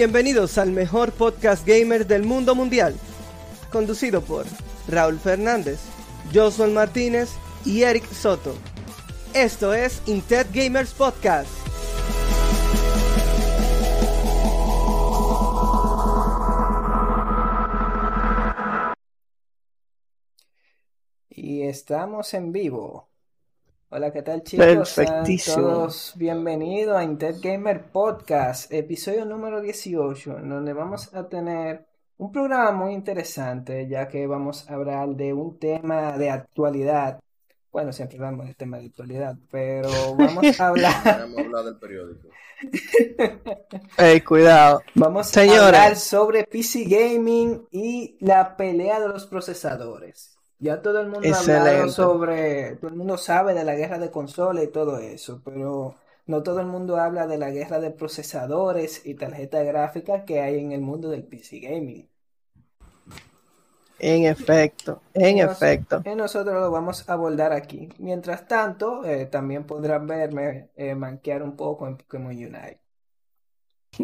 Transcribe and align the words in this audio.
Bienvenidos 0.00 0.56
al 0.56 0.70
mejor 0.70 1.12
podcast 1.12 1.66
gamer 1.66 2.06
del 2.06 2.22
mundo 2.22 2.54
mundial, 2.54 2.94
conducido 3.70 4.22
por 4.22 4.46
Raúl 4.88 5.18
Fernández, 5.18 5.78
Josuel 6.32 6.70
Martínez 6.70 7.28
y 7.66 7.82
Eric 7.82 8.10
Soto. 8.10 8.54
Esto 9.34 9.74
es 9.74 10.00
Intet 10.06 10.46
Gamers 10.54 10.94
Podcast. 10.94 11.50
Y 21.28 21.60
estamos 21.64 22.32
en 22.32 22.52
vivo. 22.52 23.09
Hola, 23.92 24.12
¿qué 24.12 24.22
tal 24.22 24.42
chicos? 24.44 24.88
Sean 24.88 25.06
Perfectísimo. 25.06 25.56
todos 25.56 26.12
bienvenidos 26.16 26.96
a 26.96 27.02
Intet 27.02 27.40
Gamer 27.40 27.90
Podcast, 27.90 28.72
episodio 28.72 29.24
número 29.24 29.60
18, 29.60 30.38
en 30.38 30.48
donde 30.48 30.72
vamos 30.72 31.12
a 31.12 31.28
tener 31.28 31.86
un 32.16 32.30
programa 32.30 32.70
muy 32.70 32.92
interesante, 32.92 33.88
ya 33.88 34.06
que 34.06 34.26
vamos 34.28 34.70
a 34.70 34.74
hablar 34.74 35.08
de 35.10 35.32
un 35.32 35.58
tema 35.58 36.16
de 36.16 36.30
actualidad. 36.30 37.18
Bueno, 37.72 37.92
siempre 37.92 38.16
hablamos 38.18 38.46
de 38.46 38.54
tema 38.54 38.78
de 38.78 38.86
actualidad, 38.86 39.36
pero 39.50 39.88
vamos 40.16 40.60
a 40.60 40.66
hablar, 40.68 41.02
Vamos 41.04 41.38
a 41.38 41.40
hablar 41.40 41.64
del 41.64 41.78
periódico. 41.78 42.28
Ey, 43.98 44.20
cuidado. 44.20 44.82
vamos 44.94 45.36
a 45.36 45.40
hablar 45.66 45.96
sobre 45.96 46.44
PC 46.44 46.84
Gaming 46.84 47.66
y 47.72 48.16
la 48.20 48.56
pelea 48.56 49.00
de 49.00 49.08
los 49.08 49.26
procesadores. 49.26 50.36
Ya 50.60 50.82
todo 50.82 51.00
el 51.00 51.08
mundo 51.08 51.34
ha 51.34 51.40
hablado 51.40 51.88
Excelente. 51.88 51.88
sobre, 51.88 52.76
todo 52.76 52.90
el 52.90 52.96
mundo 52.96 53.16
sabe 53.18 53.54
de 53.54 53.64
la 53.64 53.74
guerra 53.76 53.98
de 53.98 54.10
consola 54.12 54.62
y 54.62 54.68
todo 54.70 54.98
eso, 54.98 55.42
pero 55.44 55.96
no 56.26 56.42
todo 56.44 56.60
el 56.60 56.66
mundo 56.66 56.98
habla 56.98 57.26
de 57.26 57.38
la 57.38 57.50
guerra 57.50 57.80
de 57.80 57.90
procesadores 57.92 59.04
y 59.06 59.14
tarjetas 59.16 59.64
gráficas 59.66 60.24
que 60.24 60.40
hay 60.40 60.58
en 60.60 60.72
el 60.72 60.82
mundo 60.82 61.08
del 61.10 61.24
PC 61.26 61.60
Gaming. 61.60 62.08
En 64.00 64.24
efecto, 64.24 65.00
en 65.14 65.38
Y 65.38 65.38
efecto. 65.38 66.04
y 66.04 66.14
nosotros 66.16 66.54
lo 66.60 66.70
vamos 66.70 67.08
a 67.08 67.14
abordar 67.14 67.52
aquí. 67.52 67.88
Mientras 67.98 68.46
tanto, 68.48 69.04
eh, 69.04 69.26
también 69.26 69.66
podrán 69.66 70.06
verme 70.06 70.70
eh, 70.76 70.94
manquear 70.94 71.42
un 71.42 71.56
poco 71.56 71.86
en 71.88 71.96
Pokémon 71.98 72.32
Unite. 72.32 72.80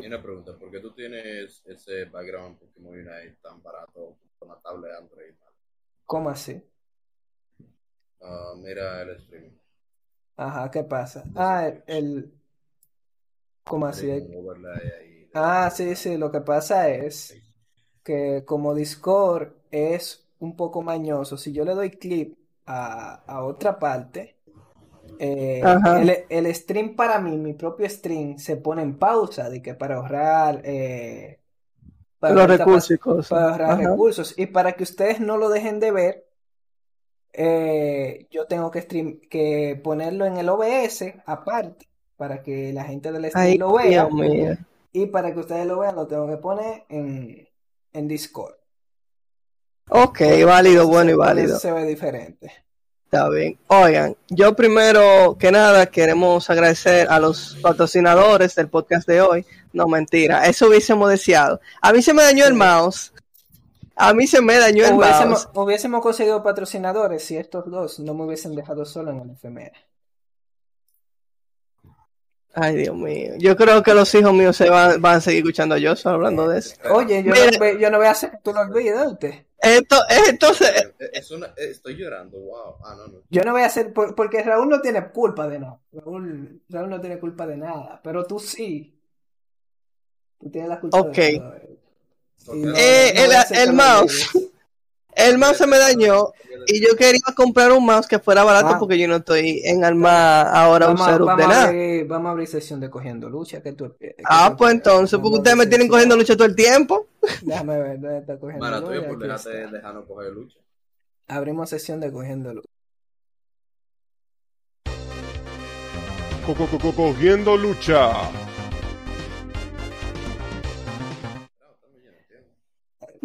Una 0.01 0.23
pregunta, 0.23 0.57
¿por 0.57 0.71
qué 0.71 0.81
tú 0.81 0.93
tienes 0.95 1.63
ese 1.67 2.07
background 2.07 2.53
en 2.63 2.69
Pokémon 2.69 2.95
Unite 2.95 3.37
tan 3.43 3.63
barato 3.63 4.17
con 4.39 4.49
la 4.49 4.61
tablet 4.61 4.93
Android? 4.97 5.35
¿Cómo 6.07 6.31
así? 6.31 6.63
Ah, 8.21 8.53
mira 8.59 9.01
el 9.03 9.19
stream. 9.23 9.59
Ajá, 10.37 10.71
¿qué 10.71 10.83
pasa? 10.85 11.31
Ah, 11.35 11.67
el, 11.69 11.85
el- 11.89 12.33
¿cómo 13.65 13.87
así? 13.87 14.33
Ah, 15.33 15.71
sí, 15.71 15.95
sí, 15.97 16.17
lo 16.17 16.33
que 16.33 16.41
pasa 16.41 16.89
es 16.91 17.43
que 18.05 18.45
como 18.47 18.75
Discord 18.75 19.55
es 19.71 20.29
un 20.39 20.57
poco 20.57 20.83
mañoso, 20.83 21.37
si 21.39 21.53
yo 21.53 21.65
le 21.65 21.75
doy 21.75 21.91
clip 21.93 22.39
a, 22.67 23.17
a 23.27 23.45
otra 23.45 23.79
parte, 23.79 24.39
eh, 25.19 25.83
el, 25.85 26.27
el 26.31 26.55
stream 26.55 26.97
para 26.97 27.21
mí, 27.21 27.39
mi 27.39 27.55
propio 27.55 27.89
stream, 27.91 28.39
se 28.39 28.57
pone 28.59 28.83
en 28.83 28.99
pausa, 28.99 29.51
de 29.51 29.63
que 29.63 29.75
para 29.75 29.97
ahorrar, 29.97 30.63
eh, 30.65 31.41
para 32.35 32.47
Los 32.47 32.59
recursos 32.59 32.91
y 32.91 32.99
cosas. 32.99 33.29
para 33.29 33.51
ahorrar 33.51 33.71
Ajá. 33.73 33.91
recursos. 33.91 34.35
Y 34.37 34.47
para 34.47 34.73
que 34.73 34.83
ustedes 34.85 35.21
no 35.21 35.37
lo 35.37 35.49
dejen 35.49 35.81
de 35.81 35.91
ver, 35.93 36.27
eh, 37.33 38.27
yo 38.31 38.47
tengo 38.47 38.71
que 38.71 38.81
stream, 38.83 39.21
que 39.31 39.81
ponerlo 39.83 40.25
en 40.25 40.37
el 40.39 40.49
OBS 40.49 41.15
aparte, 41.27 41.89
para 42.17 42.43
que 42.43 42.73
la 42.73 42.85
gente 42.85 43.13
del 43.13 43.31
stream 43.31 43.47
Ay, 43.47 43.59
lo 43.59 43.73
vea. 43.75 44.09
Y 44.93 45.07
para 45.07 45.33
que 45.35 45.41
ustedes 45.41 45.67
lo 45.67 45.79
vean, 45.81 45.95
lo 45.97 46.07
tengo 46.07 46.27
que 46.29 46.39
poner 46.39 46.85
en, 46.89 47.47
en 47.93 48.09
Discord. 48.09 48.55
Ok, 49.91 50.21
válido, 50.45 50.89
bueno 50.89 51.11
y 51.11 51.15
válido. 51.15 51.59
se 51.59 51.71
ve 51.73 51.85
diferente. 51.85 52.51
Está 53.17 53.31
bien. 53.31 53.59
Oigan, 53.69 54.17
yo 54.29 54.55
primero 54.55 55.39
que 55.39 55.51
nada 55.51 55.87
queremos 55.87 56.51
agradecer 56.51 57.09
a 57.09 57.19
los 57.19 57.57
patrocinadores 57.63 58.55
del 58.55 58.69
podcast 58.69 59.09
de 59.09 59.23
hoy. 59.23 59.47
No, 59.73 59.89
mentira, 59.89 60.47
eso 60.47 60.69
hubiésemos 60.69 61.09
deseado. 61.09 61.59
A 61.81 61.95
mí 61.95 62.03
se 62.03 62.13
me 62.13 62.23
dañó 62.23 62.45
el 62.45 62.53
mouse. 62.53 63.15
A 63.95 64.13
mí 64.13 64.27
se 64.27 64.43
me 64.43 64.59
dañó 64.59 64.85
el 64.85 64.97
mouse. 64.97 65.49
Hubiésemos, 65.55 66.03
conseguido 66.03 66.43
patrocinadores 66.43 67.25
si 67.25 67.39
estos 67.39 67.71
dos 67.71 67.99
no 68.01 68.13
me 68.13 68.25
hubiesen 68.25 68.55
dejado 68.55 68.85
solo 68.85 69.13
en 69.13 69.21
el 69.21 69.31
efemera. 69.31 69.79
Ay, 72.53 72.77
Dios 72.77 72.97
mío. 72.97 73.33
Yo 73.39 73.57
creo 73.57 73.83
que 73.83 73.95
los 73.95 74.15
hijos 74.15 74.35
míos 74.35 74.59
se 74.59 74.69
van, 74.69 75.01
van 75.01 75.17
a 75.17 75.21
seguir 75.23 75.39
escuchando 75.39 75.75
a 75.75 75.79
Joshua 75.81 76.13
hablando 76.13 76.49
de 76.49 76.59
eso. 76.59 76.77
Oye, 76.93 77.23
yo 77.23 77.33
Mira. 77.33 77.51
no, 77.59 77.79
yo 77.79 77.91
no 77.91 77.97
voy 77.97 78.09
a 78.09 78.11
hacer 78.11 78.31
que 78.33 78.39
tú 78.43 78.53
lo 78.53 78.61
olvides, 78.61 78.95
¿oíste? 78.99 79.46
Esto, 79.59 79.97
entonces, 80.29 80.71
Eh, 80.99 81.11
Es 81.15 81.31
una, 81.31 81.47
eh, 81.49 81.71
estoy 81.71 81.95
llorando, 81.97 82.39
wow. 82.39 82.77
Ah, 82.85 82.95
no, 82.97 83.07
no. 83.09 83.23
Yo 83.31 83.43
no 83.43 83.53
voy 83.53 83.63
a 83.63 83.67
hacer, 83.67 83.93
por- 83.93 84.15
porque 84.15 84.43
Raúl 84.43 84.69
no 84.69 84.81
tiene 84.81 85.09
culpa 85.11 85.49
de 85.49 85.59
nada. 85.59 85.81
Raúl, 85.93 86.61
Raúl 86.69 86.91
no 86.91 87.01
tiene 87.01 87.19
culpa 87.19 87.47
de 87.47 87.57
nada, 87.57 88.01
pero 88.05 88.25
tú 88.27 88.39
sí. 88.39 88.93
Tú 90.39 90.51
tienes 90.51 90.69
la 90.69 90.79
culpa 90.81 91.01
Ok. 91.01 91.15
de. 91.17 91.79
Y 92.53 92.61
no- 92.63 92.75
Eh, 92.77 93.13
no 93.17 93.61
el- 93.63 93.73
mouse. 93.73 94.29
El 95.17 95.39
mouse 95.39 95.57
se 95.59 95.67
me 95.67 95.79
dañó 95.79 96.33
y 96.69 96.81
yo 96.81 96.97
quería 96.97 97.21
comprar 97.37 97.73
un 97.73 97.85
mouse 97.85 98.07
que 98.07 98.19
fuera 98.19 98.45
barato 98.45 98.69
Ah. 98.75 98.79
porque 98.79 98.99
yo 98.99 99.09
no 99.09 99.17
estoy 99.17 99.61
en 99.65 99.85
armar 99.85 100.47
ahora 100.55 100.89
un 100.89 100.95
Vamos, 100.97 101.09
a- 101.09 101.13
setup 101.13 101.27
de 101.29 101.33
vamos 101.35 101.45
a 101.45 101.49
nada. 101.49 101.65
abrir, 101.69 102.07
vamos 102.07 102.29
a 102.29 102.31
abrir 102.33 102.49
sesión 102.49 102.81
de 102.81 102.91
cogiendo 102.91 103.29
lucha. 103.31 103.63
Que 103.63 103.73
tú, 103.73 103.95
que 103.99 104.17
Ah, 104.25 104.51
tú- 104.51 104.57
pues 104.59 104.75
entonces, 104.75 105.19
porque 105.21 105.37
a 105.37 105.39
ustedes 105.39 105.57
me 105.57 105.67
tienen 105.67 105.89
cogiendo 105.89 106.17
lucha 106.17 106.35
todo 106.37 106.47
el 106.47 106.55
tiempo. 106.57 107.07
Déjame 107.43 107.79
ver 107.79 108.01
dónde 108.01 108.19
está 108.19 108.39
cogiendo 108.39 108.67
lucha. 108.67 108.81
por 108.83 108.93
Aquí 108.95 109.17
dejarte 109.23 109.63
está. 109.63 109.71
dejarnos 109.73 110.05
coger 110.07 110.33
lucha. 110.33 110.59
Abrimos 111.29 111.71
sesión 111.71 112.01
de 112.01 112.13
cogiendo 112.13 112.53
lucha. 112.55 112.69
Co- 116.47 116.55
co- 116.55 116.67
co- 116.67 116.79
co- 116.79 116.93
Cogiendo 116.95 117.57
lucha. 117.57 118.11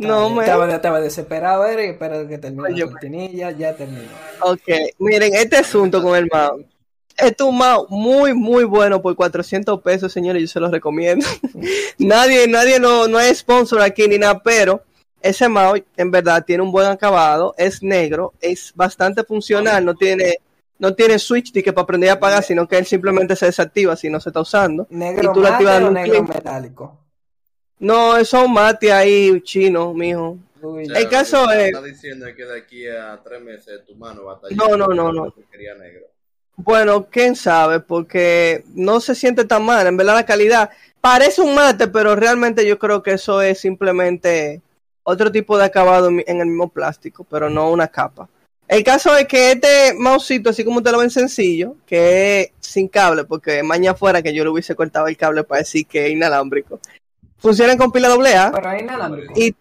No, 0.08 0.28
estaba, 0.28 0.36
me. 0.36 0.44
estaba, 0.44 0.76
estaba 0.76 1.02
desesperado, 1.02 1.66
Eric, 1.66 1.98
pero 2.00 2.28
que 2.28 2.38
termine 2.38 2.70
Oye, 2.70 2.86
la 2.86 2.92
cortinilla, 2.92 3.52
ya 3.52 3.76
terminó. 3.76 4.10
Ok, 4.42 4.68
miren, 5.00 5.34
este 5.36 5.58
asunto 5.58 6.02
con 6.02 6.16
el 6.16 6.28
mouse. 6.32 6.66
Este 7.18 7.44
es 7.44 7.50
un 7.50 7.58
mouse 7.58 7.88
muy, 7.90 8.34
muy 8.34 8.64
bueno 8.64 9.02
por 9.02 9.16
400 9.16 9.82
pesos, 9.82 10.12
señores, 10.12 10.42
yo 10.42 10.48
se 10.48 10.60
los 10.60 10.72
recomiendo. 10.72 11.26
nadie, 12.00 12.48
nadie 12.48 12.80
no, 12.80 13.08
no 13.08 13.20
es 13.20 13.40
sponsor 13.40 13.82
aquí 13.82 14.08
ni 14.08 14.18
nada, 14.18 14.42
pero 14.42 14.84
ese 15.22 15.48
mouse 15.48 15.84
en 15.98 16.10
verdad 16.10 16.44
tiene 16.46 16.64
un 16.64 16.72
buen 16.72 16.88
acabado, 16.88 17.54
es 17.58 17.84
negro, 17.84 18.34
es 18.42 18.74
bastante 18.76 19.24
funcional, 19.24 19.86
no 19.86 19.94
tiene, 19.94 20.38
no 20.80 20.96
tiene 20.96 21.20
switch 21.20 21.52
de 21.52 21.62
que 21.62 21.74
para 21.74 21.84
aprender 21.84 22.10
a 22.10 22.14
apagar, 22.14 22.44
sino 22.44 22.68
que 22.68 22.78
él 22.78 22.86
simplemente 22.86 23.36
se 23.36 23.46
desactiva 23.46 23.96
si 23.96 24.10
no 24.10 24.20
se 24.20 24.30
está 24.30 24.42
usando. 24.42 24.88
¿Negro 24.90 25.32
Y 25.32 25.34
tú 25.34 25.46
activas 25.46 25.84
un 25.84 25.94
negro 25.94 26.24
metálico? 26.24 27.01
No, 27.81 28.16
eso 28.16 28.38
es 28.38 28.46
un 28.46 28.53
mate 28.53 28.94
ahí 28.94 29.42
chino, 29.42 29.92
mijo. 29.94 30.38
Uy, 30.62 30.84
El 30.94 31.09
caso 31.09 31.50
es- 31.50 31.69
Está 31.69 31.81
diciendo 31.81 32.28
que 32.38 32.46
de 32.46 32.58
aquí 32.59 32.88
a 32.88 33.19
tres 33.24 33.42
meses 33.42 33.84
tu 33.88 33.96
mano 33.96 34.24
va 34.24 34.34
a 34.34 34.36
estar 34.36 34.52
No, 34.52 34.78
no, 34.78 34.88
no, 34.94 35.12
no. 35.12 35.34
negro. 35.80 36.06
Bueno, 36.58 37.08
quién 37.09 37.36
sabe, 37.36 37.80
porque 37.80 38.64
no 38.75 39.00
se 39.00 39.16
siente 39.16 39.46
tan 39.46 39.64
mal. 39.66 39.88
En 39.88 39.97
verdad, 39.97 40.14
la 40.14 40.25
calidad 40.28 40.70
parece 41.02 41.41
un 41.41 41.56
mate, 41.56 41.88
pero 41.88 42.16
realmente 42.16 42.67
yo 42.67 42.78
creo 42.78 43.02
que 43.02 43.14
eso 43.14 43.41
es 43.41 43.59
simplemente 43.59 44.61
otro 45.02 45.32
tipo 45.32 45.58
de 45.58 45.66
acabado 45.66 46.09
en 46.09 46.40
el 46.40 46.46
mismo 46.46 46.70
plástico, 46.70 47.23
pero 47.23 47.50
no 47.50 47.72
una 47.72 47.88
capa. 47.88 48.29
El 48.67 48.84
caso 48.84 49.17
es 49.17 49.28
que 49.28 49.53
este 49.53 49.94
mousito, 49.97 50.52
así 50.52 50.64
como 50.64 50.78
ustedes 50.78 50.94
lo 50.94 51.00
ven 51.00 51.09
sencillo, 51.09 51.76
que 51.88 52.41
es 52.41 52.52
sin 52.59 52.88
cable, 52.88 53.23
porque 53.26 53.64
mañana 53.64 53.97
fuera 53.97 54.22
que 54.22 54.34
yo 54.34 54.44
le 54.44 54.52
hubiese 54.52 54.76
cortado 54.76 55.08
el 55.08 55.17
cable 55.17 55.44
para 55.44 55.59
decir 55.59 55.88
que 55.88 56.06
es 56.06 56.11
inalámbrico, 56.11 56.79
funciona 57.41 57.76
con 57.76 57.91
pila 57.91 58.08
AA 58.14 58.52
Pero 58.53 58.70
hay 58.70 58.79
inalámbrico. 58.82 59.34
y 59.35 59.53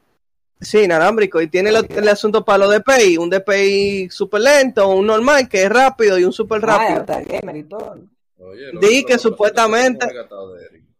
sí, 0.60 0.78
inalámbrico, 0.80 1.40
y 1.40 1.48
tiene 1.48 1.72
lo- 1.72 1.80
el 1.80 2.08
asunto 2.08 2.44
para 2.44 2.58
los 2.58 2.70
DPI, 2.70 3.16
un 3.18 3.30
DPI 3.30 4.10
súper 4.10 4.42
lento, 4.42 4.88
un 4.88 5.06
normal 5.06 5.48
que 5.48 5.64
es 5.64 5.68
rápido 5.70 6.18
y 6.18 6.24
un 6.24 6.32
súper 6.32 6.60
Ah, 6.64 6.66
rápido. 6.78 7.00
hasta 7.00 7.20
gamer 7.22 7.56
y 7.56 7.64
todo. 7.64 7.98
Oye, 8.38 8.70
Di 8.80 9.04
que 9.04 9.18
supuestamente-. 9.18 10.06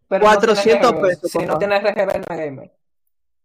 Pero 0.08 0.24
no 0.24 0.28
400 0.30 0.64
tiene 0.64 0.98
RGB. 0.98 1.08
pesos, 1.08 1.30
Si 1.30 1.38
no 1.38 1.46
papá. 1.46 1.58
tiene 1.60 1.76
RGB, 1.78 2.18
no 2.18 2.34
es 2.34 2.38
gamer. 2.40 2.72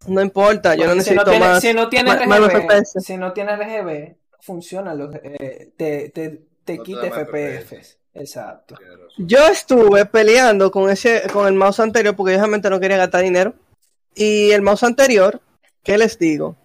No 0.08 0.22
importa, 0.22 0.76
yo 0.76 0.86
no 0.86 0.90
Porque 0.92 1.04
si 1.04 1.10
no 1.12 1.16
necesito 1.24 1.32
tiene, 1.32 1.46
más. 1.46 1.62
si 1.62 1.74
no 1.74 1.90
tiene 1.90 2.10
más- 2.10 2.28
más 2.28 2.40
RGB, 2.40 2.62
FPS. 2.62 3.00
si 3.02 3.18
no 3.18 3.34
tiene 3.34 3.52
RGB, 3.56 4.16
funciona 4.42 4.94
los, 4.96 5.16
eh, 5.24 5.72
te, 5.78 6.10
te, 6.10 6.42
te 6.64 6.78
No 6.78 6.84
quita 6.84 7.02
más 7.10 7.20
FPS. 7.20 7.98
Exacto. 8.16 8.76
Yo 9.18 9.46
estuve 9.48 10.06
peleando 10.06 10.72
con 10.72 10.90
ese, 10.90 11.24
con 11.32 11.48
el 11.48 11.54
mouse 11.54 11.80
anterior 11.82 12.16
porque 12.16 12.34
yo 12.34 12.40
realmente 12.40 12.70
no 12.70 12.80
quería 12.80 12.98
gastar 12.98 13.22
dinero. 13.22 13.54
Y 14.16 14.52
el 14.52 14.62
mouse 14.62 14.84
anterior, 14.84 15.42
¿qué 15.84 15.98
les 15.98 16.18
digo? 16.18 16.56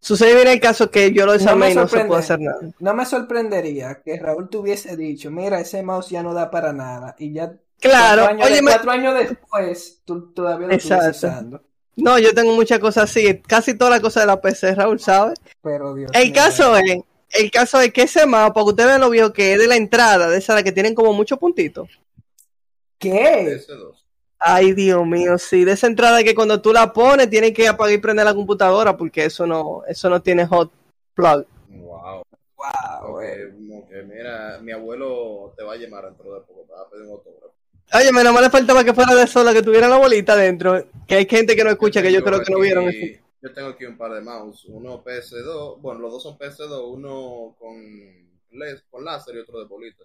Sucede 0.00 0.34
bien 0.34 0.48
el 0.48 0.60
caso 0.60 0.90
que 0.90 1.12
yo 1.12 1.26
lo 1.26 1.32
No 1.32 1.38
desarmé 1.38 1.66
me 1.66 1.72
y 1.72 1.74
no 1.74 1.88
se 1.88 2.04
puede 2.04 2.20
hacer 2.20 2.40
nada. 2.40 2.58
No 2.78 2.94
me 2.94 3.04
sorprendería 3.04 4.00
que 4.02 4.18
Raúl 4.18 4.48
te 4.48 4.56
hubiese 4.56 4.96
dicho, 4.96 5.30
mira, 5.30 5.60
ese 5.60 5.82
mouse 5.82 6.08
ya 6.10 6.22
no 6.22 6.32
da 6.34 6.50
para 6.50 6.72
nada 6.72 7.14
y 7.18 7.32
ya 7.32 7.52
Claro, 7.80 8.22
Cuatro 8.22 8.30
años, 8.34 8.46
de- 8.48 8.52
óyeme, 8.54 8.70
cuatro 8.72 8.90
años 8.90 9.14
después, 9.14 10.00
tú 10.04 10.32
todavía 10.32 10.66
lo 10.66 10.72
estás 10.74 11.06
Exacto. 11.06 11.16
usando. 11.28 11.62
no, 11.96 12.18
yo 12.18 12.34
tengo 12.34 12.52
muchas 12.54 12.78
cosas 12.80 13.04
así, 13.10 13.40
casi 13.46 13.74
todas 13.74 13.92
las 13.92 14.00
cosas 14.00 14.24
de 14.24 14.26
la 14.28 14.40
PC, 14.40 14.74
Raúl, 14.74 14.98
¿sabes? 14.98 15.38
Pero 15.62 15.94
Dios 15.94 16.10
El 16.14 16.24
mío. 16.26 16.34
caso 16.34 16.76
es, 16.76 16.98
el 17.30 17.50
caso 17.50 17.80
es 17.80 17.92
que 17.92 18.02
ese 18.02 18.26
mapa, 18.26 18.54
para 18.54 18.64
que 18.64 18.70
ustedes 18.70 18.88
vean 18.88 19.00
lo 19.00 19.10
viejo 19.10 19.32
que 19.32 19.52
es 19.52 19.58
de 19.58 19.66
la 19.66 19.76
entrada, 19.76 20.28
de 20.28 20.38
esa 20.38 20.54
la 20.54 20.62
que 20.62 20.72
tienen 20.72 20.94
como 20.94 21.12
muchos 21.12 21.38
puntitos. 21.38 21.88
¿Qué? 22.98 23.60
PS2. 23.68 23.94
Ay, 24.40 24.72
Dios 24.72 25.04
mío, 25.04 25.36
sí, 25.36 25.64
de 25.64 25.72
esa 25.72 25.88
entrada 25.88 26.22
que 26.22 26.34
cuando 26.34 26.60
tú 26.60 26.72
la 26.72 26.92
pones 26.92 27.28
tienes 27.28 27.52
que 27.52 27.66
apagar 27.66 27.94
y 27.94 27.98
prender 27.98 28.24
la 28.24 28.34
computadora 28.34 28.96
porque 28.96 29.24
eso 29.24 29.46
no, 29.46 29.82
eso 29.88 30.08
no 30.08 30.22
tiene 30.22 30.46
hot 30.46 30.70
plug. 31.14 31.44
Wow. 31.68 32.22
Wow, 32.56 33.16
Ok, 33.16 33.22
como 33.56 33.88
que 33.88 34.02
mira, 34.02 34.58
mi 34.62 34.72
abuelo 34.72 35.52
te 35.56 35.62
va 35.62 35.74
a 35.74 35.76
llamar 35.76 36.04
dentro 36.06 36.34
de 36.34 36.40
poco, 36.40 36.64
te 36.66 36.72
va 36.72 36.82
a 36.82 36.90
pedir 36.90 37.06
un 37.06 37.12
autógrafo. 37.12 37.54
Oye, 37.94 38.12
menos 38.12 38.34
mal 38.34 38.44
le 38.44 38.50
faltaba 38.50 38.84
que 38.84 38.92
fuera 38.92 39.14
de 39.14 39.26
sola, 39.26 39.52
que 39.52 39.62
tuviera 39.62 39.88
la 39.88 39.96
bolita 39.96 40.36
dentro, 40.36 40.84
que 41.06 41.14
hay 41.14 41.26
gente 41.26 41.56
que 41.56 41.64
no 41.64 41.70
escucha, 41.70 42.02
que 42.02 42.12
yo 42.12 42.22
creo 42.22 42.42
que 42.42 42.52
no 42.52 42.60
vieron 42.60 42.88
eso. 42.88 43.22
Yo 43.40 43.52
tengo 43.52 43.68
aquí 43.70 43.84
un 43.84 43.96
par 43.96 44.12
de 44.12 44.20
mouse, 44.20 44.64
uno 44.66 45.02
PS2, 45.02 45.80
bueno, 45.80 46.00
los 46.00 46.12
dos 46.12 46.22
son 46.22 46.36
PS2, 46.38 46.92
uno 46.92 47.56
con, 47.58 47.76
con 48.90 49.04
láser 49.04 49.36
y 49.36 49.38
otro 49.38 49.60
de 49.60 49.66
bolita. 49.66 50.04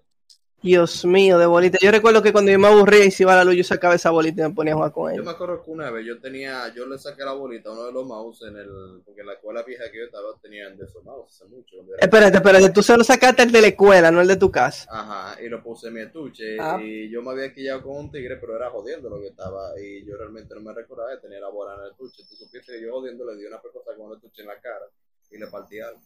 Dios 0.64 1.04
mío, 1.06 1.38
de 1.38 1.46
bolita. 1.46 1.78
Yo 1.82 1.92
recuerdo 1.92 2.22
que 2.24 2.32
cuando 2.32 2.50
yo 2.52 2.58
me 2.58 2.68
aburría 2.70 3.04
y 3.06 3.12
se 3.12 3.24
iba 3.24 3.36
la 3.36 3.44
luz, 3.44 3.56
yo 3.56 3.64
sacaba 3.66 3.96
esa 3.96 4.12
bolita 4.12 4.42
y 4.46 4.48
me 4.50 4.56
ponía 4.56 4.74
a 4.74 4.76
jugar 4.78 4.92
con 4.94 5.10
Yo 5.12 5.16
ella. 5.16 5.24
me 5.24 5.32
acuerdo 5.32 5.62
que 5.64 5.70
una 5.72 5.92
vez 5.92 6.06
yo 6.06 6.20
tenía, 6.20 6.74
yo 6.74 6.86
le 6.86 6.98
saqué 6.98 7.24
la 7.26 7.34
bolita 7.34 7.70
a 7.70 7.74
uno 7.74 7.86
de 7.86 7.92
los 7.92 8.06
mouse 8.06 8.44
en 8.48 8.56
el, 8.58 9.02
porque 9.06 9.22
en 9.22 9.28
la 9.28 9.34
escuela 9.34 9.62
vieja 9.64 9.84
que 9.92 9.98
yo 10.00 10.06
estaba 10.06 10.30
tenían 10.42 10.78
de 10.78 10.86
esos 10.86 11.04
mouse 11.04 11.28
hace 11.36 11.46
mucho. 11.50 11.76
Espérate, 12.00 12.38
espérate, 12.38 12.70
tú 12.70 12.82
se 12.82 12.98
lo 12.98 13.04
sacaste 13.04 13.44
el 13.44 13.52
de 13.52 13.62
la 13.62 13.68
escuela, 13.68 14.10
no 14.10 14.22
el 14.22 14.28
de 14.28 14.38
tu 14.38 14.50
casa. 14.50 14.88
Ajá, 14.90 15.42
y 15.44 15.50
lo 15.50 15.62
puse 15.62 15.90
en 15.90 15.94
mi 15.96 16.02
estuche 16.02 16.58
Ah. 16.60 16.80
y 16.82 17.10
yo 17.10 17.22
me 17.22 17.32
había 17.32 17.54
quillado 17.54 17.84
con 17.84 17.98
un 17.98 18.12
tigre, 18.12 18.38
pero 18.38 18.56
era 18.56 18.70
jodiendo 18.70 19.10
lo 19.10 19.20
que 19.20 19.28
estaba 19.28 19.78
y 19.80 20.06
yo 20.06 20.16
realmente 20.16 20.56
no 20.56 20.62
me 20.62 20.74
recordaba 20.74 21.12
de 21.12 21.18
tener 21.18 21.42
la 21.42 21.50
bola 21.50 21.76
en 21.76 21.82
el 21.86 21.92
estuche. 21.92 22.24
Tú 22.30 22.36
supiste 22.38 22.72
que 22.72 22.82
yo 22.82 22.94
jodiendo 22.94 23.26
le 23.30 23.38
di 23.38 23.46
una 23.46 23.62
pecosa 23.62 23.92
con 23.98 24.10
el 24.12 24.16
estuche 24.16 24.42
en 24.44 24.48
la 24.48 24.60
cara 24.62 24.86
y 25.30 25.38
le 25.38 25.48
partí 25.48 25.80
algo. 25.82 26.00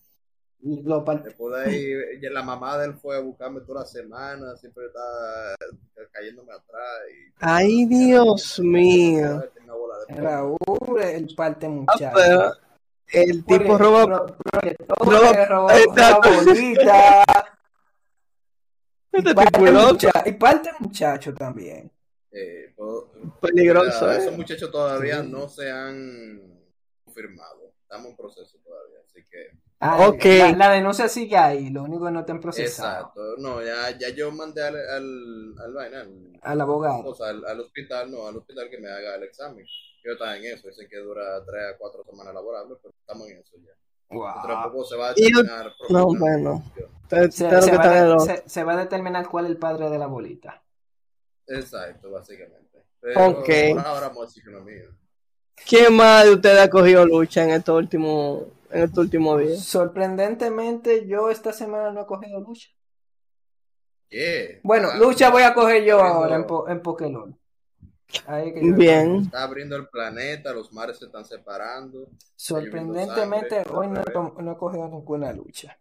Lo 0.62 1.06
part- 1.06 1.24
Después 1.24 1.56
de 1.56 1.70
ahí, 1.72 1.94
ya 2.22 2.30
la 2.32 2.44
mamá 2.44 2.78
de 2.80 2.88
él 2.88 2.94
fue 2.96 3.16
a 3.16 3.20
buscarme 3.20 3.62
toda 3.62 3.82
la 3.82 3.86
semana, 3.86 4.56
siempre 4.58 4.86
estaba 4.88 5.56
cayéndome 6.12 6.52
atrás. 6.54 7.00
Y, 7.12 7.34
Ay, 7.40 7.86
Dios 7.86 8.60
mío. 8.60 9.44
Raúl, 10.10 11.02
el 11.02 11.36
parte 11.36 11.66
Ah, 11.66 11.70
muchacho. 11.70 12.54
el 13.14 13.44
tipo 13.46 13.78
roba. 13.78 14.06
roba- 15.00 15.46
roba- 15.46 15.78
exacto. 15.80 16.30
bolita. 16.46 17.24
Y 19.14 19.20
Este 19.20 19.34
parte, 19.34 19.52
tipo 19.60 19.72
loco. 19.72 19.88
mucha- 19.94 20.24
y 20.28 20.32
parte 20.34 20.70
muchacho 20.80 21.34
también. 21.34 21.92
Eh, 22.32 22.76
Peligroso, 23.42 24.06
Mira, 24.06 24.16
¿eh? 24.16 24.20
Esos 24.20 24.38
muchachos 24.38 24.70
todavía 24.72 25.22
Sí. 25.24 25.30
no 25.32 25.48
se 25.50 25.72
han 25.72 26.62
confirmado. 27.04 27.74
Estamos 27.82 28.12
en 28.12 28.18
proceso 28.18 28.60
todavía, 28.64 29.00
así 29.08 29.24
que. 29.32 29.50
Ah, 29.80 30.08
Ok. 30.08 30.24
la, 30.26 30.52
la 30.54 30.72
denuncia 30.72 31.08
sigue 31.08 31.38
ahí, 31.38 31.70
lo 31.70 31.84
único 31.84 32.06
que 32.06 32.12
no 32.12 32.26
te 32.26 32.32
han 32.32 32.42
procesado. 32.42 32.98
Exacto. 33.14 33.22
No, 33.38 33.62
ya, 33.62 33.96
ya 33.98 34.10
yo 34.10 34.32
mandé 34.32 34.64
al, 34.66 34.76
al, 34.76 35.56
al 35.64 35.74
vaina, 35.74 36.02
al, 36.02 36.40
Al 36.42 36.62
abogado. 36.62 37.06
o 37.06 37.14
sea, 37.16 37.28
al, 37.30 37.46
al 37.46 37.60
hospital, 37.62 38.10
no, 38.12 38.28
al 38.28 38.38
hospital 38.38 38.70
que 38.72 38.80
me 38.80 38.90
haga 38.90 39.16
el 39.16 39.24
examen. 39.24 39.66
Yo 40.04 40.14
estaba 40.14 40.36
en 40.38 40.46
eso, 40.46 40.68
dicen 40.68 40.88
que 40.90 40.98
dura 40.98 41.44
3 41.46 41.76
a 41.76 41.78
4 41.78 42.04
semanas 42.10 42.34
laborables, 42.34 42.78
pero 42.82 42.94
estamos 43.00 43.30
en 43.30 43.38
eso 43.40 43.56
ya. 43.58 43.72
Wow. 44.10 44.72
poco 44.72 44.86
se 44.86 44.96
va 44.96 45.10
a 45.10 45.14
Y 45.16 45.32
yo- 45.32 45.44
terminar. 45.44 45.74
No, 45.90 46.06
bueno. 46.08 46.64
Se, 47.30 47.46
va 47.78 47.84
a, 47.84 48.06
lo- 48.06 48.20
se- 48.20 48.44
se 48.48 48.64
va 48.64 48.74
a 48.74 48.78
determinar 48.78 49.28
cuál 49.30 49.46
es 49.46 49.52
el 49.52 49.58
padre 49.58 49.90
de 49.90 49.98
la 50.00 50.08
bolita. 50.08 50.64
Exacto, 51.48 52.12
básicamente. 52.12 52.84
Pero 53.00 53.28
Ok. 53.28 53.50
ahora 53.86 54.08
vamos 54.10 54.24
a 54.24 54.26
decir 54.28 54.44
que 54.44 54.50
no 54.52 54.60
es 54.60 54.66
mío. 54.66 54.90
¿Quién 55.68 55.94
más 55.96 56.24
de 56.26 56.32
ustedes 56.32 56.60
ha 56.60 56.70
cogido 56.70 57.06
lucha 57.06 57.44
en 57.44 57.52
estos 57.52 57.76
últimos, 57.78 58.44
en 58.72 58.84
estos 58.84 59.06
últimos 59.06 59.40
días? 59.42 59.64
Sorprendentemente, 59.64 61.08
yo 61.08 61.30
esta 61.30 61.54
semana 61.54 61.92
no 61.92 62.02
he 62.02 62.06
cogido 62.06 62.40
lucha. 62.40 62.70
Yeah. 64.10 64.60
Bueno, 64.64 64.90
Ah, 64.92 64.98
lucha 64.98 65.30
voy 65.30 65.44
a 65.44 65.54
coger 65.54 65.84
yo 65.84 66.02
ahora 66.02 66.36
en, 66.38 66.48
po- 66.48 66.68
en 66.70 66.82
Pokémon. 66.82 67.38
Ahí 68.26 68.54
que 68.54 68.62
Bien. 68.72 69.18
Está 69.24 69.44
abriendo 69.44 69.76
el 69.76 69.90
planeta, 69.90 70.54
los 70.54 70.72
mares 70.72 70.98
se 70.98 71.06
están 71.06 71.26
separando. 71.26 72.08
Sorprendentemente, 72.38 73.64
sangre, 73.64 73.72
hoy 73.76 73.88
no, 73.90 74.04
no 74.42 74.52
he 74.54 74.58
cogido 74.58 74.88
ninguna 74.88 75.34
lucha. 75.34 75.78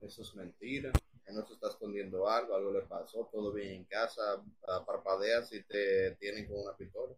Eso 0.00 0.22
es 0.22 0.34
mentira. 0.34 0.90
Que 1.24 1.32
no 1.32 1.44
se 1.46 1.54
está 1.54 1.68
escondiendo 1.68 2.28
algo, 2.28 2.54
algo 2.54 2.72
le 2.72 2.82
pasó, 2.82 3.28
todo 3.32 3.52
bien 3.52 3.72
en 3.72 3.84
casa, 3.84 4.22
ah, 4.68 4.84
parpadeas 4.86 5.52
y 5.52 5.62
te 5.64 6.12
tienen 6.20 6.46
con 6.46 6.60
una 6.60 6.76
pistola. 6.76 7.12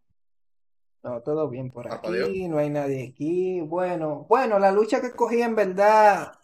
No, 1.08 1.22
todo 1.22 1.48
bien 1.48 1.70
por 1.70 1.90
aquí, 1.90 2.06
adiós. 2.06 2.30
no 2.50 2.58
hay 2.58 2.68
nadie 2.68 3.08
aquí. 3.08 3.62
Bueno, 3.62 4.26
bueno, 4.28 4.58
la 4.58 4.70
lucha 4.70 5.00
que 5.00 5.12
cogí 5.12 5.40
en 5.40 5.54
verdad, 5.54 6.38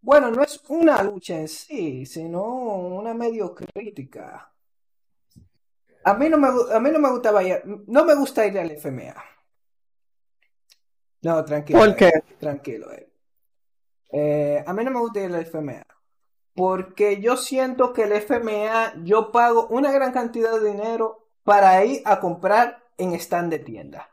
bueno, 0.00 0.30
no 0.30 0.42
es 0.42 0.62
una 0.68 1.02
lucha 1.02 1.38
en 1.38 1.48
sí, 1.48 2.06
sino 2.06 2.42
una 2.42 3.12
medio 3.12 3.54
crítica. 3.54 4.50
A 6.02 6.14
mí 6.14 6.30
no 6.30 6.38
me, 6.38 6.48
a 6.72 6.80
mí 6.80 6.90
no 6.90 6.98
me 6.98 7.10
gustaba 7.10 7.42
ir, 7.42 7.62
no 7.86 8.06
me 8.06 8.14
gusta 8.14 8.46
ir 8.46 8.58
al 8.58 8.70
FMA. 8.70 9.14
No, 11.20 11.44
tranquilo. 11.44 11.78
¿Por 11.78 11.90
eh, 11.90 11.96
qué? 11.96 12.12
Tranquilo, 12.40 12.90
eh. 12.90 13.12
Eh, 14.10 14.64
a 14.66 14.72
mí 14.72 14.82
no 14.82 14.92
me 14.92 15.00
gusta 15.00 15.20
ir 15.20 15.34
al 15.34 15.44
FMA. 15.44 15.84
Porque 16.54 17.20
yo 17.20 17.36
siento 17.36 17.92
que 17.92 18.04
el 18.04 18.12
FMA, 18.12 18.94
yo 19.04 19.30
pago 19.30 19.66
una 19.68 19.92
gran 19.92 20.12
cantidad 20.12 20.58
de 20.58 20.70
dinero 20.70 21.28
para 21.44 21.84
ir 21.84 22.00
a 22.06 22.18
comprar 22.18 22.87
en 22.98 23.14
stand 23.14 23.50
de 23.50 23.58
tienda. 23.60 24.10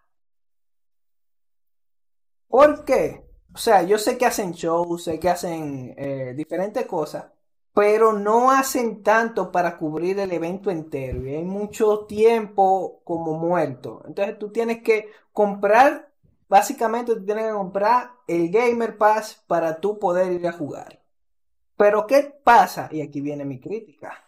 ¿Por 2.47 2.85
qué? 2.85 3.25
O 3.53 3.57
sea, 3.57 3.83
yo 3.83 3.97
sé 3.97 4.17
que 4.17 4.25
hacen 4.25 4.51
shows, 4.53 5.03
sé 5.03 5.19
que 5.19 5.29
hacen 5.29 5.93
eh, 5.97 6.33
diferentes 6.35 6.85
cosas, 6.85 7.25
pero 7.73 8.13
no 8.13 8.51
hacen 8.51 9.03
tanto 9.03 9.51
para 9.51 9.77
cubrir 9.77 10.19
el 10.19 10.31
evento 10.31 10.71
entero 10.71 11.25
y 11.25 11.35
hay 11.35 11.43
mucho 11.43 12.05
tiempo 12.05 13.01
como 13.03 13.33
muerto. 13.33 14.03
Entonces 14.07 14.39
tú 14.39 14.51
tienes 14.51 14.81
que 14.81 15.10
comprar, 15.33 16.10
básicamente 16.48 17.13
tú 17.13 17.25
tienes 17.25 17.45
que 17.45 17.51
comprar 17.51 18.12
el 18.27 18.50
Gamer 18.50 18.98
Pass 18.98 19.43
para 19.48 19.79
tú 19.81 20.00
poder 20.00 20.31
ir 20.31 20.48
a 20.48 20.53
jugar. 20.53 21.01
Pero 21.77 22.07
¿qué 22.07 22.33
pasa? 22.43 22.88
Y 22.91 23.01
aquí 23.01 23.19
viene 23.19 23.43
mi 23.43 23.60
crítica. 23.60 24.21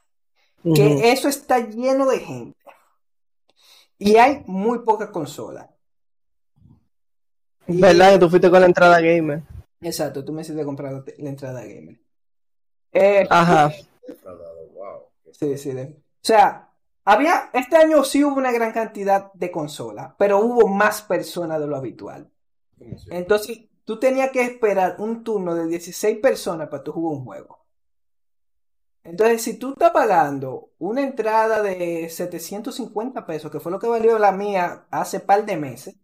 Que 0.63 1.11
eso 1.11 1.29
está 1.29 1.59
lleno 1.59 2.07
de 2.07 2.19
gente. 2.19 2.56
Y 3.99 4.15
hay 4.17 4.43
muy 4.47 4.79
poca 4.79 5.11
consola. 5.11 5.69
Y- 7.67 7.81
¿Verdad 7.81 8.13
que 8.13 8.19
tú 8.19 8.29
fuiste 8.29 8.49
con 8.49 8.61
la 8.61 8.67
entrada 8.67 8.99
gamer? 9.01 9.43
Exacto, 9.81 10.23
tú 10.23 10.31
me 10.33 10.41
hiciste 10.41 10.63
comprar 10.63 10.93
la, 10.93 11.03
la 11.17 11.29
entrada 11.29 11.61
gamer. 11.63 11.99
Eh, 12.91 13.27
Ajá. 13.29 13.71
Sí, 15.31 15.57
sí. 15.57 15.71
de- 15.71 15.83
O 15.83 16.19
sea, 16.27 16.69
había, 17.05 17.49
este 17.53 17.75
año 17.77 18.03
sí 18.03 18.23
hubo 18.23 18.35
una 18.35 18.51
gran 18.51 18.71
cantidad 18.71 19.31
de 19.33 19.51
consolas, 19.51 20.13
pero 20.17 20.39
hubo 20.39 20.67
más 20.67 21.01
personas 21.01 21.59
de 21.59 21.67
lo 21.67 21.75
habitual. 21.75 22.31
¿Cómo 22.77 22.97
se- 22.97 23.15
Entonces, 23.15 23.59
tú 23.85 23.99
tenías 23.99 24.31
que 24.31 24.41
esperar 24.41 24.95
un 24.99 25.23
turno 25.23 25.53
de 25.53 25.67
16 25.67 26.17
personas 26.19 26.69
para 26.69 26.83
tú 26.83 26.91
jugar 26.91 27.19
un 27.19 27.25
juego. 27.25 27.66
Entonces, 29.07 29.41
si 29.41 29.57
tú 29.57 29.71
estás 29.71 29.91
pagando 29.91 30.71
una 30.79 31.01
entrada 31.01 31.61
de 31.61 32.09
750 32.09 33.25
pesos, 33.25 33.49
que 33.49 33.61
fue 33.61 33.71
lo 33.71 33.79
que 33.79 33.87
valió 33.87 34.19
la 34.19 34.33
mía 34.33 34.85
hace 34.91 35.21
par 35.21 35.45
de 35.45 35.55
meses, 35.55 35.95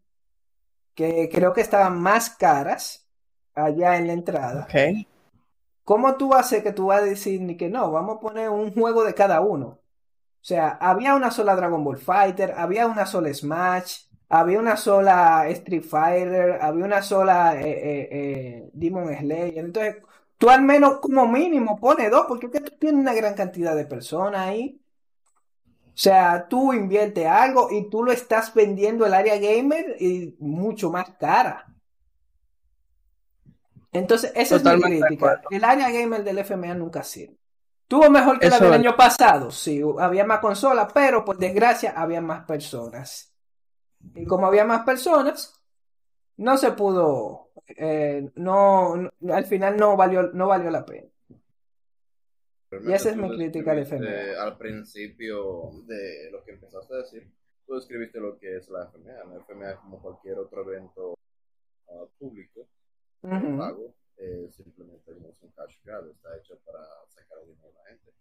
que 0.96 1.30
creo 1.30 1.52
que 1.52 1.60
estaban 1.60 2.00
más 2.00 2.30
caras 2.30 3.10
allá 3.54 3.98
en 3.98 4.08
la 4.08 4.14
entrada. 4.14 4.64
Ok. 4.64 5.06
¿Cómo 5.84 6.16
tú 6.16 6.34
hacer 6.34 6.64
que 6.64 6.72
tú 6.72 6.88
vas 6.88 7.02
a 7.02 7.06
decir 7.06 7.42
ni 7.42 7.58
que 7.58 7.70
no? 7.70 7.92
Vamos 7.92 8.18
a 8.18 8.20
poner 8.22 8.50
un 8.50 8.74
juego 8.74 9.04
de 9.04 9.14
cada 9.14 9.42
uno. 9.42 9.66
O 9.68 10.46
sea, 10.46 10.70
había 10.70 11.14
una 11.16 11.30
sola 11.30 11.58
Dragon 11.58 11.84
Ball 11.84 11.98
Fighter, 11.98 12.54
había 12.56 12.88
una 12.88 13.06
sola 13.06 13.34
Smash, 13.34 14.04
había 14.30 14.60
una 14.60 14.78
sola 14.78 15.46
Street 15.50 15.84
Fighter, 15.84 16.60
había 16.62 16.86
una 16.86 17.02
sola 17.02 17.60
eh, 17.60 17.70
eh, 17.70 18.10
eh, 18.12 18.70
Demon 18.72 19.14
Slayer. 19.14 19.58
Entonces, 19.58 19.98
tú 20.38 20.50
al 20.50 20.62
menos 20.62 21.00
como 21.00 21.28
mínimo 21.28 21.80
pones 21.80 22.12
dos, 22.12 22.26
porque 22.28 22.48
es 22.48 22.52
que 22.52 22.62
tú 22.62 22.74
tienes 22.80 23.02
una 23.02 23.14
gran 23.14 23.34
cantidad 23.36 23.76
de 23.76 23.86
personas 23.86 24.42
ahí. 24.48 24.80
O 25.88 25.98
sea, 25.98 26.48
tú 26.50 26.74
inviertes 26.74 27.26
algo 27.28 27.70
y 27.72 27.90
tú 27.90 28.04
lo 28.04 28.12
estás 28.12 28.54
vendiendo 28.54 29.06
el 29.06 29.14
área 29.14 29.38
gamer 29.38 29.96
y 30.00 30.36
mucho 30.40 30.90
más 30.92 31.10
cara. 31.20 31.68
Entonces, 33.92 34.32
esa 34.36 34.56
es 34.56 34.64
mi 34.66 34.78
crítica. 34.78 35.42
El 35.50 35.64
área 35.64 35.90
gamer 35.92 36.24
del 36.24 36.40
FMA 36.40 36.74
nunca 36.74 37.04
sirve. 37.04 37.38
Tuvo 37.88 38.10
mejor 38.10 38.40
que 38.40 38.50
la 38.50 38.60
Eso 38.60 38.64
del 38.66 38.74
es. 38.74 38.74
año 38.74 38.96
pasado, 38.96 39.52
sí, 39.52 39.82
había 40.00 40.26
más 40.26 40.40
consolas, 40.40 40.92
pero 40.94 41.24
por 41.24 41.38
desgracia 41.38 41.94
había 41.96 42.22
más 42.22 42.46
personas. 42.46 43.34
Y 44.16 44.26
como 44.26 44.48
había 44.48 44.66
más 44.66 44.84
personas, 44.84 45.63
no 46.38 46.58
se 46.58 46.72
pudo, 46.72 47.50
eh, 47.68 48.30
no, 48.36 48.96
no- 48.96 49.34
al 49.34 49.46
final 49.46 49.78
no 49.78 49.96
valió, 49.98 50.24
no 50.34 50.48
valió 50.48 50.70
la 50.70 50.86
pena. 50.86 51.08
Y 52.72 52.92
esa 52.92 53.10
es 53.12 53.18
Realmente 53.18 53.28
mi 53.28 53.38
crítica 53.38 53.72
al 53.72 53.80
FMA. 53.80 54.42
Al 54.42 54.58
principio 54.58 55.70
de 55.86 56.30
lo 56.32 56.44
que 56.44 56.52
empezaste 56.54 56.94
a 56.94 56.98
decir, 56.98 57.32
tú 57.68 57.76
describiste 57.76 58.20
lo 58.20 58.38
que 58.40 58.58
es 58.58 58.68
la 58.70 58.86
FMA. 58.86 59.24
La 59.26 59.36
FMA 59.42 59.72
es 59.72 59.78
como 59.78 60.02
cualquier 60.02 60.40
otro 60.40 60.64
evento 60.64 61.16
ah, 61.90 62.06
público, 62.18 62.68
Ujú. 63.22 63.58
pago, 63.60 63.94
eh, 64.18 64.50
simplemente 64.52 65.12
no 65.20 65.30
es 65.30 65.42
un 65.44 65.52
cash 65.52 65.78
grab, 65.84 66.10
está 66.10 66.36
hecho 66.38 66.58
para 66.66 66.84
sacar 67.10 67.46
dinero 67.46 67.70
a 67.70 67.84
la 67.84 67.90
gente. 67.90 68.12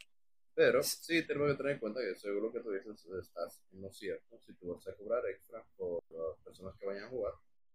Pero 0.54 0.82
sí 0.82 1.26
tenemos 1.26 1.52
que 1.52 1.56
tener 1.56 1.72
en 1.72 1.78
cuenta 1.78 2.00
que 2.00 2.14
según 2.14 2.42
lo 2.42 2.52
que 2.52 2.60
tú 2.60 2.70
dices, 2.72 3.06
estás 3.06 3.62
en 3.72 3.80
lo 3.80 3.90
cierto. 3.90 4.38
Si 4.38 4.52
tú 4.54 4.74
vas 4.74 4.86
a 4.86 4.92
cobrar 4.94 5.24
extra 5.30 5.64
por 5.78 6.02
las 6.10 6.36
personas 6.44 6.74
que 6.76 6.84
vayan 6.84 7.04
a 7.04 7.08
jugar, 7.08 7.32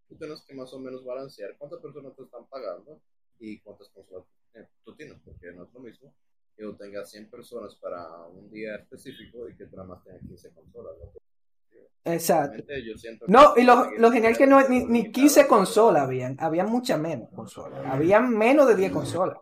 tú 0.07 0.15
tienes 0.15 0.41
que 0.41 0.53
más 0.55 0.73
o 0.73 0.79
menos 0.79 1.03
balancear 1.03 1.55
cuántas 1.57 1.79
personas 1.81 2.15
te 2.15 2.23
están 2.23 2.45
pagando 2.47 2.99
y 3.39 3.59
cuántas 3.59 3.89
consolas 3.89 4.25
eh, 4.55 4.67
tú 4.83 4.95
tienes, 4.95 5.17
porque 5.23 5.51
no 5.51 5.63
es 5.65 5.73
lo 5.73 5.79
mismo 5.79 6.13
que 6.55 6.63
tú 6.63 6.75
tengas 6.75 7.09
100 7.11 7.29
personas 7.29 7.75
para 7.75 8.25
un 8.27 8.49
día 8.49 8.75
específico 8.77 9.47
y 9.47 9.55
que 9.55 9.65
tú 9.67 9.75
nada 9.75 9.89
más 9.89 10.03
tengas 10.03 10.21
15 10.27 10.53
consolas. 10.53 10.93
¿no? 10.97 11.11
Exacto. 12.11 12.63
Yo 12.83 12.97
siento 12.97 13.25
No, 13.27 13.53
y 13.57 13.63
lo, 13.63 13.91
lo 13.91 14.11
genial 14.11 14.37
que 14.37 14.47
no 14.47 14.59
ni, 14.67 14.79
ni 14.79 14.85
limitadas, 15.03 15.13
15 15.13 15.35
pero- 15.41 15.47
consolas 15.49 16.03
habían, 16.03 16.35
había 16.39 16.63
muchas 16.65 16.99
menos 16.99 17.29
consolas, 17.29 17.85
habían 17.85 18.29
menos 18.35 18.67
de 18.67 18.75
10 18.75 18.91
consolas. 18.91 19.37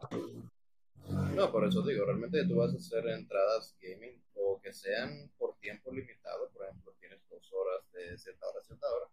No, 1.36 1.52
por 1.52 1.66
eso 1.68 1.84
digo, 1.84 2.04
realmente 2.06 2.46
tú 2.48 2.56
vas 2.56 2.74
a 2.74 2.78
hacer 2.78 3.08
entradas 3.08 3.76
gaming 3.82 4.20
o 4.36 4.60
que 4.60 4.74
sean 4.74 5.30
por 5.38 5.56
tiempo 5.60 5.92
limitado, 5.94 6.50
por 6.50 6.66
ejemplo, 6.66 6.94
tienes 7.00 7.20
dos 7.30 7.54
horas 7.54 7.84
de 7.94 8.18
cierta 8.18 8.48
hora 8.50 8.60
a 8.60 8.64
cierta 8.64 8.88
hora, 8.88 9.06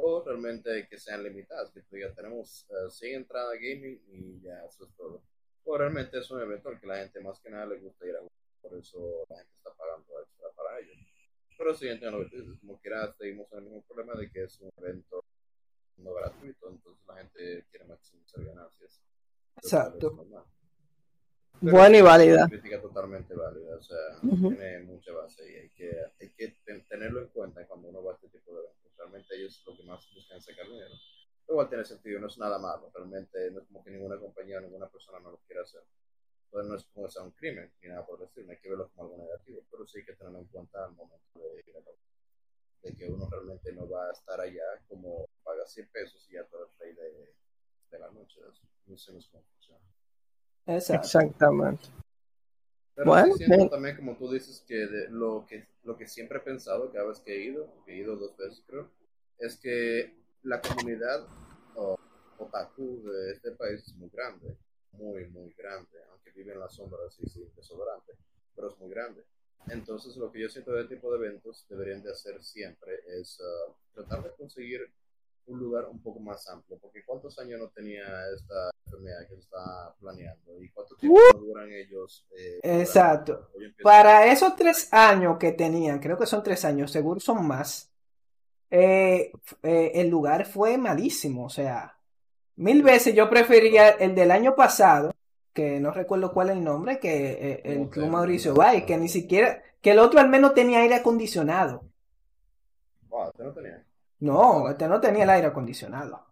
o 0.00 0.22
realmente 0.24 0.86
que 0.88 0.96
sean 0.98 1.22
limitadas, 1.24 1.70
que 1.72 1.82
tú 1.82 1.96
digas, 1.96 2.14
tenemos 2.14 2.66
eh, 2.70 2.90
100 2.90 3.14
entradas 3.16 3.54
gaming 3.54 4.00
y 4.08 4.40
ya 4.40 4.64
eso 4.64 4.84
es 4.84 4.94
todo. 4.96 5.22
O 5.64 5.76
realmente 5.76 6.18
es 6.18 6.30
un 6.30 6.40
evento 6.40 6.68
al 6.68 6.80
que 6.80 6.86
la 6.86 6.98
gente 6.98 7.20
más 7.20 7.40
que 7.40 7.50
nada 7.50 7.66
le 7.66 7.78
gusta 7.80 8.06
ir 8.06 8.14
a 8.14 8.20
jugar, 8.20 8.32
por 8.62 8.74
eso 8.78 9.24
la 9.28 9.36
gente 9.38 9.52
está 9.56 9.74
pagando 9.74 10.20
extra 10.20 10.48
para 10.56 10.78
ello. 10.78 10.92
Pero 11.58 11.74
sí, 11.74 11.88
entiendo 11.88 12.18
lo 12.20 12.30
que 12.30 12.36
dices, 12.36 12.58
como 12.60 12.80
quiera, 12.80 13.12
seguimos 13.14 13.50
en 13.52 13.58
el 13.58 13.64
mismo 13.64 13.82
problema 13.82 14.14
de 14.14 14.30
que 14.30 14.44
es 14.44 14.60
un 14.60 14.70
evento 14.76 15.24
no 15.96 16.14
gratuito, 16.14 16.70
entonces 16.70 17.04
la 17.08 17.16
gente 17.16 17.66
quiere 17.70 17.84
maximizar 17.86 18.44
ganancias. 18.44 19.02
Exacto. 19.56 20.06
Es 20.10 20.14
normal. 20.14 20.44
Pero 21.60 21.72
Buena 21.72 21.98
y 21.98 22.02
válida. 22.02 22.34
Es 22.34 22.38
una 22.38 22.48
crítica 22.50 22.80
totalmente 22.80 23.34
válida, 23.34 23.76
o 23.76 23.82
sea, 23.82 23.98
Ujú. 24.22 24.50
tiene 24.50 24.78
mucha 24.84 25.12
base 25.12 25.42
y 25.50 25.56
hay 25.56 25.70
que, 25.70 25.90
hay 26.20 26.30
que 26.30 26.56
ten- 26.64 26.86
tenerlo 26.86 27.20
en 27.22 27.28
cuenta 27.30 27.66
cuando 27.66 27.88
uno 27.88 28.00
va 28.04 28.12
a 28.12 28.14
este 28.14 28.28
tipo 28.28 28.52
de 28.54 28.60
eventos. 28.60 28.77
Realmente 28.98 29.34
ellos 29.36 29.62
lo 29.66 29.76
que 29.76 29.84
más 29.84 30.06
buscan 30.14 30.38
es 30.38 30.44
sacar 30.44 30.66
dinero. 30.66 30.94
Igual 31.48 31.68
tiene 31.68 31.84
sentido, 31.84 32.20
no 32.20 32.26
es 32.26 32.36
nada 32.36 32.58
malo, 32.58 32.90
realmente 32.94 33.50
no 33.50 33.60
es 33.60 33.66
como 33.66 33.82
que 33.82 33.90
ninguna 33.90 34.18
compañía 34.18 34.58
o 34.58 34.60
ninguna 34.60 34.88
persona 34.88 35.18
no 35.20 35.30
lo 35.30 35.38
quiera 35.46 35.62
hacer. 35.62 35.82
Entonces 36.44 36.70
no 36.70 36.76
es 36.76 36.84
como 36.86 37.06
que 37.06 37.12
sea 37.12 37.22
un 37.22 37.30
crimen 37.32 37.72
ni 37.80 37.88
nada 37.88 38.04
por 38.04 38.18
decir, 38.18 38.44
no 38.44 38.52
hay 38.52 38.58
que 38.58 38.68
verlo 38.68 38.90
como 38.90 39.04
algo 39.04 39.24
negativo, 39.24 39.64
pero 39.70 39.86
sí 39.86 39.98
hay 39.98 40.04
que 40.04 40.14
tenerlo 40.14 40.40
en 40.40 40.46
cuenta 40.46 40.84
al 40.84 40.92
momento 40.92 41.38
de 41.38 41.60
ir 41.66 41.76
a 41.76 41.80
la 41.80 41.92
de 42.82 42.94
que 42.94 43.08
uno 43.08 43.28
realmente 43.28 43.72
no 43.72 43.88
va 43.88 44.08
a 44.08 44.12
estar 44.12 44.40
allá 44.40 44.82
como 44.88 45.28
paga 45.42 45.66
100 45.66 45.88
pesos 45.88 46.24
y 46.28 46.34
ya 46.34 46.44
todo 46.44 46.64
el 46.64 46.78
rey 46.78 46.94
de, 46.94 47.34
de 47.90 47.98
la 47.98 48.10
noche. 48.10 48.40
No 48.86 48.96
sé 48.96 49.12
cómo 49.30 49.42
funciona. 49.44 49.84
Exactamente. 50.66 51.88
Pero 52.98 53.12
Bueno, 53.12 53.36
sí 53.36 53.44
siento 53.44 53.70
también, 53.70 53.94
como 53.94 54.16
tú 54.16 54.28
dices, 54.28 54.64
que 54.66 54.74
de- 54.74 55.08
lo 55.08 55.46
que 55.48 55.68
lo 55.84 55.96
que 55.96 56.08
siempre 56.08 56.38
he 56.38 56.40
pensado 56.40 56.90
cada 56.90 57.06
vez 57.06 57.20
que 57.20 57.32
he 57.32 57.44
ido, 57.44 57.72
que 57.86 57.92
he 57.92 57.98
ido 57.98 58.16
dos 58.16 58.36
veces 58.36 58.60
creo, 58.66 58.90
es 59.38 59.56
que 59.56 60.16
la 60.42 60.60
comunidad 60.60 61.24
o, 61.76 61.96
otaku 62.38 63.00
de 63.04 63.32
este 63.34 63.52
país 63.52 63.86
es 63.86 63.94
muy 63.94 64.10
grande, 64.10 64.56
muy, 64.90 65.28
muy 65.28 65.52
grande, 65.56 65.96
aunque 66.10 66.32
vive 66.32 66.52
en 66.54 66.58
las 66.58 66.74
sombras 66.74 67.16
y 67.20 67.28
sin 67.28 67.54
desodorante, 67.54 68.14
pero 68.56 68.68
es 68.68 68.78
muy 68.80 68.90
grande. 68.90 69.22
Entonces, 69.68 70.16
lo 70.16 70.32
que 70.32 70.40
yo 70.40 70.48
siento 70.48 70.72
de 70.72 70.82
este 70.82 70.96
tipo 70.96 71.12
de 71.12 71.24
eventos 71.24 71.66
deberían 71.68 72.02
de 72.02 72.10
hacer 72.10 72.42
siempre 72.42 72.94
es 73.20 73.40
ah, 73.40 73.72
tratar 73.94 74.24
de 74.24 74.32
conseguir 74.32 74.90
un 75.46 75.60
lugar 75.60 75.86
un 75.86 76.02
poco 76.02 76.18
más 76.18 76.48
amplio, 76.48 76.76
porque 76.78 77.04
¿cuántos 77.04 77.38
años 77.38 77.60
no 77.60 77.68
tenía 77.68 78.04
esta 78.34 78.70
enfermedad 78.88 79.28
que 79.28 79.34
se 79.34 79.40
está 79.40 79.94
planeando? 80.00 80.62
¿Y 80.62 80.68
cuánto 80.70 80.96
tiempo 80.96 81.18
no 81.34 81.40
duran 81.40 81.70
ellos? 81.72 82.26
eh, 82.36 82.60
Exacto. 82.62 83.50
para- 83.82 84.26
esos 84.26 84.56
tres 84.56 84.88
años 84.92 85.38
que 85.38 85.52
tenían, 85.52 86.00
creo 86.00 86.18
que 86.18 86.26
son 86.26 86.42
tres 86.42 86.64
años, 86.64 86.90
seguro 86.90 87.20
son 87.20 87.46
más, 87.46 87.90
eh, 88.70 89.32
eh, 89.62 89.92
el 89.94 90.08
lugar 90.08 90.46
fue 90.46 90.76
malísimo. 90.78 91.46
O 91.46 91.50
sea, 91.50 91.96
mil 92.56 92.82
veces 92.82 93.14
yo 93.14 93.28
prefería 93.30 93.90
el 93.90 94.14
del 94.14 94.30
año 94.30 94.54
pasado, 94.54 95.14
que 95.52 95.80
no 95.80 95.90
recuerdo 95.90 96.32
cuál 96.32 96.50
es 96.50 96.56
el 96.56 96.64
nombre, 96.64 96.98
que 96.98 97.62
el 97.64 97.82
Ok. 97.82 97.92
Club 97.92 98.08
Mauricio 98.08 98.54
Bay, 98.54 98.84
que 98.84 98.96
ni 98.96 99.08
siquiera, 99.08 99.62
que 99.80 99.92
el 99.92 99.98
otro 99.98 100.20
al 100.20 100.28
menos 100.28 100.54
tenía 100.54 100.80
aire 100.80 100.96
acondicionado. 100.96 101.84
Wow, 103.08 103.28
¿usted 103.28 103.44
no 103.44 103.52
tenía? 103.52 103.84
No, 104.20 104.68
este 104.68 104.88
no 104.88 105.00
tenía 105.00 105.24
el 105.24 105.30
aire 105.30 105.46
acondicionado. 105.48 106.26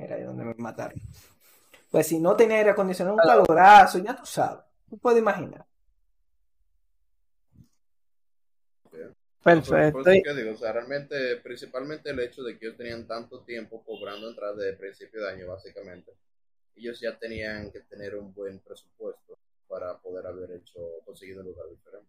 Mira 0.00 0.16
ahí 0.16 0.22
donde 0.22 0.44
me 0.44 0.54
mataron. 0.54 0.98
Pues 1.90 2.06
si 2.06 2.18
no 2.18 2.34
tenía 2.34 2.56
aire 2.56 2.70
acondicionado, 2.70 3.16
un 3.16 3.22
calorazo, 3.22 3.98
ya 3.98 4.16
tú 4.16 4.24
sabes. 4.24 4.64
Tú 4.88 4.96
puedes 4.96 5.20
imaginar. 5.20 5.66
Por, 9.42 9.54
Perfecto. 9.54 10.02
por 10.02 10.08
eso 10.08 10.22
que 10.22 10.34
digo, 10.34 10.52
o 10.52 10.56
sea, 10.56 10.72
realmente, 10.72 11.36
principalmente 11.36 12.10
el 12.10 12.20
hecho 12.20 12.42
de 12.42 12.58
que 12.58 12.66
ellos 12.66 12.76
tenían 12.76 13.06
tanto 13.06 13.40
tiempo 13.40 13.82
cobrando 13.84 14.28
entradas 14.28 14.58
de 14.58 14.74
principio 14.74 15.22
de 15.22 15.30
año, 15.30 15.46
básicamente, 15.48 16.12
ellos 16.76 17.00
ya 17.00 17.18
tenían 17.18 17.70
que 17.70 17.80
tener 17.80 18.16
un 18.16 18.34
buen 18.34 18.58
presupuesto 18.60 19.38
para 19.66 19.96
poder 19.98 20.26
haber 20.26 20.52
hecho, 20.52 20.80
conseguido 21.04 21.40
un 21.40 21.46
lugar 21.46 21.66
diferente. 21.70 22.08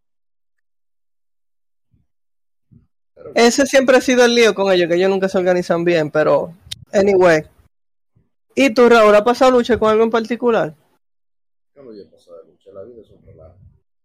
Pero, 3.15 3.31
Ese 3.35 3.65
siempre 3.65 3.97
ha 3.97 4.01
sido 4.01 4.25
el 4.25 4.35
lío 4.35 4.53
con 4.53 4.71
ellos, 4.71 4.89
que 4.89 4.95
ellos 4.95 5.09
nunca 5.09 5.29
se 5.29 5.37
organizan 5.37 5.83
bien, 5.85 6.11
pero 6.11 6.53
anyway. 6.91 7.43
¿Y 8.55 8.73
tú, 8.73 8.89
Raúl, 8.89 9.15
ha 9.15 9.23
pasado 9.23 9.51
lucha 9.51 9.77
con 9.77 9.89
algo 9.89 10.03
en 10.03 10.09
particular? 10.09 10.75
yo 11.75 11.83
no 11.83 11.91
llevo 11.91 12.11
pasado 12.11 12.43
de 12.43 12.51
lucha, 12.51 12.71
la 12.73 12.83
vida 12.83 13.01
es 13.01 13.09
un 13.09 13.25
relajo. 13.25 13.57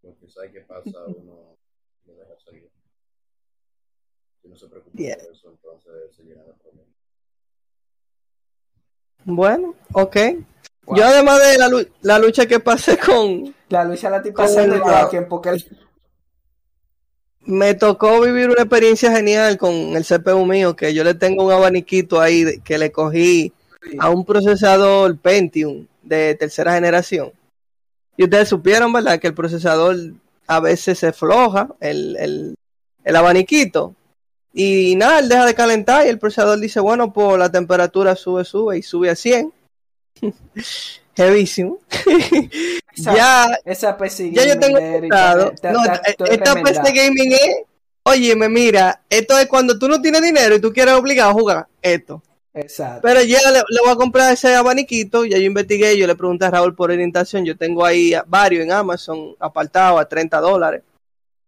Lo 0.02 0.16
que 0.18 0.28
sabe 0.28 0.52
que 0.52 0.60
pasa, 0.60 1.04
uno 1.06 1.56
lo 2.06 2.14
deja 2.14 2.38
salir. 2.44 2.70
Si 4.40 4.48
no 4.48 4.56
se 4.56 4.68
preocupa 4.68 4.96
Bien. 4.96 5.18
por 5.18 5.32
eso, 5.32 5.50
entonces 5.50 6.16
se 6.16 6.22
llena 6.22 6.42
de 6.44 6.52
problemas. 6.54 6.94
Bueno, 9.24 9.74
ok. 9.92 10.16
Yo 10.94 11.04
además 11.04 11.40
de 11.40 11.58
la, 11.58 11.86
la 12.02 12.18
lucha 12.20 12.46
que 12.46 12.60
pasé 12.60 12.96
con... 12.96 13.54
La 13.68 13.84
lucha 13.84 14.08
la 14.08 14.18
estoy 14.18 14.30
pasando. 14.30 14.76
Me 17.40 17.74
tocó 17.74 18.20
vivir 18.20 18.48
una 18.48 18.62
experiencia 18.62 19.10
genial 19.10 19.58
con 19.58 19.72
el 19.72 20.04
CPU 20.04 20.46
mío, 20.46 20.74
que 20.76 20.94
yo 20.94 21.04
le 21.04 21.14
tengo 21.14 21.44
un 21.44 21.52
abaniquito 21.52 22.20
ahí 22.20 22.60
que 22.60 22.78
le 22.78 22.90
cogí 22.90 23.52
a 23.98 24.10
un 24.10 24.24
procesador 24.24 25.16
Pentium 25.18 25.86
de 26.02 26.34
tercera 26.34 26.74
generación. 26.74 27.32
Y 28.16 28.24
ustedes 28.24 28.48
supieron, 28.48 28.92
¿verdad? 28.92 29.18
Que 29.20 29.26
el 29.28 29.34
procesador 29.34 29.96
a 30.46 30.60
veces 30.60 30.98
se 30.98 31.12
floja, 31.12 31.68
el, 31.80 32.16
el, 32.16 32.54
el 33.04 33.16
abaniquito. 33.16 33.94
Y 34.54 34.94
nada, 34.96 35.18
él 35.18 35.28
deja 35.28 35.44
de 35.44 35.54
calentar 35.54 36.06
y 36.06 36.08
el 36.08 36.18
procesador 36.18 36.58
dice, 36.58 36.80
bueno, 36.80 37.12
pues 37.12 37.38
la 37.38 37.50
temperatura 37.52 38.16
sube, 38.16 38.44
sube 38.44 38.78
y 38.78 38.82
sube 38.82 39.10
a 39.10 39.16
100. 39.16 39.52
Heavísimo. 41.16 41.78
Esa, 42.96 43.14
ya, 43.14 43.58
esa 43.66 43.94
PC 43.98 44.32
ya 44.32 44.46
yo 44.46 44.58
tengo 44.58 44.78
está- 44.78 45.70
No, 45.70 45.84
está- 45.84 46.00
esta-. 46.30 46.54
PC 46.62 46.92
gaming 46.94 47.32
es. 47.32 47.56
Óyeme, 48.04 48.48
mira, 48.48 49.02
esto 49.10 49.38
es 49.38 49.46
cuando 49.48 49.78
tú 49.78 49.86
no 49.88 50.00
tienes 50.00 50.22
dinero 50.22 50.54
y 50.54 50.60
tú 50.60 50.72
quieres 50.72 50.94
obligado 50.94 51.30
a 51.30 51.34
jugar 51.34 51.66
esto. 51.82 52.22
Exacto. 52.56 53.02
Pero 53.02 53.22
ya 53.22 53.38
le, 53.50 53.62
voy 53.82 53.92
a 53.92 53.96
comprar 53.96 54.32
ese 54.32 54.54
abaniquito. 54.54 55.26
Ya 55.26 55.36
yo 55.36 55.44
investigué, 55.44 55.96
yo 55.98 56.06
le 56.06 56.16
pregunté 56.16 56.46
a 56.46 56.50
Raúl 56.50 56.74
por 56.74 56.90
orientación. 56.90 57.44
Yo 57.44 57.54
tengo 57.54 57.84
ahí 57.84 58.14
varios 58.26 58.64
en 58.64 58.72
Amazon 58.72 59.36
apartados 59.38 60.00
a 60.00 60.08
30 60.08 60.40
dólares. 60.40 60.82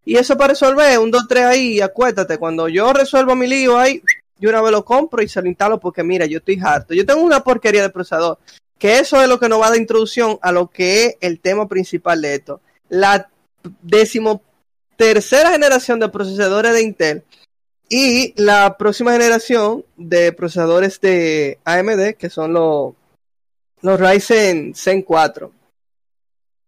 Y 0.05 0.17
eso 0.17 0.37
para 0.37 0.49
resolver, 0.49 0.99
un 0.99 1.11
2, 1.11 1.27
3 1.27 1.45
ahí, 1.45 1.73
y 1.77 1.81
acuéstate. 1.81 2.37
Cuando 2.37 2.69
yo 2.69 2.93
resuelvo 2.93 3.35
mi 3.35 3.47
lío 3.47 3.79
ahí, 3.79 4.03
yo 4.39 4.51
una 4.51 4.61
vez 4.61 4.71
lo 4.71 4.85
compro 4.85 5.23
y 5.23 5.29
se 5.29 5.41
lo 5.41 5.49
instalo 5.49 5.81
porque 5.81 6.03
mira, 6.03 6.27
yo 6.27 6.39
estoy 6.39 6.61
harto. 6.63 6.93
Yo 6.93 7.07
tengo 7.07 7.23
una 7.23 7.43
porquería 7.43 7.83
de 7.83 7.91
procesador. 7.91 8.39
Que 8.79 8.99
eso 8.99 9.21
es 9.23 9.29
lo 9.29 9.41
que 9.41 9.49
nos 9.49 9.61
va 9.61 9.69
a 9.69 9.71
dar 9.71 9.79
introducción 9.79 10.39
a 10.43 10.53
lo 10.53 10.69
que 10.69 11.07
es 11.07 11.17
el 11.21 11.41
tema 11.41 11.67
principal 11.69 12.21
de 12.21 12.35
esto. 12.35 12.61
La 12.91 13.31
décimo 13.83 14.43
tercera 14.97 15.53
generación 15.53 16.01
de 16.01 16.09
procesadores 16.11 16.73
de 16.75 16.83
Intel 16.83 17.25
y 17.89 18.35
la 18.41 18.77
próxima 18.79 19.13
generación 19.13 19.85
de 19.97 20.33
procesadores 20.33 21.01
de 21.01 21.59
AMD, 21.65 22.15
que 22.19 22.31
son 22.31 22.53
los, 22.53 22.95
los 23.83 24.01
Ryzen 24.01 24.75
Zen 24.75 25.03
4. 25.03 25.53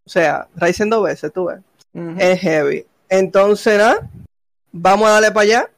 O 0.04 0.10
sea, 0.10 0.48
Ryzen 0.56 0.90
2 0.90 1.02
veces, 1.04 1.32
tú 1.32 1.46
ves. 1.46 1.60
Ujú. 1.94 2.14
Es 2.18 2.40
heavy. 2.40 2.84
Entonces, 3.08 3.78
nada, 3.78 4.08
vamos 4.72 5.08
a 5.08 5.12
darle 5.12 5.30
para 5.30 5.42
allá. 5.42 5.70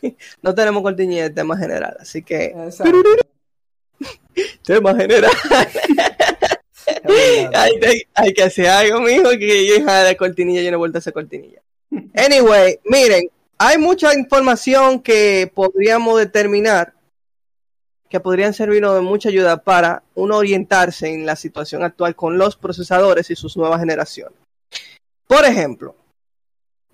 no 0.42 0.54
tenemos 0.54 0.82
cortinilla 0.82 1.22
de 1.24 1.30
tema 1.30 1.56
general, 1.56 1.96
así 2.00 2.22
que 2.22 2.54
tema 4.64 4.94
general. 4.94 5.32
hay, 7.54 7.72
hay- 7.82 8.02
hay 8.14 8.32
que 8.34 8.42
hacer 8.42 8.66
algo, 8.66 9.00
mijo, 9.00 9.30
que 9.30 9.66
yo 9.66 9.76
hija 9.76 10.04
de 10.04 10.16
cortinilla, 10.16 10.62
yo 10.62 10.70
no 10.70 10.76
he 10.76 10.78
vuelto 10.78 10.98
a 10.98 11.00
hacer 11.00 11.12
cortinilla. 11.12 11.60
Anyway, 12.14 12.78
miren, 12.84 13.28
hay 13.62 13.76
mucha 13.76 14.14
información 14.14 15.00
que 15.00 15.52
podríamos 15.54 16.18
determinar 16.18 16.94
que 18.08 18.18
podrían 18.18 18.54
servirnos 18.54 18.94
de 18.94 19.02
mucha 19.02 19.28
ayuda 19.28 19.58
para 19.58 20.02
uno 20.14 20.38
orientarse 20.38 21.12
en 21.12 21.26
la 21.26 21.36
situación 21.36 21.84
actual 21.84 22.16
con 22.16 22.38
los 22.38 22.56
procesadores 22.56 23.30
y 23.30 23.36
sus 23.36 23.58
nuevas 23.58 23.78
generaciones. 23.78 24.32
Por 25.26 25.44
ejemplo, 25.44 25.94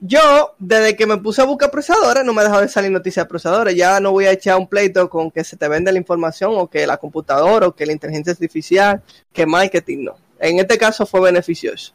yo, 0.00 0.56
desde 0.58 0.96
que 0.96 1.06
me 1.06 1.18
puse 1.18 1.40
a 1.40 1.44
buscar 1.44 1.70
procesadores, 1.70 2.24
no 2.24 2.34
me 2.34 2.40
ha 2.40 2.44
dejado 2.44 2.62
de 2.62 2.68
salir 2.68 2.90
noticias 2.90 3.24
de 3.24 3.28
procesadores. 3.28 3.76
Ya 3.76 4.00
no 4.00 4.10
voy 4.10 4.26
a 4.26 4.32
echar 4.32 4.58
un 4.58 4.66
pleito 4.66 5.08
con 5.08 5.30
que 5.30 5.44
se 5.44 5.56
te 5.56 5.68
vende 5.68 5.92
la 5.92 5.98
información 5.98 6.50
o 6.56 6.68
que 6.68 6.84
la 6.84 6.96
computadora 6.96 7.68
o 7.68 7.76
que 7.76 7.86
la 7.86 7.92
inteligencia 7.92 8.32
artificial, 8.32 9.02
que 9.32 9.46
marketing 9.46 10.04
no. 10.04 10.16
En 10.40 10.58
este 10.58 10.76
caso 10.76 11.06
fue 11.06 11.20
beneficioso. 11.20 11.94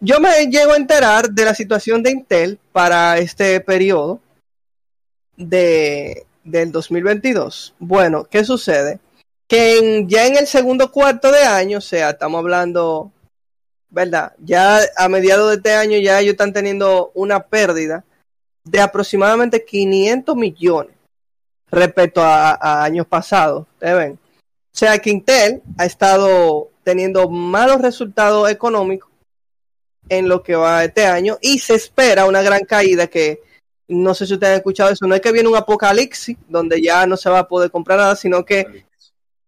Yo 0.00 0.18
me 0.20 0.46
llego 0.46 0.72
a 0.72 0.76
enterar 0.76 1.30
de 1.30 1.44
la 1.44 1.54
situación 1.54 2.02
de 2.02 2.10
Intel 2.10 2.58
para 2.72 3.18
este 3.18 3.60
periodo 3.60 4.20
de, 5.36 6.26
del 6.44 6.72
2022. 6.72 7.74
Bueno, 7.78 8.24
¿qué 8.24 8.44
sucede? 8.44 8.98
Que 9.46 9.78
en- 9.78 10.08
ya 10.08 10.26
en 10.26 10.36
el 10.36 10.46
segundo 10.46 10.90
cuarto 10.90 11.30
de 11.30 11.42
año, 11.42 11.78
o 11.78 11.82
sea, 11.82 12.10
estamos 12.10 12.38
hablando 12.38 13.12
¿verdad? 13.90 14.32
Ya 14.38 14.80
a 14.96 15.08
mediados 15.08 15.50
de 15.50 15.56
este 15.56 15.74
año 15.74 15.98
ya 15.98 16.20
ellos 16.20 16.32
están 16.32 16.52
teniendo 16.52 17.10
una 17.14 17.40
pérdida 17.40 18.04
de 18.64 18.80
aproximadamente 18.80 19.64
500 19.64 20.36
millones 20.36 20.94
respecto 21.70 22.22
a, 22.22 22.84
años 22.84 23.06
pasados, 23.06 23.66
¿ustedes 23.74 23.96
ven? 23.96 24.12
O 24.12 24.78
sea 24.78 24.98
que 24.98 25.10
Intel 25.10 25.62
ha 25.76 25.84
estado 25.86 26.70
teniendo 26.84 27.28
malos 27.28 27.80
resultados 27.80 28.48
económicos 28.48 29.09
en 30.08 30.28
lo 30.28 30.42
que 30.42 30.56
va 30.56 30.84
este 30.84 31.06
año 31.06 31.38
y 31.40 31.58
se 31.58 31.74
espera 31.74 32.26
una 32.26 32.42
gran 32.42 32.64
caída 32.64 33.06
que 33.06 33.40
no 33.88 34.14
sé 34.14 34.26
si 34.26 34.34
ustedes 34.34 34.52
han 34.52 34.58
escuchado 34.58 34.90
eso, 34.90 35.06
no 35.06 35.14
es 35.14 35.20
que 35.20 35.32
viene 35.32 35.48
un 35.48 35.56
apocalipsis 35.56 36.36
donde 36.48 36.80
ya 36.80 37.06
no 37.06 37.16
se 37.16 37.28
va 37.28 37.40
a 37.40 37.48
poder 37.48 37.70
comprar 37.70 37.98
nada, 37.98 38.14
sino 38.14 38.44
que 38.44 38.84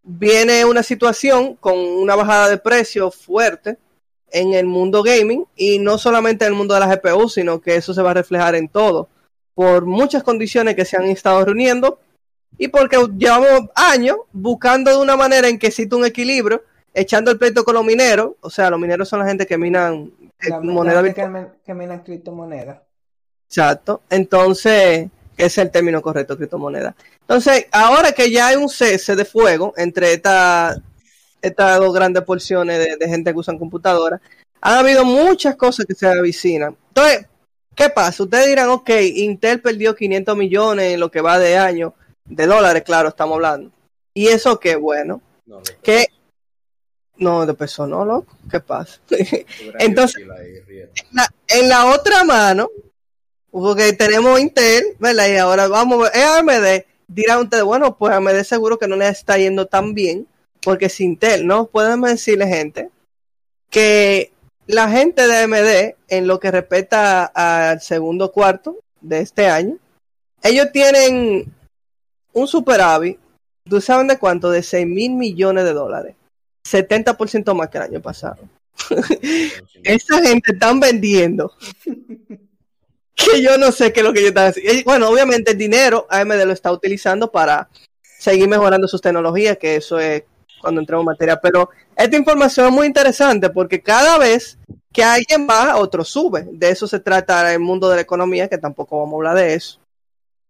viene 0.02 0.64
una 0.64 0.82
situación 0.82 1.54
con 1.56 1.78
una 1.78 2.16
bajada 2.16 2.48
de 2.48 2.58
precio 2.58 3.10
fuerte 3.10 3.78
en 4.32 4.54
el 4.54 4.66
mundo 4.66 5.02
gaming 5.02 5.46
y 5.54 5.78
no 5.78 5.96
solamente 5.96 6.44
en 6.44 6.52
el 6.52 6.58
mundo 6.58 6.74
de 6.74 6.80
la 6.80 6.96
GPU, 6.96 7.28
sino 7.28 7.60
que 7.60 7.76
eso 7.76 7.94
se 7.94 8.02
va 8.02 8.10
a 8.10 8.14
reflejar 8.14 8.54
en 8.56 8.68
todo, 8.68 9.08
por 9.54 9.84
muchas 9.86 10.22
condiciones 10.22 10.74
que 10.74 10.84
se 10.84 10.96
han 10.96 11.04
estado 11.04 11.44
reuniendo 11.44 12.00
y 12.58 12.68
porque 12.68 12.98
llevamos 13.16 13.70
años 13.74 14.16
buscando 14.32 14.90
de 14.90 14.96
una 14.96 15.16
manera 15.16 15.48
en 15.48 15.58
que 15.58 15.68
existe 15.68 15.94
un 15.94 16.04
equilibrio, 16.04 16.62
echando 16.94 17.30
el 17.30 17.38
pleito 17.38 17.64
con 17.64 17.74
los 17.74 17.84
mineros, 17.84 18.32
o 18.40 18.50
sea, 18.50 18.70
los 18.70 18.78
mineros 18.80 19.08
son 19.08 19.20
la 19.20 19.26
gente 19.26 19.46
que 19.46 19.56
minan 19.58 20.12
eh, 20.40 20.48
La, 20.50 20.60
moneda 20.60 20.94
la 20.96 21.02
virtual. 21.02 21.52
que, 21.64 21.74
minan 21.74 22.02
criptomonedas. 22.02 22.80
Exacto. 23.48 24.02
Entonces, 24.10 25.08
ese 25.36 25.46
es 25.46 25.58
el 25.58 25.70
término 25.70 26.00
correcto, 26.02 26.36
criptomoneda. 26.36 26.94
Entonces, 27.20 27.66
ahora 27.72 28.12
que 28.12 28.30
ya 28.30 28.48
hay 28.48 28.56
un 28.56 28.68
cese 28.68 29.14
de 29.16 29.24
fuego 29.24 29.72
entre 29.76 30.12
esta- 30.14 30.76
estas 31.40 31.78
dos 31.80 31.92
grandes 31.94 32.22
porciones 32.24 32.78
de, 32.78 32.96
de 32.96 33.08
gente 33.08 33.32
que 33.32 33.38
usan 33.38 33.58
computadoras, 33.58 34.20
han 34.60 34.78
habido 34.78 35.04
muchas 35.04 35.56
cosas 35.56 35.86
que 35.86 35.94
se 35.94 36.06
avicinan. 36.06 36.76
Entonces, 36.88 37.26
¿qué 37.74 37.88
pasa? 37.88 38.22
Ustedes 38.22 38.46
dirán, 38.46 38.68
ok, 38.68 38.90
Intel 39.16 39.60
perdió 39.60 39.94
500 39.94 40.36
millones 40.36 40.94
en 40.94 41.00
lo 41.00 41.10
que 41.10 41.20
va 41.20 41.38
de 41.38 41.56
año, 41.58 41.94
de 42.24 42.46
dólares, 42.46 42.82
claro, 42.84 43.08
estamos 43.08 43.34
hablando. 43.36 43.70
¿Y 44.14 44.28
eso 44.28 44.60
qué? 44.60 44.76
Bueno, 44.76 45.20
No, 45.46 45.60
que... 45.82 46.06
No, 47.16 47.46
de 47.46 47.54
peso 47.54 47.86
no, 47.86 48.04
loco. 48.04 48.36
¿Qué 48.50 48.60
pasa? 48.60 49.00
Entonces, 49.78 50.22
la- 51.12 51.28
en 51.48 51.68
la 51.68 51.86
otra 51.86 52.24
mano, 52.24 52.70
porque 53.50 53.92
tenemos 53.92 54.40
Intel, 54.40 54.84
¿verdad? 54.98 55.28
Y 55.28 55.36
ahora 55.36 55.68
vamos 55.68 55.98
a 55.98 56.10
ver, 56.10 56.12
es 56.14 56.24
AMD. 56.24 56.84
Dirán 57.06 57.40
ustedes, 57.40 57.64
bueno, 57.64 57.96
pues 57.96 58.12
AMD 58.14 58.42
seguro 58.44 58.78
que 58.78 58.88
no 58.88 58.96
le 58.96 59.08
está 59.08 59.36
yendo 59.36 59.66
tan 59.66 59.92
bien, 59.94 60.26
porque 60.62 60.86
es 60.86 61.00
Intel, 61.00 61.46
¿no? 61.46 61.66
Pueden 61.66 62.00
decirle, 62.00 62.46
gente, 62.46 62.90
que 63.68 64.32
la 64.66 64.88
gente 64.90 65.26
de 65.26 65.36
AMD, 65.36 65.96
en 66.08 66.26
lo 66.26 66.40
que 66.40 66.50
respecta 66.50 67.24
al 67.26 67.80
segundo 67.82 68.32
cuarto 68.32 68.78
de 69.00 69.20
este 69.20 69.46
año, 69.48 69.76
ellos 70.42 70.72
tienen 70.72 71.52
un 72.32 72.48
superávit, 72.48 73.18
¿tú 73.68 73.80
saben 73.80 74.06
de 74.08 74.18
cuánto? 74.18 74.50
De 74.50 74.62
6 74.62 74.86
mil 74.86 75.12
millones 75.12 75.64
de 75.64 75.72
dólares. 75.72 76.14
70% 76.64 77.54
más 77.54 77.68
que 77.68 77.78
el 77.78 77.84
año 77.84 78.00
pasado. 78.00 78.38
Esa 79.84 80.22
gente 80.22 80.52
están 80.52 80.80
vendiendo. 80.80 81.52
que 83.14 83.42
yo 83.42 83.58
no 83.58 83.72
sé 83.72 83.92
qué 83.92 84.00
es 84.00 84.06
lo 84.06 84.12
que 84.12 84.20
ellos 84.20 84.30
están 84.30 84.48
haciendo. 84.48 84.82
Bueno, 84.84 85.08
obviamente 85.08 85.52
el 85.52 85.58
dinero 85.58 86.06
AMD 86.08 86.44
lo 86.44 86.52
está 86.52 86.72
utilizando 86.72 87.30
para 87.30 87.68
seguir 88.18 88.48
mejorando 88.48 88.88
sus 88.88 89.00
tecnologías, 89.00 89.58
que 89.58 89.76
eso 89.76 89.98
es 89.98 90.24
cuando 90.60 90.80
entramos 90.80 91.02
en 91.02 91.06
materia. 91.06 91.40
Pero 91.40 91.70
esta 91.96 92.16
información 92.16 92.66
es 92.66 92.72
muy 92.72 92.86
interesante 92.86 93.50
porque 93.50 93.82
cada 93.82 94.18
vez 94.18 94.58
que 94.92 95.02
alguien 95.02 95.46
baja, 95.46 95.76
otro 95.76 96.04
sube. 96.04 96.46
De 96.52 96.70
eso 96.70 96.86
se 96.86 97.00
trata 97.00 97.52
el 97.52 97.60
mundo 97.60 97.88
de 97.88 97.96
la 97.96 98.02
economía, 98.02 98.48
que 98.48 98.58
tampoco 98.58 98.98
vamos 98.98 99.14
a 99.14 99.16
hablar 99.16 99.36
de 99.36 99.54
eso. 99.54 99.78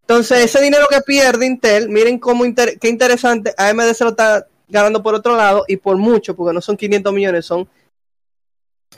Entonces, 0.03 0.45
ese 0.45 0.61
dinero 0.61 0.87
que 0.91 1.01
pierde 1.01 1.47
Intel, 1.47 1.89
miren 1.89 2.19
cómo 2.19 2.45
inter- 2.45 2.77
qué 2.81 2.89
interesante, 2.89 3.55
AMD 3.57 3.93
se 3.95 4.03
lo 4.05 4.11
está 4.11 4.47
ganando 4.73 5.03
por 5.03 5.15
otro 5.15 5.37
lado 5.37 5.65
y 5.69 5.77
por 5.77 5.97
mucho, 5.97 6.35
porque 6.35 6.53
no 6.55 6.61
son 6.61 6.77
500 6.77 7.13
millones, 7.13 7.47
son 7.47 7.69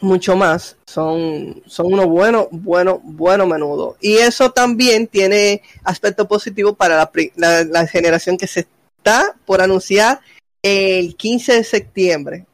mucho 0.01 0.37
más. 0.37 0.77
Son, 0.87 1.63
son 1.67 1.93
unos 1.93 2.07
buenos, 2.07 2.47
buenos, 2.51 2.99
buenos 3.03 3.47
menudos. 3.49 3.97
Y 4.01 4.17
eso 4.17 4.51
también 4.53 5.07
tiene 5.07 5.63
aspecto 5.83 6.27
positivo 6.27 6.75
para 6.75 6.97
la, 6.97 7.11
la- 7.37 7.65
la 7.65 7.87
generación 7.87 8.37
que 8.37 8.47
se 8.47 8.67
está 8.99 9.35
por 9.45 9.61
anunciar 9.61 10.21
el 10.63 11.15
15 11.17 11.55
de 11.55 11.65
septiembre. 11.65 12.47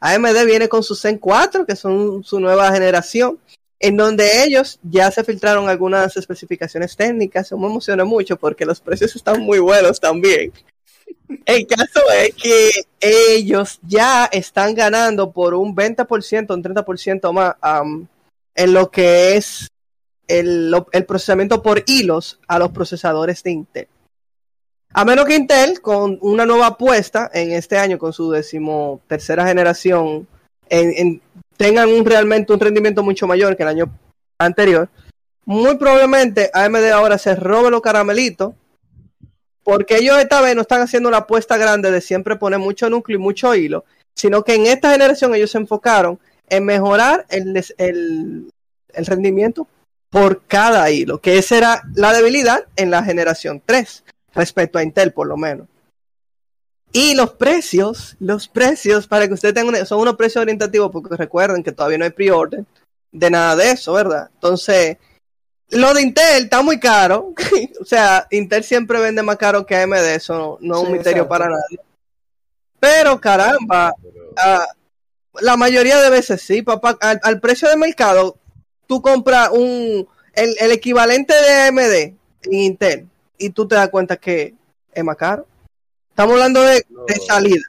AMD 0.00 0.44
viene 0.46 0.68
con 0.68 0.82
su 0.82 0.96
Zen 0.96 1.18
4, 1.18 1.64
que 1.64 1.76
son 1.76 2.24
su 2.24 2.40
nueva 2.40 2.72
generación, 2.72 3.38
en 3.78 3.96
donde 3.96 4.42
ellos 4.44 4.78
ya 4.82 5.10
se 5.10 5.22
filtraron 5.24 5.68
algunas 5.68 6.16
especificaciones 6.16 6.96
técnicas. 6.96 7.50
Yo 7.50 7.58
me 7.58 7.66
emocioné 7.66 8.02
mucho 8.04 8.36
porque 8.36 8.64
los 8.64 8.80
precios 8.80 9.14
están 9.14 9.40
muy 9.42 9.60
buenos 9.60 10.00
también. 10.00 10.52
El 11.44 11.66
caso 11.66 12.00
es 12.16 12.34
que 12.34 12.70
ellos 13.00 13.78
ya 13.82 14.26
están 14.26 14.74
ganando 14.74 15.30
por 15.30 15.54
un 15.54 15.74
20%, 15.74 16.54
un 16.54 16.62
30% 16.62 17.32
más 17.32 17.54
am, 17.60 18.06
en 18.54 18.72
lo 18.74 18.90
que 18.90 19.36
es 19.36 19.68
el, 20.28 20.74
procesamiento 21.06 21.62
por 21.62 21.82
hilos 21.86 22.38
a 22.48 22.58
los 22.58 22.70
procesadores 22.70 23.42
de 23.42 23.50
Intel. 23.50 23.88
A 24.94 25.04
menos 25.04 25.24
que 25.24 25.36
Intel, 25.36 25.80
con 25.80 26.18
una 26.20 26.44
nueva 26.44 26.66
apuesta 26.68 27.30
en 27.32 27.52
este 27.52 27.78
año, 27.78 27.98
con 27.98 28.12
su 28.12 28.30
décimo 28.30 29.00
tercera 29.06 29.46
generación, 29.46 30.26
en- 30.68 30.92
en- 30.96 31.22
tengan 31.56 31.88
un, 31.88 32.04
realmente 32.04 32.52
un 32.52 32.60
rendimiento 32.60 33.02
mucho 33.02 33.26
mayor 33.26 33.56
que 33.56 33.62
el 33.62 33.68
año 33.70 33.98
anterior, 34.38 34.88
muy 35.44 35.76
probablemente 35.76 36.50
AMD 36.52 36.90
ahora 36.92 37.18
se 37.18 37.34
robe 37.34 37.70
los 37.70 37.80
caramelitos 37.80 38.54
porque 39.64 39.98
ellos 39.98 40.18
esta 40.18 40.40
vez 40.40 40.54
no 40.54 40.62
están 40.62 40.82
haciendo 40.82 41.10
la 41.10 41.18
apuesta 41.18 41.56
grande 41.56 41.90
de 41.90 42.00
siempre 42.00 42.36
poner 42.36 42.58
mucho 42.58 42.90
núcleo 42.90 43.18
y 43.18 43.22
mucho 43.22 43.54
hilo, 43.54 43.84
sino 44.14 44.44
que 44.44 44.54
en 44.54 44.66
esta 44.66 44.92
generación 44.92 45.34
ellos 45.34 45.50
se 45.50 45.58
enfocaron 45.58 46.18
en 46.48 46.64
mejorar 46.64 47.26
el, 47.30 47.56
el, 47.78 48.50
el 48.92 49.06
rendimiento 49.06 49.66
por 50.10 50.42
cada 50.46 50.90
hilo, 50.90 51.20
que 51.20 51.38
esa 51.38 51.56
era 51.56 51.82
la 51.94 52.12
debilidad 52.12 52.66
en 52.76 52.90
la 52.90 53.02
generación 53.02 53.62
3, 53.64 54.04
respecto 54.34 54.78
a 54.78 54.82
Intel 54.82 55.12
por 55.12 55.26
lo 55.26 55.36
menos. 55.36 55.68
Y 56.92 57.14
los 57.14 57.32
precios, 57.32 58.16
los 58.20 58.48
precios, 58.48 59.06
para 59.06 59.26
que 59.26 59.32
ustedes 59.32 59.54
tengan, 59.54 59.86
son 59.86 60.00
unos 60.00 60.16
precios 60.16 60.42
orientativos, 60.42 60.90
porque 60.92 61.16
recuerden 61.16 61.62
que 61.62 61.72
todavía 61.72 61.96
no 61.96 62.04
hay 62.04 62.10
pre-order 62.10 62.66
de 63.10 63.30
nada 63.30 63.56
de 63.56 63.70
eso, 63.70 63.94
¿verdad? 63.94 64.28
Entonces, 64.34 64.98
lo 65.72 65.92
de 65.94 66.02
Intel 66.02 66.44
está 66.44 66.62
muy 66.62 66.78
caro. 66.80 67.32
o 67.80 67.84
sea, 67.84 68.26
Intel 68.30 68.64
siempre 68.64 69.00
vende 69.00 69.22
más 69.22 69.36
caro 69.36 69.66
que 69.66 69.76
AMD, 69.76 69.94
eso 70.14 70.34
no, 70.34 70.58
no 70.60 70.76
es 70.78 70.86
un 70.86 70.92
misterio 70.92 71.22
exacto. 71.24 71.28
para 71.28 71.48
nadie. 71.48 71.78
Pero 72.80 73.20
caramba, 73.20 73.94
Pero- 74.02 74.32
ah, 74.36 74.66
la 75.40 75.56
mayoría 75.56 76.00
de 76.00 76.10
veces 76.10 76.42
sí, 76.42 76.62
papá. 76.62 76.96
Al, 77.00 77.20
al 77.22 77.40
precio 77.40 77.68
de 77.68 77.76
mercado, 77.76 78.36
tú 78.86 79.00
compras 79.00 79.50
un 79.52 80.06
el, 80.34 80.54
el 80.58 80.72
equivalente 80.72 81.32
de 81.34 81.52
AMD 81.68 81.92
en 82.44 82.52
Intel 82.52 83.08
y 83.38 83.50
tú 83.50 83.66
te 83.68 83.74
das 83.74 83.88
cuenta 83.90 84.16
que 84.16 84.54
es 84.92 85.04
más 85.04 85.16
caro. 85.16 85.46
Estamos 86.10 86.32
hablando 86.34 86.60
de, 86.62 86.84
No. 86.90 87.04
de 87.06 87.14
salida. 87.14 87.62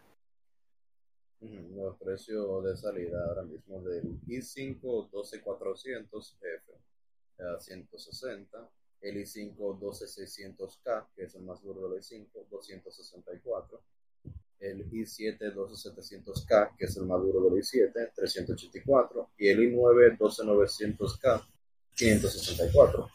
Los 1.76 1.98
precios 1.98 2.63
de 2.63 2.76
salida 2.78 3.18
ahora 3.28 3.44
mismo 3.44 3.82
del 3.82 4.20
i5 4.28 5.10
12400F 5.12 6.62
a 7.39 7.60
160, 7.60 8.69
el 9.02 9.17
i5 9.17 9.80
12600K, 9.80 11.08
que 11.15 11.24
es 11.24 11.36
el 11.36 11.43
más 11.43 11.62
duro 11.62 11.89
del 11.89 12.02
i5, 12.02 12.48
264, 12.50 13.82
el 14.60 14.89
i7 14.89 15.54
12700K, 15.54 16.78
que 16.78 16.86
es 16.86 16.98
el 16.98 17.06
más 17.06 17.22
duro 17.22 17.50
del 17.50 17.62
i7, 17.62 18.13
384, 18.15 19.32
y 19.38 19.50
el 19.50 19.60
i9 19.60 20.17
12900K, 20.17 21.48
564. 21.96 23.10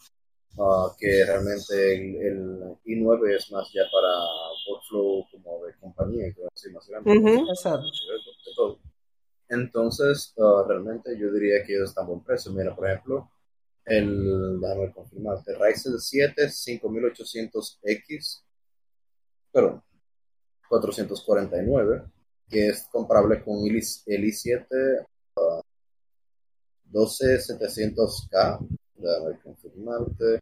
Ah, 0.57 0.93
que 0.97 1.23
realmente 1.25 1.95
el, 1.95 2.15
el, 2.15 2.59
i9 2.85 3.35
es 3.35 3.51
más 3.51 3.71
ya 3.71 3.83
para 3.91 4.09
workflow 4.67 5.25
como 5.31 5.65
de 5.65 5.73
compañía 5.75 6.33
así 6.53 6.69
más 6.71 6.87
grande. 6.87 7.13
Exacto. 7.49 7.85
De 7.85 8.53
todo. 8.55 8.79
Entonces, 9.47 10.33
uh, 10.37 10.63
realmente 10.67 11.17
yo 11.17 11.31
diría 11.31 11.63
que 11.63 11.75
ellos 11.75 11.89
están 11.89 12.05
a 12.05 12.07
buen 12.07 12.23
precio. 12.23 12.51
Mira, 12.51 12.75
por 12.75 12.89
ejemplo, 12.89 13.31
el, 13.85 14.59
déjame 14.59 14.93
confirmarte, 14.93 15.55
Ryzen 15.55 15.99
7 15.99 16.47
5800X, 16.47 18.43
perdón, 19.51 19.83
449, 20.69 22.03
que 22.49 22.67
es 22.67 22.87
comparable 22.91 23.43
con 23.43 23.65
el, 23.65 23.75
i7 23.75 24.65
uh, 25.35 25.61
12700K, 26.91 28.67
déjame 28.95 29.39
confirmarte. 29.43 30.39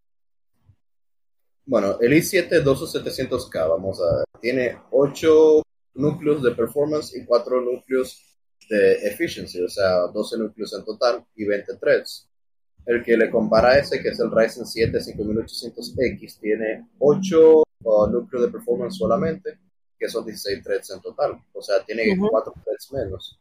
Bueno, 1.65 1.97
el 1.99 2.13
i7 2.13 2.63
12700K, 2.63 3.69
vamos 3.69 4.01
a 4.01 4.17
ver, 4.17 4.25
tiene 4.41 4.77
8 4.91 5.61
núcleos 5.95 6.43
de 6.43 6.51
performance 6.51 7.15
y 7.15 7.25
4 7.25 7.61
núcleos 7.61 8.23
de 8.69 9.07
efficiency, 9.07 9.61
o 9.63 9.69
sea, 9.69 10.07
12 10.07 10.37
núcleos 10.37 10.73
en 10.73 10.85
total 10.85 11.25
y 11.35 11.45
20 11.45 11.77
threads. 11.77 12.27
El 12.87 13.03
que 13.03 13.17
le 13.17 13.29
compara 13.29 13.71
a 13.71 13.79
ese, 13.79 14.01
que 14.01 14.09
es 14.09 14.19
el 14.21 14.31
Ryzen 14.31 14.65
7 14.65 14.97
5800X, 14.97 16.39
tiene 16.39 16.87
8 16.99 17.63
uh, 17.83 18.07
núcleos 18.07 18.45
de 18.45 18.51
performance 18.51 18.95
solamente, 18.97 19.59
que 19.99 20.07
son 20.07 20.25
16 20.25 20.63
threads 20.63 20.91
en 20.91 21.01
total, 21.01 21.37
o 21.53 21.61
sea, 21.61 21.83
tiene 21.85 22.03
uh 22.13 22.15
-huh. 22.15 22.29
4 22.31 22.53
threads 22.63 22.93
menos. 22.93 23.39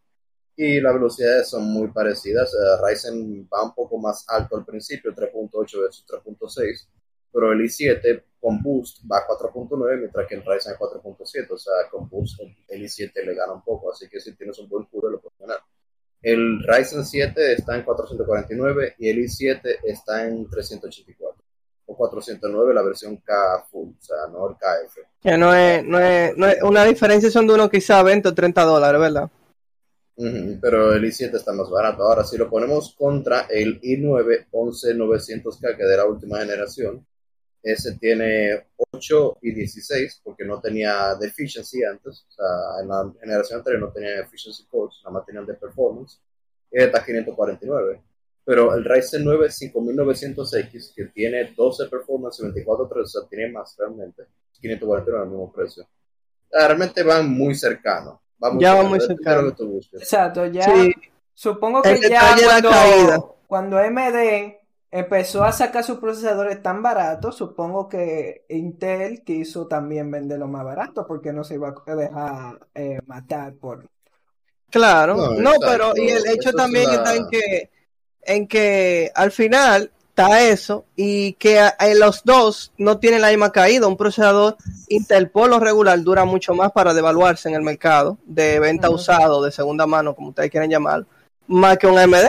Y 0.56 0.80
las 0.80 0.94
velocidades 0.94 1.48
son 1.48 1.62
muy 1.64 1.88
parecidas. 1.92 2.52
Uh, 2.52 2.84
Ryzen 2.84 3.48
va 3.52 3.62
un 3.62 3.72
poco 3.72 3.96
más 3.98 4.24
alto 4.28 4.56
al 4.56 4.64
principio, 4.64 5.14
3.8 5.14 5.80
versus 5.80 6.04
3.6, 6.08 6.88
pero 7.32 7.52
el 7.52 7.60
i7 7.60 8.24
con 8.40 8.60
boost 8.62 9.04
va 9.10 9.18
a 9.18 9.28
4.9 9.28 9.98
mientras 9.98 10.26
que 10.26 10.34
el 10.34 10.42
Ryzen 10.42 10.72
es 10.72 10.78
4.7 10.78 11.50
o 11.50 11.58
sea 11.58 11.74
con 11.90 12.08
boost 12.08 12.40
el 12.68 12.82
i7 12.82 13.12
le 13.24 13.34
gana 13.34 13.52
un 13.52 13.62
poco 13.62 13.92
así 13.92 14.08
que 14.08 14.20
si 14.20 14.34
tienes 14.34 14.58
un 14.58 14.68
buen 14.68 14.84
CUDA 14.86 15.10
lo 15.10 15.20
puedes 15.20 15.38
ganar 15.38 15.58
el 16.22 16.62
Ryzen 16.62 17.04
7 17.04 17.52
está 17.52 17.76
en 17.76 17.82
449 17.82 18.94
y 18.98 19.08
el 19.08 19.18
i7 19.18 19.78
está 19.84 20.26
en 20.26 20.48
384 20.48 21.44
o 21.86 21.96
409 21.96 22.74
la 22.74 22.82
versión 22.82 23.16
K 23.18 23.64
full 23.70 23.90
o 23.90 24.02
sea 24.02 24.16
no 24.30 24.48
el 24.48 24.56
KF 24.56 24.98
que 25.22 25.36
no 25.36 25.54
es, 25.54 25.84
no 25.84 25.98
es, 25.98 26.36
no 26.36 26.46
es 26.46 26.62
una 26.62 26.84
diferencia 26.84 27.30
son 27.30 27.46
de 27.46 27.54
uno 27.54 27.68
quizá 27.68 28.02
20 28.02 28.28
o 28.28 28.34
30 28.34 28.62
dólares 28.62 29.00
verdad 29.00 29.30
Uh 30.18 30.24
-huh, 30.24 30.58
pero 30.62 30.94
el 30.94 31.04
i7 31.04 31.34
está 31.34 31.52
más 31.52 31.68
barato. 31.68 32.02
Ahora, 32.02 32.24
si 32.24 32.38
lo 32.38 32.48
ponemos 32.48 32.94
contra 32.94 33.42
el 33.50 33.78
i9 33.82 34.46
11900K, 34.50 35.76
que 35.76 35.84
de 35.84 35.96
la 35.96 36.06
última 36.06 36.38
generación, 36.38 37.06
ese 37.62 37.98
tiene 37.98 38.68
8 38.96 39.38
y 39.42 39.52
16 39.52 40.20
porque 40.24 40.44
no 40.44 40.60
tenía 40.60 41.14
deficiency 41.14 41.82
antes, 41.84 42.26
o 42.28 42.32
sea, 42.32 42.46
en 42.82 42.88
la 42.88 43.12
generación 43.20 43.58
anterior 43.58 43.82
no 43.82 43.92
tenía 43.92 44.20
efficiency 44.20 44.64
codes, 44.70 44.96
nada 45.04 45.14
más 45.14 45.26
tenían 45.26 45.46
de 45.46 45.54
performance, 45.54 46.20
y 46.70 46.80
está 46.82 47.04
549. 47.04 48.02
Pero 48.44 48.74
el 48.74 48.84
Ryzen 48.84 49.24
9 49.24 49.48
5900X, 49.48 50.94
que 50.94 51.06
tiene 51.06 51.52
12 51.56 51.86
performance 51.88 52.38
y 52.40 52.42
24 52.44 52.88
3, 52.88 53.02
o 53.02 53.06
sea, 53.06 53.28
tiene 53.28 53.50
más 53.52 53.74
realmente, 53.78 54.24
549 54.60 55.22
al 55.22 55.28
mismo 55.28 55.52
precio. 55.52 55.86
Realmente 56.50 57.02
van 57.02 57.28
muy 57.30 57.54
cercanos. 57.54 58.20
Va 58.42 58.50
muy 58.52 58.62
ya 58.62 58.68
cercano, 58.70 58.84
va 58.84 58.88
muy 58.90 58.98
es 58.98 59.06
cercano. 59.06 59.56
Exacto, 59.98 60.46
ya 60.46 60.64
Sí. 60.64 60.92
supongo 61.34 61.82
El 61.84 62.00
que 62.00 62.08
ya 62.08 62.36
la 62.36 62.62
caída. 62.62 63.16
cuando, 63.16 63.36
cuando 63.46 63.78
AMD 63.78 64.56
empezó 64.90 65.44
a 65.44 65.52
sacar 65.52 65.84
sus 65.84 65.98
procesadores 65.98 66.62
tan 66.62 66.82
baratos, 66.82 67.36
supongo 67.36 67.88
que 67.88 68.44
Intel 68.48 69.22
quiso 69.24 69.66
también 69.66 70.10
venderlo 70.10 70.48
más 70.48 70.64
barato 70.64 71.06
porque 71.06 71.32
no 71.32 71.44
se 71.44 71.54
iba 71.54 71.74
a 71.86 71.94
dejar 71.94 72.66
eh, 72.74 72.98
matar 73.06 73.54
por... 73.54 73.86
Claro, 74.70 75.16
No, 75.16 75.30
no, 75.34 75.50
exacto. 75.54 75.66
pero 75.66 75.92
y 75.96 76.08
el 76.08 76.26
hecho 76.28 76.48
Eso 76.50 76.56
también 76.58 76.86
la- 76.86 76.94
está 76.94 77.14
en 77.14 77.28
que 77.28 77.70
en 78.22 78.48
que 78.48 79.12
al 79.14 79.30
final 79.30 79.92
está 80.08 80.42
eso 80.42 80.84
y 80.96 81.34
que 81.34 81.60
a- 81.60 81.76
en 81.78 82.00
los 82.00 82.24
dos 82.24 82.72
no 82.76 82.98
tienen 82.98 83.20
la 83.20 83.28
misma 83.28 83.52
caída. 83.52 83.86
Un 83.86 83.96
procesador 83.96 84.56
Intel 84.88 85.30
por 85.30 85.48
lo 85.48 85.60
regular 85.60 86.00
dura 86.02 86.24
mucho 86.24 86.52
más 86.54 86.72
para 86.72 86.92
devaluarse 86.94 87.48
en 87.48 87.54
el 87.54 87.62
mercado 87.62 88.18
de 88.24 88.58
venta 88.58 88.88
Ujú. 88.88 88.96
usado, 88.96 89.42
de 89.44 89.52
segunda 89.52 89.86
mano, 89.86 90.14
como 90.16 90.30
ustedes 90.30 90.50
quieren 90.50 90.70
llamarlo, 90.70 91.06
más 91.46 91.78
que 91.78 91.86
un 91.86 91.98
AMD. 91.98 92.26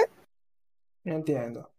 Entiendo. 1.05 1.69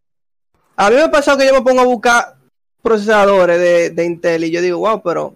A 0.80 0.90
mí 0.90 0.94
me 0.96 1.02
ha 1.02 1.10
pasado 1.10 1.36
que 1.36 1.44
yo 1.44 1.52
me 1.52 1.62
pongo 1.62 1.80
a 1.80 1.86
buscar 1.86 2.36
procesadores 2.82 3.58
de, 3.58 3.90
de 3.90 4.04
Intel 4.04 4.44
y 4.44 4.52
yo 4.52 4.62
digo, 4.62 4.78
wow, 4.78 5.02
pero 5.02 5.34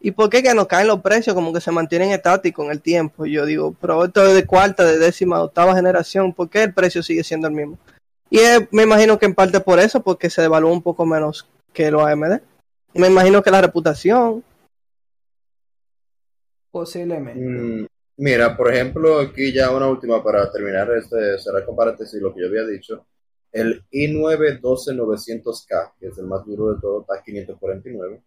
¿y 0.00 0.10
por 0.10 0.28
qué 0.28 0.42
que 0.42 0.52
no 0.52 0.68
caen 0.68 0.88
los 0.88 1.00
precios? 1.00 1.34
Como 1.34 1.50
que 1.50 1.62
se 1.62 1.70
mantienen 1.70 2.10
estáticos 2.10 2.66
en 2.66 2.72
el 2.72 2.82
tiempo. 2.82 3.24
Y 3.24 3.32
yo 3.32 3.46
digo, 3.46 3.74
pero 3.80 4.04
esto 4.04 4.26
es 4.26 4.34
de 4.34 4.44
cuarta, 4.44 4.84
de 4.84 4.98
décima, 4.98 5.42
octava 5.42 5.74
generación, 5.74 6.34
¿por 6.34 6.50
qué 6.50 6.64
el 6.64 6.74
precio 6.74 7.02
sigue 7.02 7.24
siendo 7.24 7.48
el 7.48 7.54
mismo? 7.54 7.78
Y 8.28 8.40
eh, 8.40 8.68
me 8.70 8.82
imagino 8.82 9.18
que 9.18 9.24
en 9.24 9.34
parte 9.34 9.60
por 9.60 9.80
eso, 9.80 10.02
porque 10.02 10.28
se 10.28 10.42
devaluó 10.42 10.70
un 10.70 10.82
poco 10.82 11.06
menos 11.06 11.48
que 11.72 11.90
los 11.90 12.04
AMD. 12.04 12.42
Me 12.92 13.06
imagino 13.06 13.42
que 13.42 13.50
la 13.50 13.62
reputación. 13.62 14.44
Posiblemente. 16.70 17.40
Mm, 17.40 17.86
mira, 18.18 18.54
por 18.58 18.74
ejemplo, 18.74 19.20
aquí 19.20 19.54
ya 19.54 19.70
una 19.70 19.88
última 19.88 20.22
para 20.22 20.52
terminar 20.52 20.90
este 20.98 21.38
será 21.38 21.64
con 21.64 21.74
paréntesis 21.74 22.20
lo 22.20 22.34
que 22.34 22.42
yo 22.42 22.48
había 22.48 22.66
dicho. 22.66 23.06
El 23.52 23.84
i9 23.92 24.60
12900K, 24.60 25.92
que 26.00 26.06
es 26.08 26.18
el 26.18 26.26
más 26.26 26.44
duro 26.46 26.74
de 26.74 26.80
todo, 26.80 27.02
está 27.02 27.16
a 27.16 27.22
549. 27.22 28.22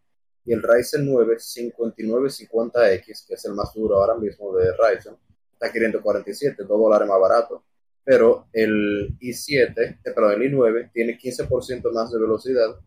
Y 0.45 0.53
el 0.53 0.61
Ryzen 0.61 1.05
9 1.05 1.37
5950X, 1.37 3.27
que 3.27 3.33
es 3.33 3.45
el 3.45 3.53
más 3.53 3.73
duro 3.73 3.97
ahora 3.97 4.15
mismo 4.15 4.55
de 4.55 4.71
Ryzen, 4.71 5.15
está 5.53 5.67
a 5.67 5.71
547, 5.71 6.63
2 6.63 6.67
dólares 6.67 7.07
más 7.07 7.19
barato. 7.19 7.63
Pero 8.03 8.47
el 8.53 9.17
i7, 9.19 9.73
eh, 9.79 9.97
perdón, 10.03 10.33
el 10.33 10.53
i9 10.53 10.91
tiene 10.93 11.17
15% 11.17 11.91
más 11.91 12.11
de 12.11 12.19
velocidad, 12.19 12.79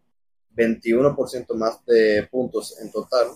21% 0.55 1.55
más 1.55 1.85
de 1.87 2.29
puntos 2.31 2.81
en 2.81 2.93
total, 2.93 3.27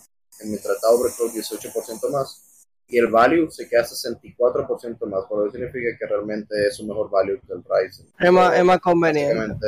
mientras 0.45 0.77
está 0.77 0.91
Overclock 0.91 1.33
18% 1.33 2.11
más, 2.11 2.52
y 2.89 2.99
el 2.99 3.07
value 3.07 3.51
se 3.51 3.69
queda 3.69 3.85
64% 3.85 5.07
más, 5.07 5.25
por 5.27 5.39
lo 5.39 5.45
que 5.47 5.59
significa 5.59 5.97
que 5.99 6.07
realmente 6.07 6.67
es 6.67 6.79
un 6.81 6.89
mejor 6.89 7.11
value 7.11 7.41
que 7.41 7.53
el 7.53 7.65
Ryzen. 7.65 8.07
Es 8.19 8.33
más, 8.33 8.57
es 8.57 8.65
más 8.65 8.81
conveniente. 8.81 9.67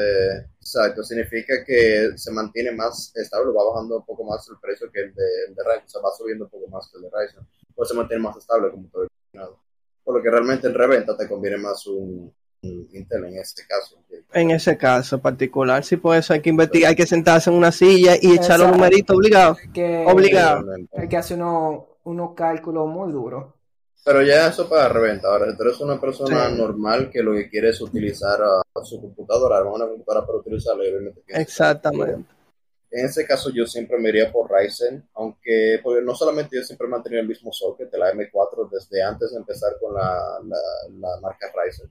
Exacto, 0.61 1.03
significa 1.03 1.65
que 1.65 2.11
se 2.17 2.31
mantiene 2.33 2.73
más 2.73 3.13
estable, 3.15 3.53
va 3.53 3.65
bajando 3.71 3.99
un 3.99 4.05
poco 4.05 4.25
más 4.25 4.47
el 4.49 4.57
precio 4.61 4.91
que 4.93 5.01
el 5.01 5.15
de, 5.15 5.25
el 5.49 5.55
de 5.55 5.63
Ryzen, 5.63 5.85
o 5.87 5.89
sea, 5.89 6.03
va 6.03 6.11
subiendo 6.17 6.45
un 6.45 6.51
poco 6.51 6.69
más 6.69 6.89
que 6.91 6.99
el 6.99 7.05
de 7.05 7.11
Ryzen, 7.11 7.47
pues 7.75 7.89
se 7.89 7.95
mantiene 7.95 8.23
más 8.23 8.37
estable 8.37 8.71
como 8.71 8.89
había 8.95 9.09
mencionado. 9.25 9.59
Por 10.05 10.17
lo 10.17 10.23
que 10.23 10.31
realmente 10.31 10.67
en 10.67 10.75
reventa 10.75 11.17
te 11.17 11.27
conviene 11.27 11.57
más 11.57 11.87
un, 11.87 12.31
un 12.63 12.89
Intel 12.93 13.25
en 13.25 13.39
este 13.39 13.63
caso. 13.67 13.97
En 14.33 14.51
ese 14.51 14.77
caso 14.77 15.21
particular, 15.21 15.85
sí, 15.85 15.97
por 15.97 16.17
eso 16.17 16.35
hay 16.35 16.41
que 16.41 16.51
investigar, 16.51 16.91
hay 16.91 16.97
que 16.97 17.07
sentarse 17.07 17.51
en 17.51 17.57
una 17.57 17.73
silla 17.73 18.17
y 18.21 18.35
echar 18.35 18.59
los 18.59 18.71
numeritos 18.71 19.17
obligados. 19.17 19.59
Que 19.73 20.05
Obligado. 20.07 20.63
Realmente. 20.63 21.01
hay 21.01 21.09
que 21.09 21.17
hacer 21.17 21.39
unos 21.39 21.85
unos 22.05 22.35
cálculos 22.35 22.87
muy 22.89 23.13
duros. 23.13 23.53
Pero 24.05 24.23
ya 24.23 24.49
eso 24.49 24.69
para 24.69 24.89
reventa. 24.89 25.29
Ahora, 25.29 25.51
si 25.51 25.57
tú 25.57 25.63
eres 25.63 25.81
una 25.81 26.01
persona 26.01 26.51
Sí. 26.51 26.59
normal 26.59 27.11
que 27.11 27.23
lo 27.23 27.33
que 27.33 27.49
quiere 27.49 27.71
es 27.71 27.81
utilizar 27.81 28.41
a, 28.43 28.61
a 28.81 28.85
su 28.85 29.01
computadora, 29.01 29.57
armar 29.59 29.75
una 29.75 29.89
computadora 29.89 30.27
para 30.27 30.39
utilizarla, 30.39 30.85
Exactamente. 31.29 32.29
En 32.91 33.07
ese 33.07 33.27
caso 33.27 33.51
yo 33.51 33.67
siempre 33.67 33.99
me 33.99 34.11
iría 34.11 34.31
por 34.31 34.49
Ryzen, 34.53 35.09
aunque 35.15 35.81
porque 35.83 36.01
no 36.03 36.15
solamente 36.15 36.57
yo 36.57 36.63
siempre 36.63 36.87
he 36.87 36.91
mantenido 36.91 37.23
el 37.23 37.29
mismo 37.29 37.53
socket 37.53 37.91
de 37.91 37.99
la 37.99 38.13
M4 38.13 38.69
desde 38.71 39.03
antes 39.03 39.33
de 39.33 39.39
empezar 39.39 39.73
con 39.81 39.95
la, 39.95 40.39
la, 40.45 40.59
la 41.01 41.21
marca 41.21 41.51
Ryzen. 41.53 41.91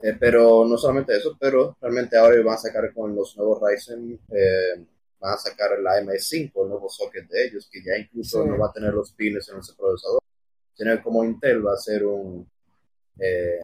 Eh, 0.00 0.14
pero 0.20 0.66
no 0.66 0.76
solamente 0.76 1.16
eso, 1.16 1.36
pero 1.40 1.74
realmente 1.80 2.18
ahora 2.18 2.36
van 2.44 2.54
a 2.54 2.58
sacar 2.58 2.92
con 2.92 3.14
los 3.16 3.34
nuevos 3.38 3.62
Ryzen, 3.62 4.20
eh, 4.30 4.84
van 5.20 5.34
a 5.34 5.36
sacar 5.38 5.78
la 5.80 6.00
M5, 6.00 6.62
el 6.62 6.68
nuevo 6.68 6.88
socket 6.88 7.26
de 7.28 7.46
ellos, 7.46 7.68
que 7.70 7.82
ya 7.82 7.96
incluso 7.96 8.42
Sí. 8.42 8.48
no 8.48 8.58
va 8.58 8.68
a 8.68 8.72
tener 8.72 8.92
los 8.92 9.12
pines 9.12 9.48
en 9.48 9.58
ese 9.58 9.72
procesador, 9.74 10.20
sino 10.74 11.02
como 11.02 11.24
Intel 11.24 11.66
va 11.66 11.72
a 11.74 11.78
ser 11.78 12.04
un 12.04 12.48
eh, 13.18 13.60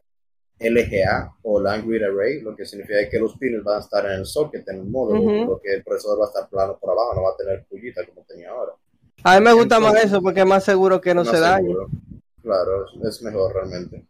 LGA 0.59 1.35
o 1.43 1.59
Language 1.59 2.05
Array, 2.05 2.41
lo 2.41 2.55
que 2.55 2.65
significa 2.65 3.07
que 3.09 3.19
los 3.19 3.37
pines 3.37 3.63
van 3.63 3.77
a 3.77 3.79
estar 3.81 4.05
en 4.05 4.13
el 4.13 4.25
socket, 4.25 4.67
en 4.69 4.77
el 4.77 4.85
módulo, 4.85 5.21
Ujú. 5.21 5.51
lo 5.51 5.61
que 5.61 5.73
el 5.75 5.83
procesador 5.83 6.21
va 6.21 6.25
a 6.25 6.27
estar 6.29 6.49
plano 6.49 6.77
por 6.79 6.91
abajo, 6.91 7.13
no 7.15 7.23
va 7.23 7.31
a 7.31 7.37
tener 7.37 7.65
pullita 7.65 8.05
como 8.05 8.23
tenía 8.25 8.49
ahora. 8.49 8.73
A 9.23 9.39
mí 9.39 9.45
me 9.45 9.53
gusta 9.53 9.79
más 9.79 9.95
eso 10.03 10.21
porque 10.21 10.39
es 10.41 10.45
más 10.45 10.63
seguro 10.63 10.99
que 10.99 11.13
no 11.13 11.23
se 11.23 11.39
dañe. 11.39 11.73
Claro, 12.41 12.85
es 13.07 13.21
mejor 13.21 13.53
realmente. 13.53 14.05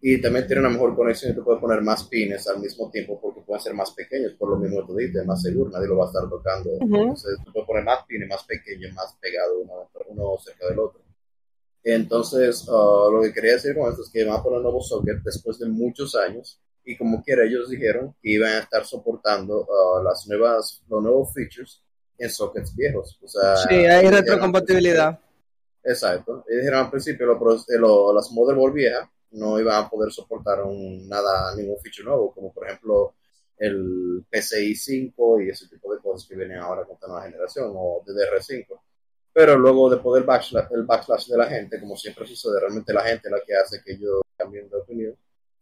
Y 0.00 0.20
también 0.20 0.46
tiene 0.46 0.60
una 0.60 0.70
mejor 0.70 0.94
conexión 0.94 1.32
y 1.32 1.34
tú 1.34 1.42
puedes 1.42 1.60
poner 1.60 1.82
más 1.82 2.04
pines 2.04 2.46
al 2.46 2.60
mismo 2.60 2.88
tiempo 2.90 3.20
porque 3.20 3.40
pueden 3.40 3.62
ser 3.62 3.74
más 3.74 3.90
pequeños, 3.90 4.34
por 4.34 4.50
lo 4.50 4.56
mismo 4.56 4.80
que 4.80 4.86
tú 4.86 4.96
dices, 4.96 5.26
más 5.26 5.42
seguro, 5.42 5.70
nadie 5.70 5.88
lo 5.88 5.96
va 5.96 6.04
a 6.04 6.08
estar 6.08 6.28
tocando. 6.28 6.70
Ujú. 6.70 6.96
Entonces 6.96 7.38
tú 7.44 7.52
puedes 7.52 7.66
poner 7.66 7.84
más 7.84 8.04
pines 8.06 8.28
más 8.28 8.44
pequeños, 8.44 8.94
más 8.94 9.16
pegados 9.20 9.56
uno, 9.62 9.90
uno 10.08 10.38
cerca 10.38 10.68
del 10.68 10.78
otro. 10.78 11.00
Entonces, 11.82 12.68
uh, 12.68 13.10
lo 13.10 13.22
que 13.22 13.32
quería 13.32 13.54
decir 13.54 13.74
con 13.74 13.88
esto 13.88 14.02
es 14.02 14.10
que 14.10 14.24
van 14.24 14.38
a 14.38 14.42
poner 14.42 14.60
nuevos 14.60 14.88
sockets 14.88 15.24
después 15.24 15.58
de 15.58 15.68
muchos 15.68 16.14
años 16.14 16.60
y 16.84 16.96
como 16.96 17.22
quiera 17.22 17.44
ellos 17.44 17.70
dijeron 17.70 18.14
que 18.22 18.30
iban 18.30 18.52
a 18.52 18.58
estar 18.60 18.84
soportando 18.84 19.62
uh, 19.62 20.02
las 20.02 20.26
nuevas, 20.28 20.82
los 20.88 21.02
nuevos 21.02 21.32
features 21.34 21.82
en 22.18 22.30
sockets 22.30 22.74
viejos. 22.74 23.18
O 23.22 23.28
sea, 23.28 23.56
sí, 23.56 23.74
hay 23.74 24.08
retrocompatibilidad. 24.08 25.18
Exacto. 25.82 26.44
Y 26.50 26.56
dijeron 26.56 26.84
al 26.84 26.90
principio 26.90 27.26
los, 27.26 27.68
eh, 27.70 27.78
lo, 27.78 28.12
las 28.12 28.30
motherboard 28.32 28.74
viejas 28.74 29.08
no 29.32 29.58
iban 29.60 29.84
a 29.84 29.88
poder 29.88 30.10
soportar 30.12 30.62
un, 30.62 31.08
nada, 31.08 31.54
ningún 31.54 31.78
feature 31.80 32.04
nuevo, 32.04 32.32
como 32.32 32.52
por 32.52 32.66
ejemplo 32.66 33.14
el 33.58 34.24
PCI 34.30 34.74
5 34.74 35.42
y 35.42 35.50
ese 35.50 35.68
tipo 35.68 35.92
de 35.92 36.00
cosas 36.00 36.28
que 36.28 36.36
vienen 36.36 36.58
ahora 36.58 36.84
con 36.84 36.94
esta 36.94 37.08
nueva 37.08 37.24
generación 37.24 37.72
o 37.74 38.02
DDR5. 38.06 38.80
Pero 39.32 39.58
luego 39.58 39.90
de 39.90 39.98
poder 39.98 40.24
backslash, 40.24 40.66
el 40.72 40.84
backslash 40.84 41.28
de 41.28 41.36
la 41.36 41.46
gente, 41.46 41.80
como 41.80 41.96
siempre 41.96 42.26
sucede, 42.26 42.60
realmente 42.60 42.92
la 42.92 43.02
gente 43.02 43.30
la 43.30 43.40
que 43.44 43.54
hace 43.54 43.82
que 43.84 43.92
ellos 43.92 44.22
cambien 44.36 44.68
de 44.68 44.76
opinión, 44.76 45.16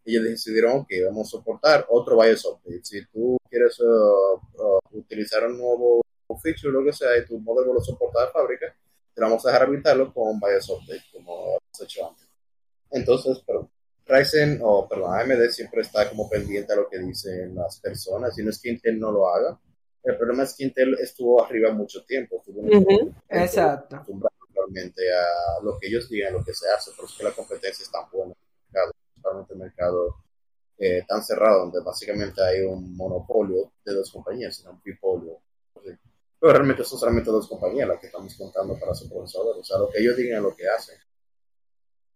ellos 0.04 0.24
decidieron 0.24 0.86
que 0.86 1.04
vamos 1.04 1.28
a 1.28 1.30
soportar 1.32 1.86
otro 1.90 2.18
BIOS 2.18 2.44
update. 2.44 2.84
Si 2.84 3.04
tú 3.06 3.36
quieres 3.50 3.78
uh, 3.80 4.34
uh, 4.34 4.78
utilizar 4.92 5.46
un 5.46 5.58
nuevo 5.58 6.00
feature, 6.42 6.72
lo 6.72 6.84
que 6.84 6.92
sea, 6.92 7.16
y 7.18 7.26
tu 7.26 7.38
modelo 7.40 7.74
lo 7.74 7.80
soporta 7.80 8.26
de 8.26 8.32
fábrica, 8.32 8.74
te 9.14 9.20
vamos 9.20 9.44
a 9.44 9.48
dejar 9.48 9.66
habilitarlo 9.66 10.12
con 10.12 10.38
BIOS 10.38 10.70
update, 10.70 11.04
como 11.12 11.58
has 11.72 11.80
hecho 11.80 12.08
antes. 12.08 12.25
Entonces, 12.90 13.42
pero 13.46 13.70
Ryzen, 14.06 14.60
o 14.62 14.88
perdón, 14.88 15.18
AMD 15.18 15.50
siempre 15.50 15.82
está 15.82 16.08
como 16.08 16.28
pendiente 16.28 16.72
a 16.72 16.76
lo 16.76 16.88
que 16.88 16.98
dicen 16.98 17.54
las 17.54 17.80
personas, 17.80 18.38
y 18.38 18.42
no 18.42 18.50
es 18.50 18.60
que 18.60 18.70
Intel 18.70 18.98
no 18.98 19.10
lo 19.10 19.28
haga. 19.28 19.58
El 20.04 20.16
problema 20.16 20.44
es 20.44 20.54
que 20.54 20.64
Intel 20.64 20.96
estuvo 21.00 21.44
arriba 21.44 21.72
mucho 21.72 22.04
tiempo. 22.04 22.36
Estuvo 22.36 22.60
uh 22.60 22.64
-huh. 22.64 23.14
Exacto. 23.28 24.04
Realmente 24.54 25.02
a 25.12 25.62
lo 25.62 25.78
que 25.78 25.88
ellos 25.88 26.08
digan, 26.08 26.32
lo 26.32 26.44
que 26.44 26.54
se 26.54 26.68
hace, 26.70 26.92
pero 26.96 27.08
es 27.08 27.14
que 27.14 27.24
la 27.24 27.32
competencia 27.32 27.82
es 27.82 27.90
tan 27.90 28.08
buena 28.10 28.34
principalmente 29.26 29.52
el 29.54 29.58
mercado 29.58 30.16
eh, 30.78 31.04
tan 31.06 31.22
cerrado, 31.24 31.60
donde 31.60 31.80
básicamente 31.80 32.42
hay 32.42 32.60
un 32.60 32.96
monopolio 32.96 33.72
de 33.84 33.94
dos 33.94 34.10
compañías, 34.10 34.56
sino 34.56 34.72
un 34.72 34.80
bipolio. 34.84 35.40
Pero 36.38 36.52
realmente 36.52 36.84
son 36.84 36.98
solamente 36.98 37.30
dos 37.30 37.48
compañías 37.48 37.88
las 37.88 37.98
que 37.98 38.06
estamos 38.06 38.34
contando 38.36 38.78
para 38.78 38.94
su 38.94 39.08
procesador. 39.08 39.56
O 39.58 39.64
sea, 39.64 39.78
lo 39.78 39.88
que 39.88 40.00
ellos 40.00 40.16
digan 40.16 40.38
es 40.38 40.42
lo 40.42 40.54
que 40.54 40.68
hacen. 40.68 40.98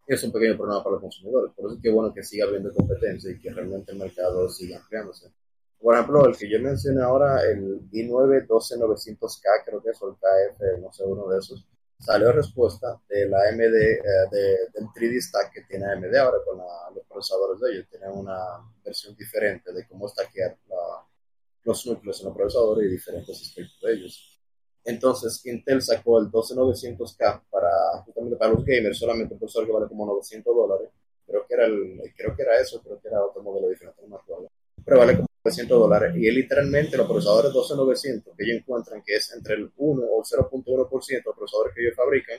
Es 0.06 0.22
un 0.24 0.32
pequeño 0.32 0.56
problema 0.56 0.82
para 0.82 0.94
los 0.94 1.02
consumidores. 1.02 1.52
Por 1.54 1.66
eso 1.66 1.76
es 1.76 1.82
que 1.82 1.90
bueno 1.90 2.12
que 2.12 2.22
siga 2.22 2.46
habiendo 2.46 2.72
competencia 2.72 3.30
y 3.30 3.38
que 3.38 3.50
realmente 3.50 3.92
el 3.92 3.98
mercado 3.98 4.48
siga 4.48 4.78
ampliándose. 4.78 5.32
Por 5.80 5.94
ejemplo, 5.94 6.26
el 6.26 6.36
que 6.36 6.50
yo 6.50 6.60
mencioné 6.60 7.02
ahora, 7.02 7.42
el 7.44 7.88
i9 7.90 8.46
12900K, 8.46 9.64
creo 9.64 9.82
que 9.82 9.90
es, 9.90 10.02
o 10.02 10.08
el 10.08 10.14
KF, 10.16 10.82
no 10.82 10.92
sé, 10.92 11.04
uno 11.04 11.28
de 11.28 11.38
esos, 11.38 11.64
salió 11.98 12.32
respuesta 12.32 13.00
de 13.08 13.28
la 13.28 13.38
AMD, 13.48 13.60
eh, 13.60 14.00
de, 14.30 14.40
del 14.74 14.86
3D 14.94 15.20
Stack 15.22 15.52
que 15.52 15.62
tiene 15.62 15.86
AMD 15.86 16.14
ahora 16.16 16.38
con 16.44 16.58
la, 16.58 16.90
los 16.94 17.04
procesadores 17.06 17.60
de 17.60 17.72
ellos. 17.72 17.88
Tienen 17.90 18.10
una 18.10 18.36
versión 18.84 19.14
diferente 19.16 19.72
de 19.72 19.86
cómo 19.86 20.08
stackear 20.08 20.58
la, 20.68 21.06
los 21.64 21.86
núcleos 21.86 22.20
en 22.20 22.26
los 22.26 22.36
procesadores 22.36 22.86
y 22.86 22.90
diferentes 22.90 23.40
aspectos 23.40 23.80
de 23.82 23.92
ellos. 23.92 24.40
Entonces, 24.84 25.44
Intel 25.46 25.82
sacó 25.82 26.18
el 26.20 26.30
12900K 26.30 27.42
para, 27.60 28.02
justamente 28.04 28.36
para 28.36 28.52
los 28.52 28.64
gamers, 28.64 28.98
solamente 28.98 29.34
un 29.34 29.40
procesador 29.40 29.66
que 29.66 29.72
vale 29.72 29.88
como 29.88 30.06
900 30.06 30.54
dólares. 30.54 30.88
Creo 31.26 31.46
que 31.46 31.54
era, 31.54 31.66
el, 31.66 32.00
creo 32.16 32.34
que 32.34 32.42
era 32.42 32.60
eso, 32.60 32.82
creo 32.82 33.00
que 33.00 33.08
era 33.08 33.24
otro 33.24 33.42
modelo 33.42 33.68
diferente, 33.68 34.02
no. 34.08 34.20
Pero 34.84 34.98
vale 34.98 35.16
como 35.16 35.28
900 35.44 35.78
dólares. 35.78 36.16
Y 36.16 36.26
es 36.26 36.34
literalmente 36.34 36.96
los 36.96 37.06
procesadores 37.06 37.52
12900 37.52 38.36
que 38.36 38.44
ellos 38.44 38.58
encuentran 38.58 39.02
que 39.04 39.14
es 39.16 39.32
entre 39.32 39.54
el 39.54 39.70
1 39.76 40.02
o 40.02 40.22
0.1% 40.22 41.06
de 41.06 41.22
los 41.24 41.36
procesadores 41.36 41.74
que 41.74 41.82
ellos 41.82 41.96
fabrican, 41.96 42.38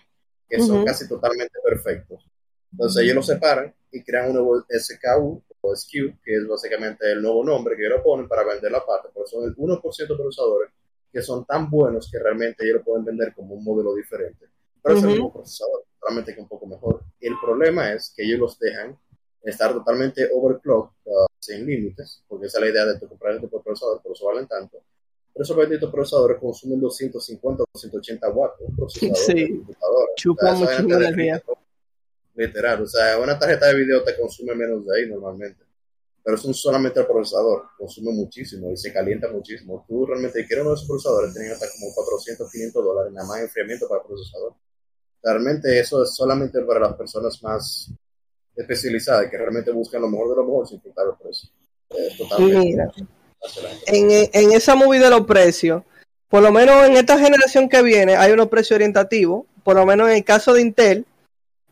que 0.49 0.59
son 0.59 0.77
uh 0.77 0.81
-huh. 0.81 0.85
casi 0.85 1.07
totalmente 1.07 1.59
perfectos. 1.63 2.25
Entonces 2.71 3.03
ellos 3.03 3.15
lo 3.15 3.23
separan 3.23 3.73
y 3.91 4.03
crean 4.03 4.29
un 4.29 4.33
nuevo 4.35 4.65
SKU 4.69 5.41
o 5.61 5.75
SKU, 5.75 6.17
que 6.23 6.35
es 6.35 6.47
básicamente 6.47 7.11
el 7.11 7.21
nuevo 7.21 7.43
nombre 7.43 7.75
que 7.75 7.85
ellos 7.85 7.97
le 7.97 8.03
ponen 8.03 8.27
para 8.27 8.43
vender 8.43 8.71
la 8.71 8.85
parte. 8.85 9.09
Pero 9.13 9.27
son 9.27 9.43
el 9.43 9.55
1% 9.55 9.81
de 9.81 10.15
procesadores 10.15 10.71
que 11.11 11.21
son 11.21 11.45
tan 11.45 11.69
buenos 11.69 12.09
que 12.09 12.19
realmente 12.19 12.63
ellos 12.63 12.77
lo 12.77 12.83
pueden 12.83 13.05
vender 13.05 13.33
como 13.33 13.55
un 13.55 13.63
modelo 13.63 13.93
diferente. 13.93 14.45
Pero 14.81 14.95
uh 14.95 14.97
-huh. 14.97 14.99
es 14.99 15.03
el 15.03 15.11
mismo 15.11 15.33
procesador, 15.33 15.83
solamente 15.99 16.35
que 16.35 16.41
un 16.41 16.47
poco 16.47 16.65
mejor. 16.65 17.03
El 17.19 17.33
problema 17.43 17.93
es 17.93 18.13
que 18.15 18.23
ellos 18.23 18.39
los 18.39 18.59
dejan 18.59 18.97
estar 19.43 19.73
totalmente 19.73 20.29
overclock 20.33 20.93
uh, 21.05 21.25
sin 21.39 21.65
límites, 21.65 22.23
porque 22.27 22.47
esa 22.47 22.59
es 22.59 22.63
la 22.65 22.69
idea 22.69 22.85
de 22.85 22.99
tu 22.99 23.07
comprar 23.07 23.35
este 23.35 23.47
procesador, 23.47 24.01
por 24.01 24.11
eso 24.13 24.25
valen 24.25 24.47
tanto. 24.47 24.81
Pero 25.33 25.43
esos 25.43 25.55
benditos 25.55 25.91
procesadores 25.91 26.39
consumen 26.39 26.79
250 26.79 27.63
o 27.63 27.65
280 27.73 28.29
watts, 28.31 28.55
un 28.59 28.75
procesador 28.75 29.17
sí. 29.17 29.33
de 29.33 29.49
computadora. 29.49 30.11
Chupa 30.15 30.53
mucho 30.53 30.79
energía. 30.79 31.43
Literal, 32.35 32.81
o 32.81 32.87
sea, 32.87 33.17
una 33.17 33.37
tarjeta 33.37 33.67
de 33.67 33.75
video 33.75 34.03
te 34.03 34.17
consume 34.17 34.55
menos 34.55 34.85
de 34.85 34.97
ahí 34.97 35.09
normalmente. 35.09 35.63
Pero 36.23 36.37
es 36.37 36.45
un 36.45 36.53
solamente 36.53 36.99
el 36.99 37.07
procesador, 37.07 37.63
consume 37.77 38.11
muchísimo 38.11 38.71
y 38.71 38.77
se 38.77 38.93
calienta 38.93 39.27
muchísimo. 39.31 39.83
Tú 39.87 40.05
realmente 40.05 40.45
quieres 40.45 40.61
uno 40.61 40.71
de 40.71 40.75
esos 40.75 40.87
procesadores, 40.87 41.33
tienen 41.33 41.51
hasta 41.51 41.65
como 41.71 41.93
400, 41.93 42.51
500 42.51 42.85
dólares 42.85 43.13
nada 43.13 43.27
más 43.27 43.41
enfriamiento 43.41 43.87
para 43.87 44.01
el 44.01 44.07
procesador. 44.07 44.53
Realmente 45.23 45.79
eso 45.79 46.03
es 46.03 46.15
solamente 46.15 46.61
para 46.61 46.79
las 46.79 46.93
personas 46.95 47.41
más 47.43 47.91
especializada 48.55 49.29
que 49.29 49.37
realmente 49.37 49.71
buscan 49.71 50.01
lo 50.01 50.09
mejor 50.09 50.29
de 50.29 50.35
lo 50.35 50.43
mejor 50.43 50.67
sin 50.67 50.77
importar 50.77 51.05
el 51.07 51.23
precio. 51.23 51.49
Eh, 51.89 52.39
Mira, 52.39 52.91
en, 53.87 54.29
en, 54.33 54.51
esa 54.51 54.75
movida 54.75 55.05
de 55.05 55.09
los 55.11 55.25
precios, 55.25 55.83
por 56.29 56.41
lo 56.41 56.51
menos 56.51 56.85
en 56.85 56.95
esta 56.95 57.19
generación 57.19 57.69
que 57.69 57.81
viene, 57.81 58.15
hay 58.15 58.31
unos 58.31 58.47
precios 58.47 58.75
orientativos. 58.75 59.45
Por 59.63 59.75
lo 59.75 59.85
menos 59.85 60.09
en 60.09 60.15
el 60.15 60.23
caso 60.23 60.53
de 60.53 60.61
Intel, 60.61 61.05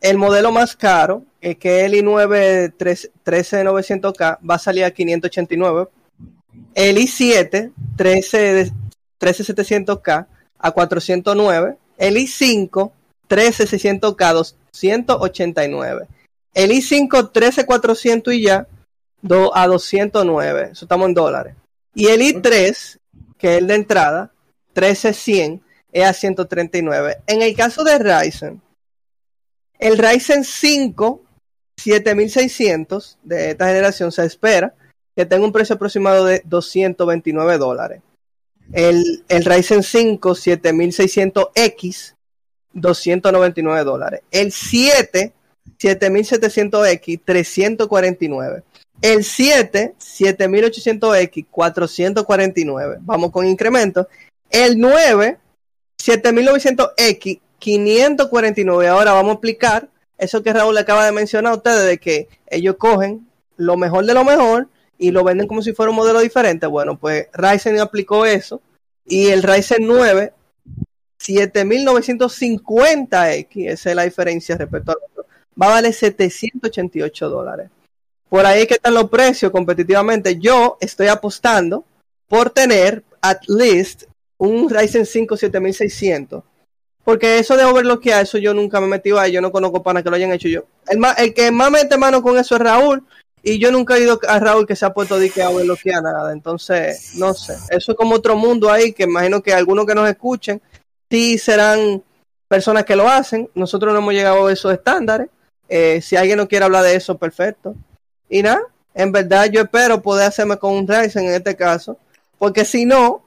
el 0.00 0.16
modelo 0.16 0.52
más 0.52 0.76
caro, 0.76 1.24
eh, 1.40 1.56
que 1.56 1.80
es 1.80 1.86
el 1.86 1.94
i9 1.94 2.74
13900K, 2.76 4.38
va 4.48 4.54
a 4.54 4.58
salir 4.58 4.84
a 4.84 4.90
589. 4.90 5.88
El 6.74 6.98
i7 6.98 7.72
13, 7.96 8.72
13700K 9.18 10.26
a 10.58 10.70
409. 10.70 11.76
El 11.98 12.16
i5 12.16 12.92
13600K 13.30 14.54
289 14.72 16.08
el 16.54 16.70
i5 16.72 17.32
13400 17.32 18.34
y 18.34 18.42
ya 18.42 18.66
do, 19.22 19.56
a 19.56 19.66
209, 19.66 20.70
eso 20.72 20.84
estamos 20.84 21.08
en 21.08 21.14
dólares. 21.14 21.54
Y 21.94 22.06
el 22.06 22.20
i3, 22.20 22.98
que 23.38 23.52
es 23.52 23.58
el 23.58 23.66
de 23.66 23.74
entrada, 23.74 24.32
13100 24.72 25.62
es 25.92 26.04
a 26.04 26.12
139. 26.12 27.18
En 27.26 27.42
el 27.42 27.54
caso 27.56 27.84
de 27.84 27.98
Ryzen, 27.98 28.60
el 29.78 29.98
Ryzen 29.98 30.44
5 30.44 31.22
7600 31.76 33.18
de 33.22 33.50
esta 33.52 33.68
generación 33.68 34.12
se 34.12 34.24
espera 34.26 34.74
que 35.16 35.24
tenga 35.24 35.46
un 35.46 35.52
precio 35.52 35.76
aproximado 35.76 36.26
de 36.26 36.42
229 36.44 37.58
dólares. 37.58 38.02
El, 38.72 39.24
el 39.28 39.44
Ryzen 39.44 39.82
5 39.82 40.30
7600X 40.30 42.14
299 42.72 43.84
dólares. 43.84 44.20
El 44.30 44.52
7 44.52 45.32
7700X 45.78 47.20
349. 47.24 48.62
El 49.00 49.24
7 49.24 49.94
7800X 49.98 51.46
449. 51.50 52.98
Vamos 53.00 53.30
con 53.30 53.46
incremento. 53.46 54.08
El 54.50 54.78
9 54.78 55.38
7900X 55.98 57.40
549. 57.58 58.88
Ahora 58.88 59.12
vamos 59.12 59.34
a 59.34 59.36
aplicar 59.36 59.88
eso 60.18 60.42
que 60.42 60.52
Raúl 60.52 60.76
acaba 60.76 61.06
de 61.06 61.12
mencionar 61.12 61.52
a 61.52 61.56
ustedes 61.56 61.86
de 61.86 61.98
que 61.98 62.28
ellos 62.46 62.76
cogen 62.76 63.26
lo 63.56 63.76
mejor 63.76 64.06
de 64.06 64.14
lo 64.14 64.24
mejor 64.24 64.68
y 64.98 65.12
lo 65.12 65.24
venden 65.24 65.46
como 65.46 65.62
si 65.62 65.72
fuera 65.72 65.90
un 65.90 65.96
modelo 65.96 66.20
diferente. 66.20 66.66
Bueno, 66.66 66.98
pues 66.98 67.28
Ryzen 67.32 67.80
aplicó 67.80 68.26
eso 68.26 68.60
y 69.06 69.28
el 69.28 69.42
Ryzen 69.42 69.86
9 69.86 70.32
7950X, 71.20 73.68
esa 73.68 73.90
es 73.90 73.96
la 73.96 74.04
diferencia 74.04 74.56
respecto 74.56 74.92
al 74.92 74.98
otro 74.98 75.10
va 75.60 75.66
a 75.66 75.70
valer 75.70 75.92
788 75.92 77.28
dólares. 77.28 77.70
Por 78.28 78.46
ahí 78.46 78.66
que 78.66 78.74
están 78.74 78.94
los 78.94 79.10
precios 79.10 79.50
competitivamente. 79.50 80.38
Yo 80.38 80.78
estoy 80.80 81.08
apostando 81.08 81.84
por 82.28 82.50
tener 82.50 83.02
at 83.20 83.40
least 83.48 84.04
un 84.38 84.70
Ryzen 84.70 85.04
5 85.04 85.36
7600. 85.36 86.44
Porque 87.02 87.38
eso 87.38 87.56
de 87.56 87.64
overlockear, 87.64 88.22
eso 88.22 88.38
yo 88.38 88.54
nunca 88.54 88.80
me 88.80 88.86
metido 88.86 89.18
ahí, 89.18 89.32
yo 89.32 89.40
no 89.40 89.50
conozco 89.50 89.82
para 89.82 90.02
que 90.02 90.10
lo 90.10 90.16
hayan 90.16 90.32
hecho 90.32 90.48
yo. 90.48 90.64
El, 90.86 91.00
el 91.18 91.34
que 91.34 91.50
más 91.50 91.70
mete 91.70 91.96
mano 91.96 92.22
con 92.22 92.38
eso 92.38 92.54
es 92.54 92.60
Raúl, 92.60 93.02
y 93.42 93.58
yo 93.58 93.72
nunca 93.72 93.96
he 93.96 94.02
ido 94.02 94.20
a 94.28 94.38
Raúl 94.38 94.66
que 94.66 94.76
se 94.76 94.84
ha 94.84 94.92
puesto 94.92 95.18
de 95.18 95.30
que 95.30 95.42
overlockear 95.42 96.02
nada. 96.02 96.32
Entonces, 96.32 97.14
no 97.16 97.32
sé, 97.32 97.54
eso 97.70 97.92
es 97.92 97.98
como 97.98 98.16
otro 98.16 98.36
mundo 98.36 98.70
ahí, 98.70 98.92
que 98.92 99.04
imagino 99.04 99.42
que 99.42 99.54
algunos 99.54 99.86
que 99.86 99.94
nos 99.94 100.08
escuchen, 100.08 100.60
sí 101.10 101.38
serán 101.38 102.02
personas 102.48 102.84
que 102.84 102.96
lo 102.96 103.08
hacen. 103.08 103.50
Nosotros 103.54 103.92
no 103.92 103.98
hemos 103.98 104.14
llegado 104.14 104.46
a 104.46 104.52
esos 104.52 104.72
estándares. 104.72 105.28
Eh, 105.68 106.00
si 106.02 106.16
alguien 106.16 106.36
no 106.38 106.48
quiere 106.48 106.64
hablar 106.64 106.84
de 106.84 106.94
eso, 106.94 107.18
perfecto. 107.18 107.74
Y 108.28 108.42
nada, 108.42 108.62
en 108.94 109.12
verdad 109.12 109.46
yo 109.46 109.62
espero 109.62 110.00
poder 110.02 110.28
hacerme 110.28 110.56
con 110.56 110.74
un 110.74 110.86
Ryzen 110.86 111.26
en 111.26 111.34
este 111.34 111.56
caso, 111.56 111.96
porque 112.38 112.64
si 112.64 112.84
no, 112.84 113.22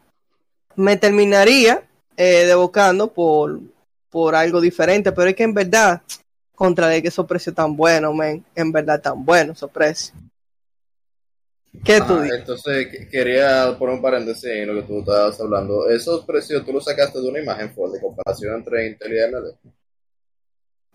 me 0.75 0.97
terminaría 0.97 1.83
eh, 2.17 2.45
devocando 2.45 3.13
por, 3.13 3.59
por 4.09 4.35
algo 4.35 4.59
diferente, 4.59 5.11
pero 5.11 5.29
es 5.29 5.35
que 5.35 5.43
en 5.43 5.53
verdad 5.53 6.01
contra 6.55 6.87
de 6.87 7.01
que 7.01 7.07
esos 7.07 7.25
precios 7.25 7.55
tan 7.55 7.75
buenos, 7.75 8.13
men, 8.13 8.45
en 8.55 8.71
verdad 8.71 9.01
tan 9.01 9.23
buenos 9.25 9.57
esos 9.57 9.71
precios. 9.71 10.13
Entonces 11.73 12.88
que- 12.88 13.07
quería 13.09 13.75
poner 13.77 13.95
un 13.95 14.01
paréntesis 14.01 14.45
en 14.45 14.67
lo 14.67 14.75
que 14.81 14.88
tú 14.88 14.99
estabas 14.99 15.39
hablando. 15.41 15.89
Esos 15.89 16.23
precios 16.25 16.63
tú 16.65 16.71
los 16.73 16.86
sacaste 16.86 17.19
de 17.19 17.27
una 17.29 17.39
imagen 17.39 17.73
Ford 17.73 17.91
de 17.93 17.99
comparación 18.01 18.55
entre 18.55 18.88
Intel 18.88 19.13
y 19.13 19.19
AMD. 19.21 19.55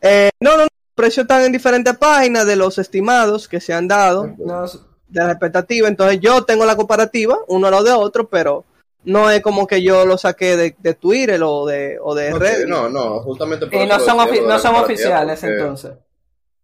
Eh, 0.00 0.30
no, 0.40 0.50
no, 0.52 0.56
no, 0.58 0.62
los 0.62 0.68
precios 0.94 1.24
están 1.24 1.44
en 1.44 1.52
diferentes 1.52 1.96
páginas 1.96 2.46
de 2.46 2.56
los 2.56 2.78
estimados 2.78 3.48
que 3.48 3.60
se 3.60 3.72
han 3.72 3.88
dado, 3.88 4.34
No, 4.38 4.66
de 5.08 5.24
la 5.24 5.32
expectativa. 5.32 5.88
Entonces 5.88 6.20
yo 6.20 6.44
tengo 6.44 6.64
la 6.64 6.76
comparativa, 6.76 7.36
uno 7.48 7.66
al 7.66 7.72
lado 7.72 7.84
de 7.84 7.92
otro, 7.92 8.28
pero 8.28 8.64
no 9.04 9.30
es 9.30 9.40
como 9.42 9.66
que 9.66 9.82
yo 9.82 10.06
lo 10.06 10.16
saqué 10.18 10.56
de, 10.56 10.76
de 10.78 10.94
Twitter 10.94 11.40
o 11.42 11.66
de, 11.66 11.98
o 12.00 12.14
de 12.14 12.32
Ok, 12.32 12.40
Reddit. 12.40 12.66
no, 12.68 12.88
no, 12.88 13.20
justamente 13.20 13.66
por 13.66 13.74
y 13.74 13.78
eso 13.78 13.86
no 13.86 13.98
lo 13.98 14.04
son, 14.04 14.18
ofi- 14.18 14.42
lo 14.42 14.48
no 14.48 14.58
son 14.58 14.74
oficiales 14.76 15.40
porque- 15.40 15.54
entonces. 15.54 15.92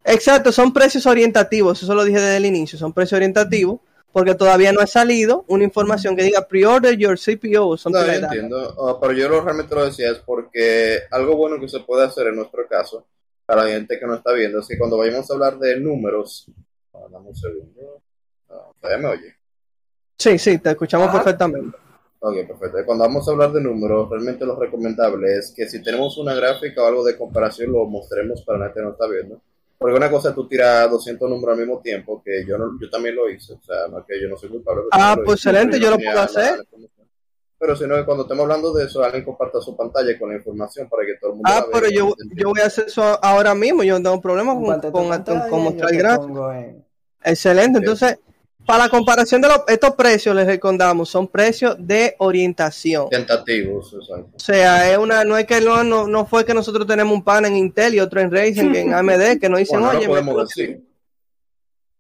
Exacto, 0.07 0.53
son 0.53 0.73
precios 0.73 1.07
orientativos, 1.07 1.83
eso 1.83 1.95
lo 1.95 2.05
dije 2.05 2.21
desde 2.21 2.37
el 2.37 2.45
inicio, 2.45 2.79
son 2.79 2.93
precios 2.93 3.17
orientativos, 3.17 3.81
porque 4.15 4.37
todavía 4.37 4.73
no 4.73 4.79
ha 4.81 4.87
salido 4.87 5.45
una 5.49 5.65
información 5.65 6.15
que 6.15 6.23
diga 6.23 6.47
pre-order 6.47 6.97
your 6.97 7.19
CPU 7.19 7.71
o 7.73 7.77
something 7.77 7.99
No, 8.01 8.07
yo 8.07 8.13
entiendo, 8.13 8.75
Ah, 8.89 8.97
pero 9.01 9.13
yo 9.13 9.29
lo, 9.29 9.41
realmente 9.41 9.75
lo 9.75 9.85
decía 9.85 10.13
es 10.13 10.19
porque 10.21 11.01
algo 11.11 11.35
bueno 11.35 11.59
que 11.59 11.69
se 11.69 11.81
puede 11.81 12.05
hacer 12.05 12.29
en 12.29 12.37
nuestro 12.37 12.65
caso, 12.69 13.05
para 13.45 13.65
la 13.65 13.71
gente 13.71 13.99
que 13.99 14.07
no 14.07 14.15
está 14.15 14.33
viendo, 14.33 14.61
es 14.61 14.69
que 14.69 14.79
cuando 14.79 14.99
vayamos 14.99 15.29
a 15.29 15.35
hablar 15.35 15.59
de 15.59 15.81
números, 15.81 16.47
ah, 16.95 16.99
dame 17.11 17.29
un 17.31 17.35
segundo, 17.37 18.03
Ah, 18.49 18.71
¿todavía 18.81 19.03
me 19.09 19.15
oye? 19.17 19.35
Sí, 20.17 20.39
sí, 20.39 20.59
te 20.59 20.71
escuchamos 20.71 21.09
Ajá. 21.09 21.17
perfectamente. 21.25 21.77
Ok, 22.21 22.35
perfecto. 22.47 22.79
Cuando 22.87 23.03
vamos 23.05 23.29
a 23.29 23.33
hablar 23.33 23.51
de 23.53 23.61
números, 23.61 24.09
realmente 24.09 24.47
lo 24.47 24.55
recomendable 24.55 25.39
es 25.39 25.53
que 25.57 25.67
si 25.69 25.83
tenemos 25.83 26.17
una 26.19 26.35
gráfica 26.35 26.85
o 26.85 26.87
algo 26.87 27.05
de 27.05 27.19
comparación, 27.19 27.73
lo 27.73 27.85
mostremos 27.87 28.43
para 28.43 28.61
la 28.61 28.65
gente 28.67 28.79
que 28.79 28.87
no 28.87 28.93
está 28.93 29.09
viendo. 29.09 29.43
Porque 29.85 29.99
una 29.99 30.11
cosa 30.11 30.31
es 30.31 30.35
tú 30.35 30.49
tiras 30.49 30.91
200 30.91 31.29
números 31.29 31.53
al 31.53 31.61
mismo 31.61 31.79
tiempo, 31.83 32.23
que 32.25 32.43
yo 32.47 32.57
no, 32.57 32.81
yo 32.81 32.89
también 32.89 33.17
lo 33.17 33.29
hice, 33.29 33.53
o 33.53 33.61
sea, 33.63 33.87
no 33.91 33.99
es 33.99 34.07
que 34.07 34.19
yo 34.19 34.31
no 34.31 34.37
soy 34.39 34.49
culpable. 34.49 34.85
Ah, 34.91 35.15
pues 35.15 35.41
hice, 35.41 35.51
excelente, 35.51 35.79
yo 35.79 35.91
lo 35.91 35.99
puedo 35.99 36.21
hacer. 36.21 36.67
Pero 37.59 37.77
si 37.77 37.87
no, 37.87 38.03
cuando 38.07 38.23
estemos 38.23 38.45
hablando 38.45 38.73
de 38.73 38.87
eso, 38.87 39.05
alguien 39.05 39.27
comparta 39.27 39.61
su 39.61 39.77
pantalla 39.77 40.19
con 40.19 40.31
la 40.31 40.37
información 40.37 40.89
para 40.89 41.05
que 41.05 41.17
todo 41.21 41.33
el 41.33 41.37
mundo 41.37 41.51
Ah, 41.53 41.67
pero 41.71 41.91
yo, 41.91 42.15
yo 42.35 42.49
voy 42.49 42.63
a 42.63 42.65
hacer 42.65 42.87
eso 42.87 43.03
ahora 43.23 43.55
mismo, 43.55 43.83
yo 43.83 43.99
no 43.99 44.03
tengo 44.03 44.23
problema 44.23 44.55
con, 44.55 44.65
con, 44.91 45.09
pantalla, 45.11 45.51
con 45.51 45.63
mostrar 45.65 46.17
pongo 46.19 46.51
en- 46.51 46.83
Excelente, 47.23 47.81
entonces, 47.81 48.19
para 48.67 48.85
la 48.85 48.89
comparación 48.89 49.41
de 49.43 49.49
los, 49.49 49.61
estos 49.69 49.95
precios, 49.95 50.35
les 50.35 50.47
recordamos, 50.47 51.09
son 51.09 51.29
precios 51.29 51.77
de 51.79 52.15
orientación. 52.19 53.09
Tentativos, 53.11 53.93
exacto. 53.93 54.31
O 54.35 54.39
sea, 54.39 54.91
es 54.91 54.97
una, 54.99 55.25
no 55.25 55.37
es 55.37 55.47
que 55.47 55.61
no, 55.61 55.85
no, 55.85 56.07
no 56.07 56.25
fue 56.27 56.45
que 56.45 56.55
nosotros 56.55 56.87
tenemos 56.87 57.13
un 57.13 57.23
pan 57.23 57.45
en 57.45 57.57
Intel 57.57 57.95
y 57.95 58.01
otro 58.01 58.21
en 58.21 58.31
Ryzen, 58.31 58.75
en 58.75 58.95
AMD, 58.95 59.39
que 59.41 59.49
nos 59.49 59.59
dicen, 59.59 59.81
Bueno, 59.81 59.93
no 59.93 59.99
oye, 59.99 60.07
lo 60.07 60.13
podemos 60.13 60.35
me- 60.37 60.43
decir. 60.43 60.85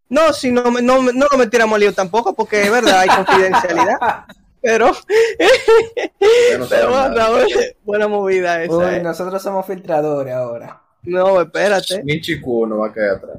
no, 0.08 0.32
si 0.32 0.50
no, 0.50 0.70
me- 0.70 0.82
no, 0.82 1.02
no 1.02 1.12
nos 1.30 1.36
metiéramos 1.38 1.78
lío 1.78 1.92
tampoco, 1.92 2.34
porque 2.34 2.62
es 2.62 2.70
verdad, 2.70 3.00
hay 3.00 3.08
confidencialidad, 3.08 3.98
pero, 4.62 4.86
no 6.58 6.66
pero. 6.68 7.14
Raúl, 7.14 7.46
buena 7.84 8.08
movida 8.08 8.62
esa. 8.62 8.74
Uy, 8.74 8.84
eh. 8.96 9.00
nosotros 9.02 9.42
somos 9.42 9.66
filtradores 9.66 10.32
ahora. 10.34 10.80
No, 11.02 11.42
espérate, 11.42 12.02
Ni 12.02 12.20
chico 12.22 12.66
no 12.66 12.78
va 12.78 12.86
a 12.88 12.92
caer 12.92 13.10
atrás. 13.10 13.36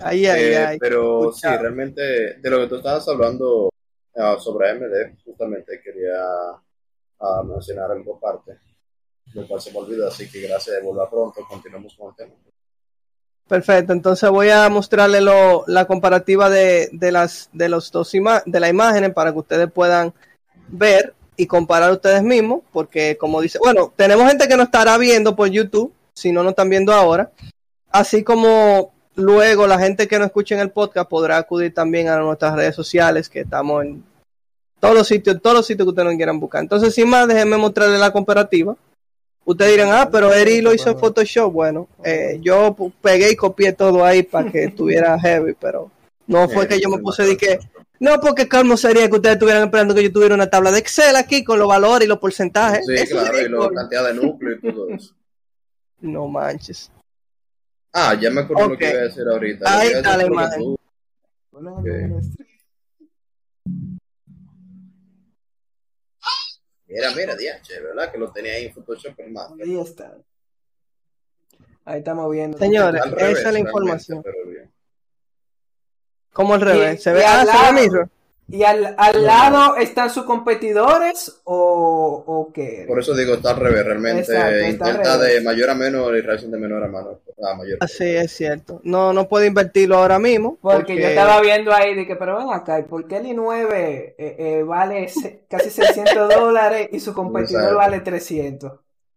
Ay, 0.00 0.26
ay, 0.26 0.42
Eh, 0.42 0.56
ay. 0.58 0.78
pero 0.78 1.30
Escucha. 1.30 1.52
sí, 1.56 1.62
realmente 1.62 2.02
de 2.38 2.50
lo 2.50 2.60
que 2.60 2.66
tú 2.68 2.76
estabas 2.76 3.06
hablando 3.08 3.70
ah, 4.16 4.36
sobre 4.38 4.70
AMD, 4.70 5.18
justamente 5.24 5.80
quería 5.82 6.20
ah, 7.20 7.42
mencionar 7.44 7.90
algo 7.90 8.16
aparte, 8.16 8.58
lo 9.34 9.46
cual 9.46 9.60
se 9.60 9.72
me 9.72 9.78
olvidó, 9.78 10.08
así 10.08 10.30
que 10.30 10.40
gracias 10.42 10.76
de 10.76 10.82
volver 10.82 11.08
pronto, 11.08 11.40
continuamos 11.48 11.94
con 11.96 12.10
el 12.10 12.16
tema. 12.16 12.32
Perfecto, 13.48 13.92
entonces 13.92 14.28
voy 14.28 14.50
a 14.50 14.68
mostrarle 14.68 15.20
lo, 15.20 15.62
la 15.68 15.84
comparativa 15.86 16.50
de, 16.50 16.88
de 16.92 17.12
las 17.12 17.48
de 17.52 17.68
los 17.68 17.92
dos 17.92 18.12
ima- 18.14 18.42
de 18.44 18.58
las 18.58 18.70
imágenes 18.70 19.14
para 19.14 19.32
que 19.32 19.38
ustedes 19.38 19.70
puedan 19.70 20.12
ver 20.66 21.14
y 21.36 21.46
comparar 21.46 21.92
ustedes 21.92 22.24
mismos, 22.24 22.62
porque 22.72 23.16
como 23.16 23.40
dice, 23.40 23.60
bueno, 23.60 23.92
tenemos 23.94 24.26
gente 24.26 24.48
que 24.48 24.56
nos 24.56 24.66
estará 24.66 24.98
viendo 24.98 25.36
por 25.36 25.48
YouTube, 25.48 25.92
si 26.12 26.32
no 26.32 26.42
nos 26.42 26.50
están 26.52 26.70
viendo 26.70 26.92
ahora, 26.92 27.30
así 27.90 28.24
como 28.24 28.92
luego 29.16 29.66
la 29.66 29.78
gente 29.78 30.06
que 30.06 30.18
nos 30.18 30.26
escuche 30.26 30.54
en 30.54 30.60
el 30.60 30.70
podcast 30.70 31.08
podrá 31.08 31.38
acudir 31.38 31.74
también 31.74 32.08
a 32.08 32.18
nuestras 32.18 32.54
redes 32.54 32.74
sociales, 32.74 33.28
que 33.28 33.40
estamos 33.40 33.84
en 33.84 34.04
todos 34.78 34.94
los 34.94 35.08
sitios, 35.08 35.40
todos 35.42 35.56
los 35.56 35.66
sitios 35.66 35.86
que 35.86 35.90
ustedes 35.90 36.06
nos 36.06 36.16
quieran 36.16 36.38
buscar. 36.38 36.62
Entonces, 36.62 36.94
sin 36.94 37.08
más, 37.08 37.26
déjenme 37.26 37.56
mostrarles 37.56 37.98
la 37.98 38.12
comparativa. 38.12 38.76
Ustedes 39.44 39.72
dirán, 39.72 39.90
ah, 39.92 40.08
pero 40.10 40.32
Eri 40.32 40.60
lo 40.60 40.74
hizo 40.74 40.90
en 40.90 40.98
Photoshop. 40.98 41.52
Bueno, 41.52 41.88
eh, 42.04 42.38
yo 42.42 42.74
pegué 43.00 43.30
y 43.30 43.36
copié 43.36 43.72
todo 43.72 44.04
ahí 44.04 44.22
para 44.22 44.50
que 44.50 44.64
estuviera 44.64 45.18
heavy, 45.20 45.54
pero 45.58 45.90
no 46.26 46.48
fue 46.48 46.64
Eh, 46.64 46.68
que 46.68 46.80
yo 46.80 46.88
me 46.88 46.98
puse 46.98 47.22
de 47.22 47.36
que, 47.36 47.58
no, 48.00 48.20
porque 48.20 48.48
calmo 48.48 48.76
sería 48.76 49.08
que 49.08 49.16
ustedes 49.16 49.36
estuvieran 49.36 49.64
esperando 49.64 49.94
que 49.94 50.02
yo 50.02 50.12
tuviera 50.12 50.34
una 50.34 50.50
tabla 50.50 50.72
de 50.72 50.80
Excel 50.80 51.16
aquí 51.16 51.44
con 51.44 51.58
los 51.58 51.68
valores 51.68 52.06
y 52.06 52.08
los 52.08 52.18
porcentajes. 52.18 52.84
Sí, 52.86 52.94
Eso 52.94 53.16
claro, 53.16 53.40
y 53.40 53.48
la 53.48 53.80
cantidad 53.82 54.06
de 54.06 54.14
núcleo 54.14 54.56
y 54.56 54.72
todo 54.72 54.90
eso. 54.90 55.14
No 55.98 56.28
manches. 56.28 56.90
Ah, 57.98 58.14
ya 58.20 58.28
me 58.30 58.42
acuerdo 58.42 58.68
lo 58.68 58.76
que 58.76 58.90
iba 58.90 58.98
a 59.00 59.04
decir 59.04 59.22
ahorita. 59.26 59.78
Ahí 59.78 59.88
está 59.88 60.16
la 60.18 60.26
imagen. 60.26 60.60
tú- 60.60 60.78
Mira, 66.88 67.10
mira, 67.14 67.34
DH, 67.34 67.80
¿verdad? 67.82 68.12
Que 68.12 68.18
lo 68.18 68.30
tenía 68.32 68.52
ahí 68.52 68.66
en 68.66 68.74
Photoshop 68.74 69.18
el 69.18 69.30
más. 69.32 69.50
Ahí 69.60 69.78
está. 69.78 70.16
Ahí 71.84 71.98
estamos 71.98 72.30
viendo. 72.30 72.58
Señores, 72.58 73.00
esa 73.04 73.14
revés, 73.14 73.38
es 73.38 73.52
la 73.52 73.58
información. 73.60 74.22
pero 74.22 74.46
bien. 74.46 74.72
Como 76.32 76.54
al 76.54 76.60
revés. 76.60 77.02
¿Se 77.02 77.12
ve? 77.12 77.24
Ah, 77.24 77.44
se 77.44 77.72
ve 77.72 77.80
Mirror. 77.82 78.10
¿Y 78.48 78.62
al, 78.62 78.94
al 78.96 79.24
lado 79.24 79.76
están 79.76 80.08
sus 80.08 80.24
competidores 80.24 81.40
o, 81.44 82.24
o 82.26 82.52
qué? 82.52 82.84
Por 82.86 83.00
eso 83.00 83.14
digo, 83.14 83.34
está 83.34 83.50
al 83.50 83.56
revés, 83.56 83.84
realmente 83.84 84.20
Exacto, 84.20 84.54
está 84.54 84.86
al 84.86 84.92
intenta 84.92 85.16
revés. 85.18 85.34
de 85.34 85.40
mayor 85.42 85.70
a 85.70 85.74
menor 85.74 86.16
y 86.16 86.20
Ryzen 86.20 86.50
de 86.52 86.58
menor 86.58 86.84
a 86.84 86.86
menor. 86.86 87.20
A 87.42 87.54
mayor. 87.56 87.78
Así 87.80 88.04
es 88.04 88.32
cierto. 88.32 88.80
No, 88.84 89.12
no 89.12 89.28
puedo 89.28 89.44
invertirlo 89.44 89.96
ahora 89.96 90.18
mismo. 90.20 90.58
Porque 90.62 90.94
yo 90.96 91.08
estaba 91.08 91.40
viendo 91.40 91.72
ahí 91.74 91.94
de 91.96 92.06
que, 92.06 92.14
pero 92.14 92.38
ven 92.38 92.50
acá, 92.52 92.78
¿y 92.78 92.84
por 92.84 93.08
qué 93.08 93.16
el 93.16 93.26
i9 93.26 93.66
eh, 93.72 94.14
eh, 94.18 94.62
vale 94.64 95.08
casi 95.48 95.70
600 95.70 96.28
dólares 96.34 96.88
y 96.92 97.00
su 97.00 97.12
competidor 97.14 97.62
Exacto. 97.62 97.78
vale 97.78 98.00
300? 98.00 98.72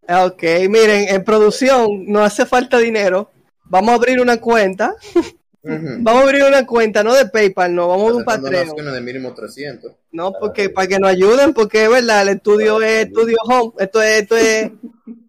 Ah, 0.08 0.26
Ok, 0.26 0.42
miren, 0.70 1.08
en 1.08 1.24
producción 1.24 1.88
no 2.08 2.24
hace 2.24 2.48
falta 2.48 2.80
dinero. 2.80 3.30
Vamos 3.66 3.92
a 3.92 3.96
abrir 3.96 4.20
una 4.20 4.38
cuenta. 4.42 4.96
Vamos 5.62 6.22
a 6.24 6.26
abrir 6.26 6.44
una 6.44 6.66
cuenta, 6.66 7.04
no 7.04 7.14
de 7.14 7.26
PayPal, 7.26 7.76
no. 7.76 7.88
Vamos 7.90 8.12
a 8.12 8.16
un 8.16 8.24
Patreon. 8.24 8.76
de 8.94 9.02
mínimo 9.02 9.34
300. 9.34 9.92
No, 10.12 10.32
porque 10.40 10.70
para 10.70 10.88
que 10.88 11.00
nos 11.00 11.10
ayuden, 11.12 11.54
porque 11.54 11.84
es 11.84 11.90
verdad, 11.90 12.22
el 12.22 12.30
estudio 12.38 12.82
es 12.82 13.08
estudio 13.08 13.38
home. 13.46 13.74
Esto 13.80 14.02
es, 14.02 14.22
esto 14.22 14.38
es 14.38 14.72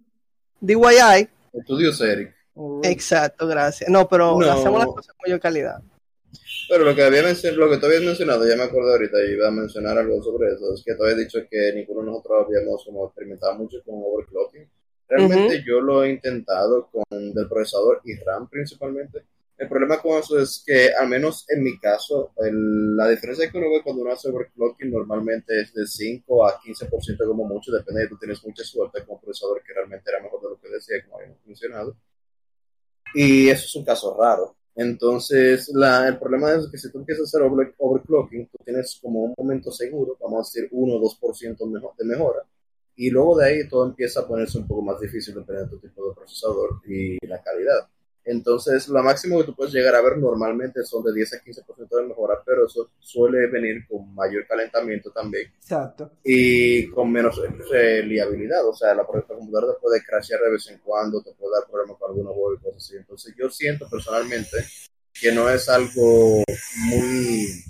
DIY. 0.60 1.28
Estudios 1.52 2.00
Eric. 2.00 2.34
Uy, 2.54 2.80
Exacto, 2.86 3.46
gracias. 3.46 3.90
No, 3.90 4.08
pero 4.08 4.38
No. 4.38 4.50
hacemos 4.52 4.78
las 4.78 4.88
cosas 4.88 5.14
con 5.14 5.22
mayor 5.26 5.40
calidad. 5.40 5.80
Pero 6.68 6.84
lo 6.84 6.94
que 6.94 7.02
había 7.02 7.22
mencionado, 7.24 7.64
lo 7.66 7.70
que 7.70 7.78
tú 7.78 7.86
habías 7.86 8.02
mencionado, 8.02 8.46
ya 8.48 8.54
me 8.56 8.62
acordé 8.62 8.92
ahorita 8.92 9.16
y 9.24 9.32
iba 9.32 9.48
a 9.48 9.50
mencionar 9.50 9.98
algo 9.98 10.22
sobre 10.22 10.52
eso, 10.52 10.72
es 10.74 10.82
que 10.84 10.94
tú 10.94 11.02
habías 11.02 11.18
dicho 11.18 11.40
que 11.50 11.72
ninguno 11.74 12.00
de 12.02 12.06
nosotros 12.06 12.46
habíamos 12.46 12.84
como 12.84 13.06
experimentado 13.06 13.54
mucho 13.56 13.78
con 13.84 13.96
overclocking. 13.96 14.68
Realmente 15.08 15.64
yo 15.66 15.80
lo 15.80 16.04
he 16.04 16.10
intentado 16.10 16.88
con 16.92 17.34
del 17.34 17.48
procesador 17.48 18.00
y 18.04 18.14
RAM 18.22 18.48
principalmente. 18.48 19.24
El 19.60 19.68
problema 19.68 20.02
con 20.02 20.18
eso 20.18 20.40
es 20.40 20.60
que, 20.66 20.92
al 20.92 21.08
menos 21.08 21.44
en 21.48 21.62
mi 21.62 21.78
caso, 21.78 22.32
el- 22.38 22.96
la 22.96 23.08
diferencia 23.08 23.48
ve 23.52 23.80
cuando 23.84 24.02
uno 24.02 24.12
hace 24.12 24.28
overclocking 24.28 24.90
normalmente 24.90 25.60
es 25.60 25.72
de 25.72 25.86
5 25.86 26.44
a 26.44 26.60
15% 26.60 27.24
como 27.28 27.44
mucho, 27.44 27.70
depende 27.70 28.00
de 28.02 28.06
que 28.08 28.14
tú 28.14 28.18
tienes 28.18 28.44
mucha 28.44 28.64
suerte 28.64 29.04
con 29.06 29.16
un 29.16 29.20
procesador 29.20 29.62
que 29.62 29.72
realmente 29.72 30.10
era 30.10 30.20
mejor 30.20 30.42
de 30.42 30.48
lo 30.50 30.60
que 30.60 30.68
decía, 30.68 30.96
como 31.04 31.18
habíamos 31.18 31.38
mencionado. 31.46 31.96
Y 33.14 33.48
eso 33.48 33.64
es 33.66 33.74
un 33.76 33.84
caso 33.84 34.16
raro. 34.18 34.56
Entonces, 34.74 35.68
la, 35.74 36.08
el 36.08 36.18
problema 36.18 36.52
es 36.52 36.68
que 36.70 36.78
si 36.78 36.90
tú 36.90 36.98
empiezas 36.98 37.22
a 37.22 37.38
hacer 37.38 37.42
over- 37.42 37.74
overclocking, 37.78 38.46
tú 38.48 38.58
tienes 38.64 38.98
como 39.02 39.20
un 39.24 39.34
momento 39.36 39.70
seguro, 39.72 40.16
vamos 40.20 40.46
a 40.46 40.48
decir 40.60 40.68
1 40.72 40.94
o 40.96 41.00
2% 41.00 41.66
mejo- 41.66 41.94
de 41.98 42.04
mejora, 42.06 42.44
y 42.96 43.10
luego 43.10 43.36
de 43.38 43.46
ahí 43.46 43.68
todo 43.68 43.86
empieza 43.86 44.20
a 44.20 44.28
ponerse 44.28 44.58
un 44.58 44.66
poco 44.66 44.82
más 44.82 45.00
difícil 45.00 45.34
dependiendo 45.34 45.74
de 45.76 45.80
tu 45.80 45.88
tipo 45.88 46.08
de 46.08 46.14
procesador 46.14 46.80
y 46.86 47.26
la 47.26 47.42
calidad. 47.42 47.88
Entonces, 48.24 48.86
lo 48.88 49.02
máximo 49.02 49.38
que 49.38 49.44
tú 49.44 49.54
puedes 49.54 49.72
llegar 49.72 49.94
a 49.94 50.02
ver 50.02 50.18
normalmente 50.18 50.84
son 50.84 51.02
de 51.02 51.12
10 51.14 51.34
a 51.34 51.42
15% 51.42 51.88
de 51.88 52.02
mejora, 52.02 52.42
pero 52.44 52.66
eso 52.66 52.90
suele 52.98 53.46
venir 53.48 53.86
con 53.88 54.14
mayor 54.14 54.46
calentamiento 54.46 55.10
también 55.10 55.50
Exacto. 55.56 56.12
y 56.22 56.88
con 56.90 57.10
menos 57.10 57.40
reliabilidad. 57.70 58.66
O 58.68 58.74
sea, 58.74 58.88
la, 58.88 59.02
la 59.02 59.04
computadora 59.04 59.72
te 59.72 59.80
puede 59.80 60.04
crashear 60.04 60.40
de 60.40 60.50
vez 60.50 60.68
en 60.68 60.78
cuando, 60.78 61.22
te 61.22 61.32
puede 61.32 61.54
dar 61.58 61.70
problemas 61.70 61.96
con 61.98 62.10
algunos 62.10 62.34
juegos 62.34 62.58
y 62.60 62.64
cosas 62.64 62.84
así. 62.84 62.96
Entonces, 62.96 63.34
yo 63.38 63.50
siento 63.50 63.88
personalmente 63.88 64.58
que 65.12 65.32
no 65.32 65.48
es 65.48 65.68
algo 65.68 66.42
muy. 66.86 67.64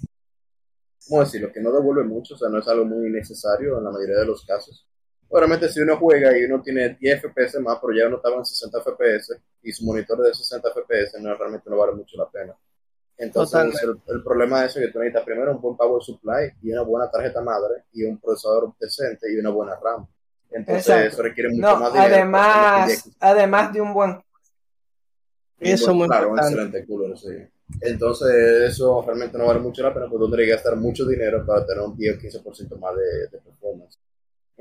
¿Cómo 1.08 1.20
decirlo? 1.22 1.52
Que 1.52 1.60
no 1.60 1.72
devuelve 1.72 2.04
mucho, 2.04 2.34
o 2.34 2.38
sea, 2.38 2.48
no 2.48 2.58
es 2.58 2.68
algo 2.68 2.84
muy 2.84 3.10
necesario 3.10 3.78
en 3.78 3.84
la 3.84 3.90
mayoría 3.90 4.18
de 4.18 4.26
los 4.26 4.44
casos. 4.44 4.86
Obviamente, 5.32 5.68
si 5.68 5.80
uno 5.80 5.96
juega 5.96 6.36
y 6.36 6.44
uno 6.44 6.60
tiene 6.60 6.96
10 7.00 7.22
FPS 7.22 7.60
más, 7.60 7.78
pero 7.80 7.96
ya 7.96 8.08
uno 8.08 8.16
estaba 8.16 8.36
en 8.36 8.44
60 8.44 8.82
FPS 8.82 9.40
y 9.62 9.72
su 9.72 9.84
monitor 9.84 10.18
es 10.20 10.26
de 10.26 10.34
60 10.34 10.70
FPS, 10.70 11.20
no, 11.20 11.34
realmente 11.36 11.70
no 11.70 11.76
vale 11.76 11.92
mucho 11.92 12.16
la 12.16 12.28
pena. 12.28 12.56
Entonces, 13.16 13.60
el, 13.82 14.00
el, 14.08 14.22
problema 14.24 14.60
de 14.60 14.66
eso 14.66 14.80
es 14.80 14.86
que 14.86 14.92
tú 14.92 14.98
necesitas 14.98 15.24
primero 15.24 15.52
un 15.52 15.60
buen 15.60 15.76
power 15.76 16.02
supply 16.02 16.52
y 16.62 16.72
una 16.72 16.82
buena 16.82 17.10
tarjeta 17.10 17.40
madre 17.42 17.84
y 17.92 18.02
un 18.04 18.18
procesador 18.18 18.72
decente 18.80 19.30
y 19.32 19.36
una 19.36 19.50
buena 19.50 19.76
RAM. 19.76 20.06
Entonces, 20.50 20.88
Exacto. 20.88 21.08
eso 21.08 21.22
requiere 21.22 21.50
mucho 21.50 21.60
No, 21.60 21.76
más 21.76 21.92
dinero. 21.92 22.14
además, 22.14 23.10
además 23.20 23.72
de 23.72 23.80
un 23.82 23.94
buen 23.94 24.24
Eso 25.60 25.90
es 25.90 25.96
muy 25.96 26.08
claro, 26.08 26.30
un 26.30 26.38
excelente 26.38 26.86
cooler, 26.86 27.16
sí. 27.16 27.28
Entonces, 27.82 28.72
eso 28.72 29.02
realmente 29.06 29.38
no 29.38 29.46
vale 29.46 29.60
mucho 29.60 29.82
la 29.82 29.94
pena 29.94 30.06
porque 30.08 30.24
tú 30.24 30.30
tienes 30.30 30.46
que 30.46 30.52
gastar 30.54 30.76
mucho 30.76 31.06
dinero 31.06 31.46
para 31.46 31.64
tener 31.64 31.84
un 31.84 31.96
10 31.96 32.16
o 32.16 32.20
15% 32.20 32.78
más 32.80 32.96
de, 32.96 33.28
de 33.30 33.38
performance. 33.38 34.00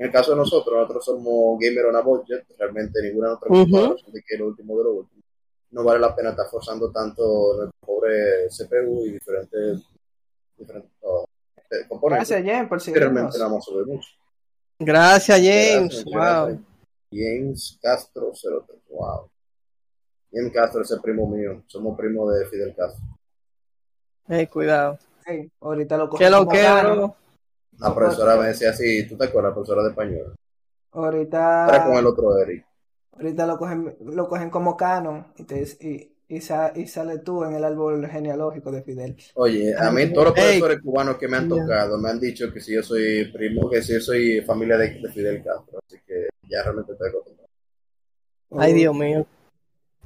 En 0.00 0.06
el 0.06 0.12
caso 0.12 0.30
de 0.30 0.38
nosotros, 0.38 0.74
nosotros 0.74 1.04
somos 1.04 1.58
gamer 1.60 1.84
on 1.84 1.96
a 1.96 2.00
budget, 2.00 2.46
realmente 2.58 3.02
ninguna 3.02 3.26
de 3.26 3.32
nuestras 3.32 3.50
computadoras 3.50 4.00
son 4.00 4.12
de 4.14 4.22
que 4.22 4.38
lo 4.38 4.46
último 4.46 4.78
de 4.78 4.84
lo 4.84 4.92
último. 4.94 5.22
No 5.72 5.84
vale 5.84 6.00
la 6.00 6.16
pena 6.16 6.30
estar 6.30 6.46
forzando 6.50 6.90
tanto 6.90 7.22
nuestro 7.58 7.78
pobre 7.86 8.48
CPU 8.48 9.04
y 9.04 9.12
diferentes, 9.12 9.82
diferentes 10.56 10.90
oh, 11.02 11.26
eh, 11.70 11.86
componentes. 11.86 12.30
Gracias, 12.30 12.50
Jen, 12.50 12.66
por 12.66 12.80
realmente 12.80 13.32
seguirnos. 13.32 13.38
no 13.38 13.44
vamos 13.44 13.68
a 13.68 13.70
subir 13.70 13.86
mucho. 13.88 14.08
Gracias, 14.78 15.38
James. 15.38 15.92
Gracias, 15.92 16.04
wow. 16.04 16.12
gracias. 16.14 16.60
James 17.12 17.78
Castro 17.82 18.32
03. 18.32 18.78
Wow. 18.88 19.30
James 20.32 20.52
Castro 20.54 20.80
es 20.80 20.90
el 20.92 21.00
primo 21.02 21.26
mío. 21.26 21.62
Somos 21.66 21.94
primos 21.98 22.34
de 22.34 22.46
Fidel 22.46 22.74
Castro. 22.74 23.04
Ey, 24.28 24.46
cuidado. 24.46 24.98
Hey, 25.26 25.50
ahorita 25.60 25.98
lo 25.98 26.08
¿Qué 26.08 26.30
cogen 26.30 26.32
lo 26.32 26.48
que? 26.48 27.20
La 27.80 27.94
profesora 27.94 28.36
me 28.36 28.48
decía 28.48 28.70
así, 28.70 29.06
¿tú 29.08 29.16
te 29.16 29.24
acuerdas, 29.24 29.52
profesora 29.54 29.82
de 29.82 29.90
español? 29.90 30.34
Ahorita, 30.92 31.66
Era 31.68 31.84
con 31.84 31.94
el 31.96 32.06
otro 32.06 32.38
Eric. 32.38 32.66
ahorita 33.12 33.46
lo 33.46 33.58
cogen, 33.58 33.96
lo 34.04 34.28
cogen 34.28 34.50
como 34.50 34.76
canon 34.76 35.26
y, 35.36 35.44
te, 35.44 35.62
y, 35.80 36.12
y, 36.28 36.40
sa- 36.40 36.72
y 36.74 36.86
sale 36.86 37.18
tú 37.18 37.44
en 37.44 37.54
el 37.54 37.64
árbol 37.64 38.06
genealógico 38.08 38.70
de 38.72 38.82
Fidel. 38.82 39.16
Oye, 39.34 39.74
a 39.76 39.90
mí 39.90 40.12
todos 40.12 40.28
los 40.28 40.34
Ey. 40.36 40.58
profesores 40.60 40.82
cubanos 40.82 41.16
que 41.16 41.28
me 41.28 41.36
han 41.36 41.48
tocado 41.48 41.98
me 41.98 42.10
han 42.10 42.20
dicho 42.20 42.52
que 42.52 42.60
si 42.60 42.74
yo 42.74 42.82
soy 42.82 43.30
primo, 43.32 43.70
que 43.70 43.82
si 43.82 43.94
yo 43.94 44.00
soy 44.00 44.40
familia 44.42 44.76
de, 44.76 45.00
de 45.00 45.08
Fidel 45.08 45.42
Castro. 45.42 45.78
Así 45.86 45.98
que 46.06 46.28
ya 46.48 46.62
realmente 46.62 46.92
estoy 46.92 47.08
acostumbrado. 47.08 47.48
Ay, 48.58 48.72
Dios 48.72 48.94
mío. 48.94 49.26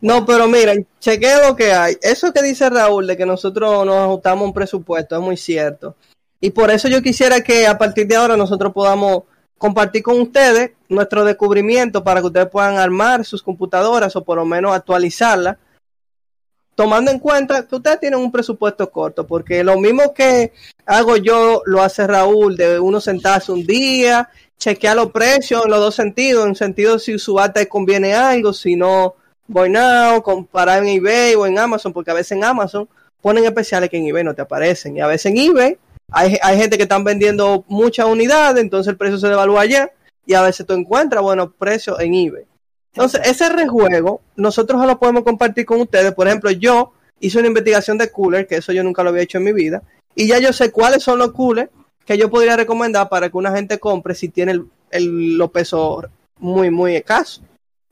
No, 0.01 0.27
pero 0.27 0.47
miren, 0.49 0.87
chequea 1.01 1.49
lo 1.49 1.57
que 1.57 1.73
hay. 1.73 1.97
Eso 2.03 2.31
que 2.33 2.43
dice 2.43 2.69
Raúl 2.69 3.07
de 3.07 3.17
que 3.17 3.25
nosotros 3.25 3.87
nos 3.87 3.97
ajustamos 3.97 4.43
a 4.43 4.47
un 4.49 4.53
presupuesto 4.53 5.17
es 5.17 5.23
muy 5.23 5.37
cierto. 5.39 5.97
Y 6.41 6.51
por 6.51 6.71
eso 6.71 6.89
yo 6.89 7.03
quisiera 7.03 7.41
que 7.41 7.67
a 7.67 7.79
partir 7.79 8.07
de 8.07 8.17
ahora 8.17 8.37
nosotros 8.37 8.73
podamos 8.73 9.23
compartir 9.59 10.03
con 10.03 10.21
ustedes 10.21 10.73
nuestro 10.89 11.25
descubrimiento 11.25 12.05
para 12.05 12.21
que 12.21 12.27
ustedes 12.27 12.49
puedan 12.49 12.77
armar 12.77 13.25
sus 13.25 13.43
computadoras 13.43 14.15
o 14.17 14.23
por 14.25 14.37
lo 14.37 14.45
menos 14.45 14.75
actualizarlas, 14.75 15.57
tomando 16.75 17.11
en 17.11 17.19
cuenta 17.19 17.67
que 17.67 17.77
ustedes 17.77 18.01
tienen 18.01 18.21
un 18.21 18.33
presupuesto 18.33 18.91
corto, 18.91 19.27
porque 19.27 19.65
lo 19.65 19.79
mismo 19.79 20.13
que 20.13 20.53
hago 20.85 21.17
yo 21.17 21.63
lo 21.67 21.83
hace 21.83 22.07
Raúl, 22.07 22.57
de 22.57 22.79
uno 22.79 23.01
sentarse 23.01 23.53
un 23.53 23.65
día, 23.65 24.29
chequear 24.59 24.97
los 24.97 25.13
precios 25.13 25.65
en 25.65 25.71
los 25.71 25.81
dos 25.81 25.95
sentidos, 25.95 26.47
en 26.47 26.55
sentido 26.55 26.99
si 26.99 27.19
su 27.19 27.41
te 27.55 27.69
conviene 27.69 28.15
algo, 28.15 28.53
si 28.53 28.77
no, 28.77 29.15
voy 29.47 29.71
now, 29.71 30.23
comparar 30.23 30.83
en 30.83 30.89
eBay 30.89 31.35
o 31.35 31.47
en 31.47 31.59
Amazon, 31.59 31.93
porque 31.93 32.11
a 32.11 32.15
veces 32.15 32.33
en 32.33 32.45
Amazon 32.45 32.89
ponen 33.21 33.45
especiales 33.45 33.89
que 33.89 33.97
en 33.97 34.07
eBay 34.07 34.25
no 34.25 34.35
te 34.35 34.43
aparecen, 34.43 34.97
y 34.97 35.01
a 35.01 35.07
veces 35.07 35.33
en 35.33 35.39
eBay 35.39 35.79
hay, 36.15 36.39
hay 36.43 36.57
gente 36.59 36.77
que 36.77 36.85
están 36.85 37.05
vendiendo 37.05 37.65
muchas 37.69 38.07
unidades, 38.07 38.63
entonces 38.63 38.91
el 38.91 38.97
precio 38.97 39.19
se 39.19 39.29
devalúa 39.29 39.63
allá, 39.63 39.91
y 40.27 40.35
a 40.35 40.43
veces 40.43 40.65
tú 40.67 40.73
encuentras 40.75 41.23
buenos 41.23 41.51
precios 41.59 41.99
en 42.01 42.15
eBay. 42.15 42.45
Entonces, 42.95 43.21
ese 43.25 43.49
rejuego, 43.49 44.21
nosotros 44.37 44.85
lo 44.87 44.99
podemos 44.99 45.25
compartir 45.25 45.67
con 45.67 45.81
ustedes. 45.81 46.13
Por 46.15 46.29
ejemplo, 46.29 46.51
yo 46.53 46.93
hice 47.21 47.39
una 47.39 47.49
investigación 47.49 47.99
de 47.99 48.11
cooler, 48.11 48.47
que 48.47 48.57
eso 48.57 48.73
yo 48.73 48.83
nunca 48.85 49.03
lo 49.03 49.11
había 49.11 49.23
hecho 49.23 49.39
en 49.39 49.45
mi 49.45 49.53
vida, 49.53 49.83
y 50.15 50.29
ya 50.29 50.39
yo 50.39 50.53
sé 50.53 50.71
cuáles 50.71 51.03
son 51.03 51.19
los 51.19 51.33
coolers 51.33 51.71
que 52.07 52.17
yo 52.17 52.31
podría 52.31 52.57
recomendar 52.57 53.09
para 53.09 53.29
que 53.31 53.37
una 53.37 53.51
gente 53.53 53.79
compre 53.79 54.15
si 54.15 54.29
tiene 54.29 54.53
el, 54.53 54.67
el- 54.91 55.37
los 55.37 55.51
pesos 55.51 56.07
muy, 56.39 56.71
muy 56.71 56.95
escasos. 56.97 57.43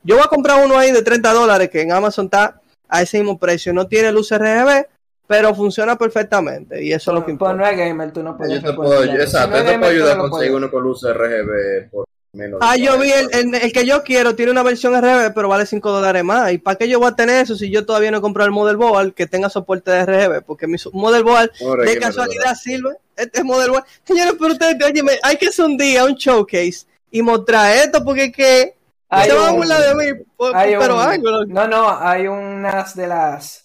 Yo 0.03 0.15
voy 0.15 0.23
a 0.23 0.29
comprar 0.29 0.63
uno 0.65 0.77
ahí 0.77 0.91
de 0.91 1.01
30 1.01 1.33
dólares 1.33 1.69
que 1.69 1.81
en 1.81 1.91
Amazon 1.91 2.25
está 2.25 2.61
a 2.87 3.01
ese 3.01 3.17
mismo 3.17 3.37
precio. 3.39 3.73
No 3.73 3.87
tiene 3.87 4.11
luz 4.11 4.31
RGB, 4.31 4.85
pero 5.27 5.53
funciona 5.55 5.97
perfectamente. 5.97 6.83
Y 6.83 6.91
eso 6.93 7.11
es 7.11 7.15
lo 7.15 7.21
que 7.21 7.25
Pues 7.25 7.33
importa. 7.33 7.53
no 7.55 7.65
es 7.65 7.77
gamer, 7.77 8.11
tú 8.11 8.23
no 8.23 8.37
puedes 8.37 8.61
Yo 8.61 8.69
te 8.69 8.75
puedo, 8.75 9.03
exacto, 9.03 9.57
Si 9.57 9.63
yo 9.63 9.69
te 9.71 9.77
puedo 9.79 9.91
ayudar 9.91 10.17
a 10.17 10.21
conseguir 10.29 10.55
uno 10.55 10.69
con 10.71 10.83
luz 10.83 11.03
RGB 11.03 11.89
por 11.91 12.05
menos. 12.33 12.59
Ah, 12.61 12.75
yo 12.75 12.97
vi 12.97 13.11
el, 13.11 13.29
40. 13.29 13.57
el- 13.57 13.63
el 13.65 13.71
que 13.73 13.85
yo 13.85 14.03
quiero, 14.03 14.35
tiene 14.35 14.51
una 14.51 14.63
versión 14.63 14.93
RGB, 14.95 15.33
pero 15.33 15.47
vale 15.47 15.65
5 15.65 15.91
dólares 15.91 16.23
más. 16.23 16.51
¿Y 16.51 16.57
para 16.57 16.77
qué 16.77 16.87
yo 16.89 16.99
voy 16.99 17.09
a 17.09 17.15
tener 17.15 17.43
eso 17.43 17.55
si 17.55 17.69
yo 17.69 17.85
todavía 17.85 18.11
no 18.11 18.17
he 18.17 18.21
comprado 18.21 18.47
el 18.47 18.53
Model 18.53 18.75
Board 18.77 19.13
que 19.13 19.27
tenga 19.27 19.49
soporte 19.49 19.91
de 19.91 20.05
RGB? 20.05 20.41
Porque 20.43 20.67
mi 20.67 20.77
su- 20.77 20.91
Model 20.91 21.23
Board 21.23 21.51
Ahora 21.61 21.83
de 21.85 21.97
casualidad 21.99 22.55
sirve. 22.55 22.89
Este 23.15 23.39
es 23.39 23.45
Model 23.45 23.69
Board. 23.71 23.83
Señores, 24.03 24.33
pero 24.39 24.53
ustedes, 24.53 24.75
oye, 24.83 25.03
hay 25.21 25.37
que 25.37 25.47
hacer 25.47 25.65
un 25.65 25.77
día 25.77 26.03
un 26.05 26.15
showcase 26.15 26.85
y 27.11 27.21
mostrar 27.21 27.75
esto 27.77 28.03
porque 28.03 28.25
es 28.25 28.31
que 28.35 28.75
Hay 29.09 29.29
se 29.29 29.35
van 29.35 29.45
a 29.49 29.51
un- 29.51 29.57
burlar 29.57 29.81
de 29.81 29.95
mí. 30.13 30.23
por- 30.35 30.55
Hay 30.55 30.75
pero 30.79 30.95
un-. 30.97 31.49
No, 31.49 31.67
no, 31.67 31.99
hay 32.01 32.25
unas 32.27 32.95
de 32.95 33.05
las 33.07 33.62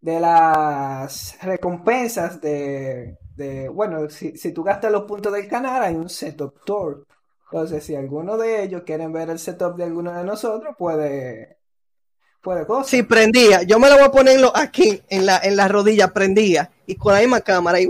de 0.00 0.18
las 0.20 1.36
recompensas 1.42 2.40
de, 2.40 3.18
de 3.36 3.68
bueno, 3.68 4.08
si, 4.08 4.36
si 4.36 4.52
tú 4.52 4.62
gastas 4.62 4.90
los 4.92 5.02
puntos 5.04 5.32
del 5.32 5.48
canal, 5.48 5.82
hay 5.82 5.94
un 5.94 6.08
setup 6.08 6.64
tour. 6.64 7.06
Entonces, 7.52 7.84
si 7.84 7.94
alguno 7.96 8.36
de 8.36 8.62
ellos 8.62 8.82
quieren 8.86 9.12
ver 9.12 9.28
el 9.30 9.38
setup 9.38 9.76
de 9.76 9.84
alguno 9.84 10.12
de 10.12 10.24
nosotros, 10.24 10.74
puede 10.78 11.58
puede 12.40 12.64
cosa. 12.66 12.88
Sí, 12.88 13.02
prendía. 13.02 13.62
Yo 13.62 13.78
me 13.78 13.88
lo 13.90 13.96
voy 13.96 14.04
a 14.04 14.10
ponerlo 14.10 14.52
aquí 14.54 15.02
en 15.10 15.26
la, 15.26 15.38
en 15.42 15.56
la 15.56 15.68
rodilla, 15.68 16.08
prendía. 16.08 16.70
Y 16.86 16.94
con 16.96 17.12
la 17.12 17.20
misma 17.20 17.40
cámara. 17.42 17.80
Y, 17.80 17.88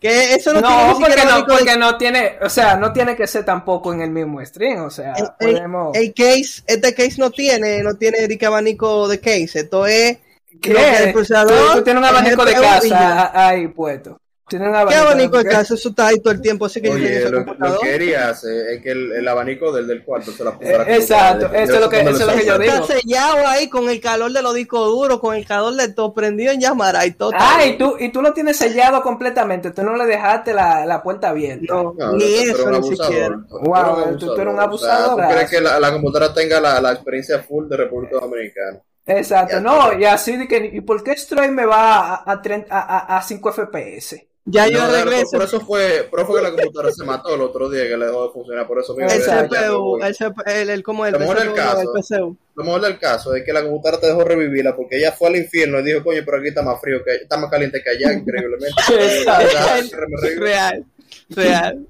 que 0.00 0.34
eso 0.34 0.52
no, 0.52 0.60
No, 0.60 0.68
tiene 0.68 0.94
porque 1.00 1.24
no, 1.24 1.36
de- 1.36 1.44
porque 1.44 1.76
no 1.78 1.96
tiene, 1.96 2.32
o 2.42 2.50
sea, 2.50 2.76
no 2.76 2.92
tiene 2.92 3.16
que 3.16 3.26
ser 3.26 3.44
tampoco 3.44 3.92
en 3.92 4.02
el 4.02 4.10
mismo 4.10 4.44
stream, 4.44 4.84
o 4.84 4.90
sea, 4.90 5.14
el, 5.14 5.24
el- 5.40 5.54
podemos 5.54 5.96
el 5.96 6.12
case, 6.12 6.62
este 6.66 6.94
case 6.94 7.14
no 7.18 7.30
tiene, 7.30 7.82
no 7.82 7.94
tiene 7.94 8.18
abanico 8.44 9.08
de 9.08 9.18
case. 9.20 9.60
Esto 9.60 9.86
es 9.86 10.18
¿Qué? 10.60 11.12
Tú, 11.12 11.54
tú 11.74 11.82
tienes 11.84 12.00
un 12.00 12.04
abanico 12.04 12.44
de 12.44 12.52
casa 12.54 13.30
ahí 13.48 13.68
puesto. 13.68 14.18
Tienes 14.46 14.68
un 14.68 14.88
¿Qué 14.88 14.94
abanico 14.94 15.38
de 15.38 15.44
casa? 15.44 15.56
casa? 15.60 15.74
Eso 15.74 15.88
está 15.88 16.08
ahí 16.08 16.20
todo 16.20 16.34
el 16.34 16.42
tiempo, 16.42 16.66
así 16.66 16.78
que 16.82 16.88
yo 16.88 16.94
tengo 16.96 17.06
Oye, 17.06 17.16
ese 17.16 17.30
lo, 17.30 17.40
lo 17.40 17.80
que 17.80 17.86
quería 17.86 18.28
hacer 18.28 18.66
es 18.74 18.82
que 18.82 18.90
el, 18.90 19.12
el 19.12 19.26
abanico 19.26 19.72
del, 19.72 19.86
del 19.86 20.04
cuarto 20.04 20.32
se 20.32 20.44
la 20.44 20.52
puso 20.52 20.68
Eh, 20.70 20.96
exacto, 20.96 21.46
computadora. 21.48 21.62
eso 21.64 21.74
es 21.74 21.80
lo 21.80 21.88
que- 21.88 22.00
eso 22.02 22.10
es 22.10 22.26
lo 22.26 22.34
que 22.34 22.46
yo 22.46 22.58
digo. 22.58 22.74
Está 22.74 22.86
sellado 22.94 23.46
ahí 23.46 23.68
con 23.70 23.88
el 23.88 24.00
calor 24.02 24.30
de 24.32 24.42
los 24.42 24.54
discos 24.54 24.86
duros, 24.86 25.18
con 25.18 25.34
el 25.34 25.46
calor 25.46 25.72
de 25.74 25.88
todo, 25.94 26.12
prendido 26.12 26.52
en 26.52 26.60
llamara 26.60 27.06
y 27.06 27.12
todo. 27.12 27.30
Ah, 27.34 27.64
y 27.64 27.78
tú, 27.78 27.96
y 27.98 28.12
tú 28.12 28.20
lo 28.20 28.34
tienes 28.34 28.58
sellado 28.58 29.00
completamente, 29.00 29.70
tú 29.70 29.82
no 29.82 29.96
le 29.96 30.04
dejaste 30.04 30.52
la, 30.52 30.84
la 30.84 31.02
puerta 31.02 31.30
abierta. 31.30 31.64
No, 31.72 31.94
No, 31.96 32.12
ni 32.12 32.24
eso 32.34 32.70
ni 32.70 32.82
siquiera. 32.86 33.40
Wow, 33.48 34.18
tú- 34.18 34.26
tú 34.26 34.32
eres 34.34 34.46
un 34.46 34.48
O 34.50 34.56
sea, 34.56 34.64
abusador, 34.64 35.22
¿Tú 35.26 35.32
crees 35.34 35.50
que 35.50 35.60
la, 35.62 35.80
la 35.80 35.90
computadora 35.90 36.34
tenga 36.34 36.60
la, 36.60 36.82
la 36.82 36.92
experiencia 36.92 37.38
full 37.42 37.66
de 37.66 37.78
República 37.78 38.16
Dominicana? 38.20 38.78
Exacto, 39.06 39.56
Ya, 39.56 39.60
no, 39.60 39.98
y 39.98 40.04
así 40.04 40.36
de 40.36 40.48
que, 40.48 40.70
¿y 40.72 40.80
por 40.80 41.02
qué 41.04 41.16
Stray 41.16 41.50
me 41.50 41.66
va 41.66 42.14
a, 42.16 42.32
a, 42.32 42.40
30 42.42 42.74
a, 42.74 43.14
a, 43.14 43.18
a 43.18 43.22
5 43.22 43.52
FPS? 43.52 44.26
Ya 44.46 44.68
yo 44.68 44.82
No, 44.82 44.88
claro, 44.88 45.10
regreso. 45.10 45.30
por 45.30 45.42
eso 45.42 45.60
fue, 45.60 46.06
por 46.10 46.20
eso 46.20 46.26
fue 46.28 46.40
que 46.40 46.44
la 46.44 46.52
computadora 46.52 46.92
se 46.92 47.04
mató 47.04 47.34
el 47.34 47.40
otro 47.40 47.70
día 47.70 47.84
que 47.88 47.96
le 47.96 48.06
dejó 48.06 48.26
de 48.26 48.32
funcionar. 48.32 48.66
Por 48.66 48.78
eso 48.78 48.94
mismo. 48.94 49.10
El 49.10 49.22
CPU, 49.22 49.98
el, 50.02 50.14
CPU, 50.16 50.42
el, 50.46 50.70
el, 50.70 50.82
como 50.82 51.06
el 51.06 51.12
Lo 51.12 51.18
mejor 51.18 51.38
del 51.38 51.52
PCU, 51.52 51.54
caso. 51.54 51.80
el 51.80 51.88
PCU. 51.88 52.38
Lo 52.54 52.64
mejor 52.64 52.80
del 52.82 52.98
caso 52.98 53.34
es 53.34 53.42
que 53.44 53.52
la 53.54 53.62
computadora 53.62 54.00
te 54.00 54.06
dejó 54.08 54.22
revivirla 54.24 54.76
porque 54.76 54.98
ella 54.98 55.12
fue 55.12 55.28
al 55.28 55.36
infierno 55.36 55.80
y 55.80 55.84
dijo, 55.84 56.04
coño, 56.04 56.22
pero 56.24 56.38
aquí 56.38 56.48
está 56.48 56.62
más 56.62 56.78
frío, 56.80 57.02
que 57.02 57.14
está 57.14 57.38
más 57.38 57.50
caliente 57.50 57.82
que 57.82 57.90
allá, 57.90 58.12
increíblemente. 58.12 58.68
Exacto. 58.92 59.96
Real, 60.38 60.84
real. 61.30 61.86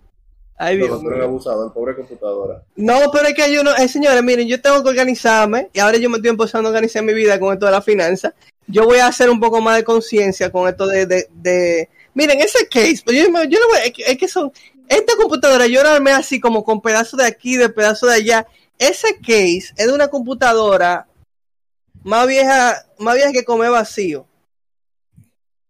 Ay, 0.57 0.77
Dios 0.77 0.89
No, 0.91 0.99
pero 0.99 1.11
mío. 1.11 1.19
un 1.19 1.23
abusado, 1.31 1.67
el 1.67 1.73
pobre 1.73 1.97
computadora. 1.97 2.63
No, 2.77 3.11
pero 3.13 3.27
es 3.29 3.35
que 3.35 3.53
yo 3.53 3.65
no, 3.65 3.75
eh, 3.75 3.89
señores, 3.89 4.23
miren, 4.23 4.47
yo 4.47 4.61
tengo 4.61 4.83
que 4.83 4.89
organizarme 4.91 5.69
y 5.73 5.81
ahora 5.81 5.99
yo 5.99 6.09
me 6.09 6.17
estoy 6.17 6.31
empezando 6.31 6.69
a 6.69 6.71
organizar 6.73 7.03
mi 7.03 7.13
vida 7.13 7.39
con 7.41 7.53
esto 7.53 7.67
de 7.67 7.73
la 7.73 7.83
finanza. 7.83 8.35
Yo 8.67 8.85
voy 8.85 8.99
a 8.99 9.09
hacer 9.09 9.29
un 9.31 9.41
poco 9.41 9.61
más 9.61 9.77
de 9.77 9.85
conciencia 9.85 10.51
con 10.51 10.69
esto 10.69 10.87
de, 10.87 11.07
de, 11.07 11.29
de- 11.33 11.89
miren, 12.15 12.41
ese 12.41 12.69
case, 12.69 13.03
pues 13.05 13.17
yo, 13.17 13.25
yo 13.25 13.59
no 13.61 13.69
voy, 13.69 13.79
es, 13.85 13.93
que, 13.93 14.03
es 14.05 14.17
que 14.17 14.29
son, 14.29 14.53
esta 14.89 15.17
computadora 15.17 15.67
yo 15.67 15.83
la 15.83 15.95
armé 15.97 16.13
así 16.13 16.41
como 16.41 16.63
con 16.65 16.81
pedazos 16.81 17.19
de 17.19 17.27
aquí, 17.27 17.57
de 17.57 17.69
pedazos 17.69 18.09
de 18.11 18.17
allá. 18.17 18.47
Ese 18.79 19.17
case 19.19 19.73
es 19.77 19.87
de 19.87 19.93
una 19.93 20.09
computadora 20.09 21.07
más 22.05 22.27
vieja, 22.27 22.87
más 22.99 23.15
vieja 23.17 23.33
que 23.33 23.45
comer 23.45 23.71
vacío. 23.71 24.27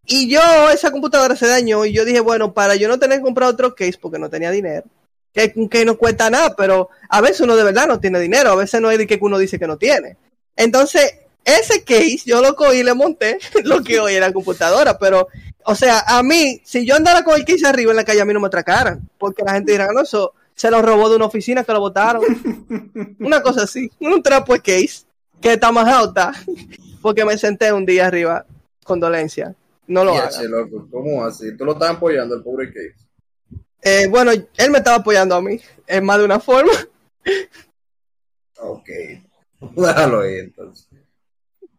Y 0.06 0.28
yo, 0.28 0.40
esa 0.70 0.90
computadora 0.90 1.36
se 1.36 1.46
dañó 1.46 1.84
y 1.84 1.92
yo 1.92 2.04
dije, 2.04 2.20
bueno, 2.20 2.52
para 2.52 2.76
yo 2.76 2.88
no 2.88 2.98
tener 2.98 3.18
que 3.18 3.24
comprar 3.24 3.48
otro 3.48 3.74
case 3.74 3.98
porque 4.00 4.18
no 4.18 4.28
tenía 4.28 4.50
dinero, 4.50 4.84
que, 5.32 5.52
que 5.70 5.84
no 5.84 5.96
cuesta 5.96 6.28
nada, 6.30 6.54
pero 6.56 6.90
a 7.08 7.20
veces 7.20 7.40
uno 7.40 7.56
de 7.56 7.64
verdad 7.64 7.86
no 7.86 8.00
tiene 8.00 8.20
dinero, 8.20 8.50
a 8.50 8.56
veces 8.56 8.80
no 8.80 8.90
es 8.90 8.98
de 8.98 9.06
que 9.06 9.18
uno 9.20 9.38
dice 9.38 9.58
que 9.58 9.66
no 9.66 9.78
tiene. 9.78 10.16
Entonces, 10.56 11.14
ese 11.44 11.84
case 11.84 12.20
yo 12.26 12.42
lo 12.42 12.54
cogí 12.54 12.78
y 12.78 12.82
le 12.82 12.94
monté 12.94 13.38
lo 13.64 13.82
que 13.82 14.00
hoy 14.00 14.14
era 14.14 14.32
computadora, 14.32 14.98
pero, 14.98 15.28
o 15.64 15.74
sea, 15.74 16.00
a 16.06 16.22
mí, 16.22 16.60
si 16.64 16.84
yo 16.84 16.96
andara 16.96 17.24
con 17.24 17.34
el 17.34 17.44
case 17.44 17.66
arriba 17.66 17.92
en 17.92 17.96
la 17.96 18.04
calle, 18.04 18.20
a 18.20 18.24
mí 18.24 18.34
no 18.34 18.40
me 18.40 18.48
atracaran, 18.48 19.08
porque 19.18 19.42
la 19.42 19.54
gente 19.54 19.72
dirá, 19.72 19.88
no, 19.92 20.02
eso, 20.02 20.34
se 20.54 20.70
lo 20.70 20.82
robó 20.82 21.08
de 21.08 21.16
una 21.16 21.26
oficina 21.26 21.64
que 21.64 21.72
lo 21.72 21.80
botaron. 21.80 22.22
una 23.20 23.42
cosa 23.42 23.64
así, 23.64 23.90
un 24.00 24.22
trapo 24.22 24.54
de 24.54 24.60
case 24.60 25.04
que 25.40 25.54
está 25.54 25.72
más 25.72 25.88
alta 25.92 26.32
porque 27.02 27.24
me 27.24 27.36
senté 27.36 27.72
un 27.72 27.84
día 27.84 28.06
arriba. 28.06 28.46
Condolencia. 28.84 29.54
No 29.86 30.04
lo 30.04 30.14
loco, 30.48 30.88
¿Cómo 30.90 31.24
así? 31.24 31.56
¿Tú 31.56 31.64
lo 31.64 31.72
estás 31.72 31.90
apoyando, 31.90 32.34
el 32.34 32.42
pobre 32.42 32.72
Case? 32.72 32.94
Eh, 33.82 34.06
bueno, 34.08 34.32
él 34.32 34.70
me 34.70 34.78
estaba 34.78 34.96
apoyando 34.96 35.34
a 35.34 35.42
mí 35.42 35.60
en 35.86 36.04
más 36.04 36.18
de 36.18 36.24
una 36.24 36.40
forma. 36.40 36.72
Ok. 38.58 38.88
Déjalo 39.76 40.20
ahí, 40.20 40.38
entonces. 40.38 40.88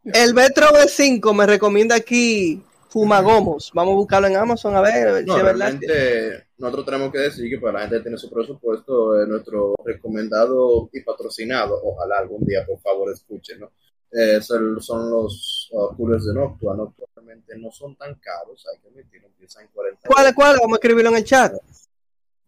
El 0.03 0.35
Metro 0.35 0.67
B5 0.67 1.33
me 1.33 1.47
recomienda 1.47 1.95
aquí 1.95 2.61
Fumagomos. 2.89 3.71
Vamos 3.73 3.93
a 3.93 3.95
buscarlo 3.95 4.27
en 4.27 4.35
Amazon 4.35 4.75
a 4.75 4.81
ver 4.81 5.25
No, 5.25 5.35
si 5.35 5.41
realmente 5.41 6.45
nosotros 6.57 6.85
tenemos 6.85 7.11
que 7.11 7.19
decir 7.19 7.49
que 7.49 7.59
para 7.59 7.73
la 7.73 7.79
gente 7.81 7.97
que 7.97 8.03
tiene 8.03 8.17
su 8.17 8.29
presupuesto, 8.29 9.19
eh, 9.19 9.27
nuestro 9.27 9.73
recomendado 9.83 10.89
y 10.93 11.01
patrocinado, 11.01 11.81
ojalá 11.83 12.19
algún 12.19 12.45
día 12.45 12.63
por 12.65 12.79
favor 12.79 13.11
escuchen, 13.11 13.61
¿no? 13.61 13.71
Eh, 14.11 14.39
son 14.41 14.75
los 15.09 15.64
uh, 15.75 15.95
coolers 15.95 16.25
de 16.25 16.33
Noctua. 16.33 16.75
Noctua 16.75 17.07
realmente 17.15 17.57
no 17.57 17.71
son 17.71 17.95
tan 17.95 18.15
caros, 18.15 18.65
hay 18.71 18.79
que 18.79 18.87
admitirlo, 18.87 19.27
empiezan 19.27 19.63
en 19.63 19.69
40 19.73 20.01
¿Cuál 20.07 20.27
es 20.27 20.33
cuál? 20.33 20.57
Vamos 20.59 20.73
a 20.73 20.75
escribirlo 20.75 21.09
en 21.11 21.17
el 21.17 21.23
chat. 21.23 21.53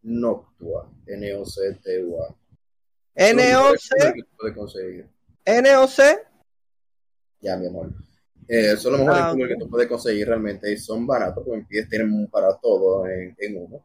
Noctua, 0.04 0.90
N-O-C-T-U-A. 1.06 2.36
NOC, 3.20 3.80
puede 4.38 4.54
conseguir. 4.56 5.08
NOC. 5.46 6.00
Ya, 7.42 7.58
mi 7.58 7.68
amor. 7.68 7.90
Eh, 8.48 8.78
son 8.78 8.94
los 8.94 9.02
mejores 9.02 9.22
Ah, 9.24 9.30
coolers 9.32 9.52
ok. 9.52 9.58
que 9.58 9.64
tú 9.66 9.70
puedes 9.70 9.88
conseguir 9.88 10.28
realmente 10.28 10.72
y 10.72 10.78
son 10.78 11.06
baratos 11.06 11.44
porque 11.44 11.60
empiezan, 11.62 11.90
tienen 11.90 12.28
para 12.28 12.56
todo 12.58 13.06
en, 13.08 13.36
en 13.38 13.58
uno. 13.58 13.84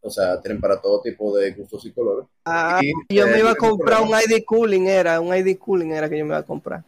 O 0.00 0.10
sea, 0.10 0.40
tienen 0.40 0.60
para 0.60 0.80
todo 0.80 1.00
tipo 1.00 1.36
de 1.36 1.50
gustos 1.52 1.84
y 1.86 1.90
colores. 1.92 2.28
Ah, 2.44 2.78
Y, 2.82 2.92
yo 3.14 3.26
eh, 3.26 3.30
me 3.30 3.38
iba 3.40 3.50
a 3.50 3.56
comprar 3.56 4.02
un 4.02 4.10
ID 4.10 4.44
cooling, 4.44 4.86
era 4.86 5.20
un 5.20 5.34
ID 5.34 5.58
cooling 5.58 5.90
era 5.90 6.08
que 6.08 6.18
yo 6.18 6.24
me 6.24 6.30
iba 6.30 6.38
a 6.38 6.44
comprar. 6.44 6.84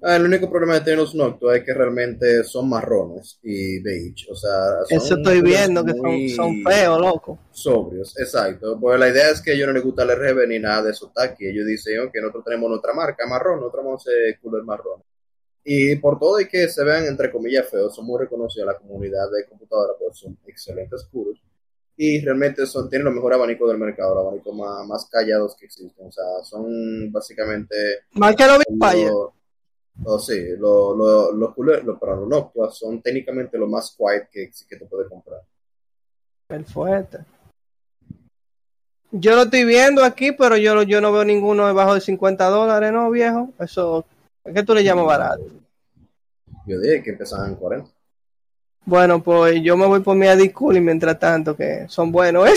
Ah, 0.00 0.14
el 0.14 0.26
único 0.26 0.48
problema 0.48 0.74
de 0.74 0.82
tener 0.82 0.98
los 0.98 1.14
Noctua 1.14 1.56
es 1.56 1.64
que 1.64 1.74
realmente 1.74 2.44
son 2.44 2.68
marrones 2.68 3.38
y 3.42 3.80
beige. 3.80 4.30
O 4.30 4.36
sea, 4.36 4.84
son 4.88 4.98
Eso 4.98 5.16
estoy 5.16 5.42
viendo 5.42 5.84
que 5.84 5.92
son, 5.92 6.28
son 6.28 6.62
feos, 6.62 7.00
loco. 7.00 7.38
Sobrios, 7.50 8.16
exacto. 8.18 8.78
Pues 8.80 8.98
la 8.98 9.08
idea 9.08 9.30
es 9.30 9.42
que 9.42 9.58
yo 9.58 9.66
no 9.66 9.72
le 9.72 9.80
gusta 9.80 10.04
el 10.04 10.10
RGB 10.10 10.46
ni 10.46 10.60
nada 10.60 10.84
de 10.84 10.90
eso 10.92 11.08
está 11.08 11.24
aquí. 11.24 11.46
Ellos 11.46 11.66
dicen 11.66 12.10
que 12.12 12.20
nosotros 12.20 12.44
tenemos 12.44 12.70
nuestra 12.70 12.94
marca 12.94 13.26
marrón, 13.26 13.58
nosotros 13.58 13.84
vamos 13.84 14.06
a 14.06 14.10
hacer 14.10 14.38
cooler 14.40 14.62
marrón. 14.62 15.02
Y 15.64 15.96
por 15.96 16.18
todo 16.18 16.40
y 16.40 16.48
que 16.48 16.68
se 16.68 16.84
vean 16.84 17.04
entre 17.04 17.32
comillas 17.32 17.68
feos, 17.68 17.94
son 17.94 18.06
muy 18.06 18.20
reconocidos 18.20 18.68
en 18.68 18.72
la 18.72 18.78
comunidad 18.78 19.28
de 19.30 19.46
computadoras, 19.46 19.96
pues 19.98 20.16
son 20.16 20.38
excelentes 20.46 21.04
coolers. 21.10 21.40
Y 21.96 22.20
realmente 22.20 22.64
son, 22.66 22.88
tienen 22.88 23.06
los 23.06 23.14
mejores 23.14 23.36
abanicos 23.36 23.68
del 23.68 23.78
mercado, 23.78 24.14
los 24.14 24.26
abanicos 24.26 24.54
más, 24.54 24.86
más 24.86 25.08
callados 25.10 25.56
que 25.56 25.66
existen. 25.66 26.06
O 26.06 26.12
sea, 26.12 26.24
son 26.44 27.10
básicamente 27.10 27.74
Más 28.12 28.36
que 28.36 28.46
los 28.46 28.58
Big 29.98 30.06
Fire. 30.06 30.06
lo- 30.06 30.12
lo- 30.12 30.18
sí, 30.18 30.42
lo- 30.58 30.94
lo- 30.94 31.32
los 31.32 31.54
coolers, 31.54 31.84
los, 31.84 31.98
perdón, 31.98 32.20
los 32.20 32.28
Noctua 32.28 32.70
son 32.70 33.00
técnicamente 33.02 33.58
lo 33.58 33.66
más 33.66 33.94
quiet 33.96 34.28
que, 34.30 34.50
que 34.68 34.76
tú 34.76 34.86
puedes 34.88 35.08
comprar. 35.08 35.40
El 36.48 36.64
fuerte. 36.64 37.18
Yo 39.10 39.34
lo 39.36 39.42
estoy 39.42 39.64
viendo 39.64 40.04
aquí, 40.04 40.32
pero 40.32 40.56
yo, 40.56 40.82
yo 40.82 41.00
no 41.00 41.12
veo 41.12 41.24
ninguno 41.24 41.66
debajo 41.66 41.94
de 41.94 42.00
50 42.00 42.46
dólares, 42.46 42.92
¿no, 42.92 43.10
viejo? 43.10 43.50
Eso, 43.58 44.04
¿a 44.44 44.52
qué 44.52 44.62
tú 44.62 44.74
le 44.74 44.84
llamas 44.84 45.06
barato? 45.06 45.42
Yo 46.66 46.78
dije 46.78 47.02
que 47.02 47.10
empezaban 47.10 47.50
en 47.50 47.56
40. 47.56 47.90
Bueno, 48.84 49.22
pues 49.22 49.62
yo 49.62 49.76
me 49.76 49.86
voy 49.86 50.00
por 50.00 50.16
mi 50.16 50.26
ID 50.26 50.52
cooling 50.52 50.84
mientras 50.84 51.18
tanto, 51.18 51.56
que 51.56 51.86
son 51.88 52.12
buenos, 52.12 52.48
¿eh? 52.48 52.54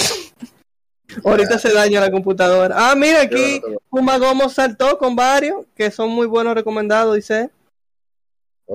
Ahorita 1.23 1.57
se 1.59 1.73
daña 1.73 1.99
la 1.99 2.11
computadora. 2.11 2.75
Ah, 2.77 2.95
mira, 2.95 3.21
aquí 3.21 3.61
Yo 3.61 3.67
no 3.69 3.77
te- 3.77 3.83
Fumagomo 3.89 4.49
saltó 4.49 4.97
con 4.97 5.15
varios 5.15 5.65
que 5.75 5.91
son 5.91 6.09
muy 6.09 6.27
buenos 6.27 6.55
recomendados, 6.55 7.15
dice. 7.15 7.49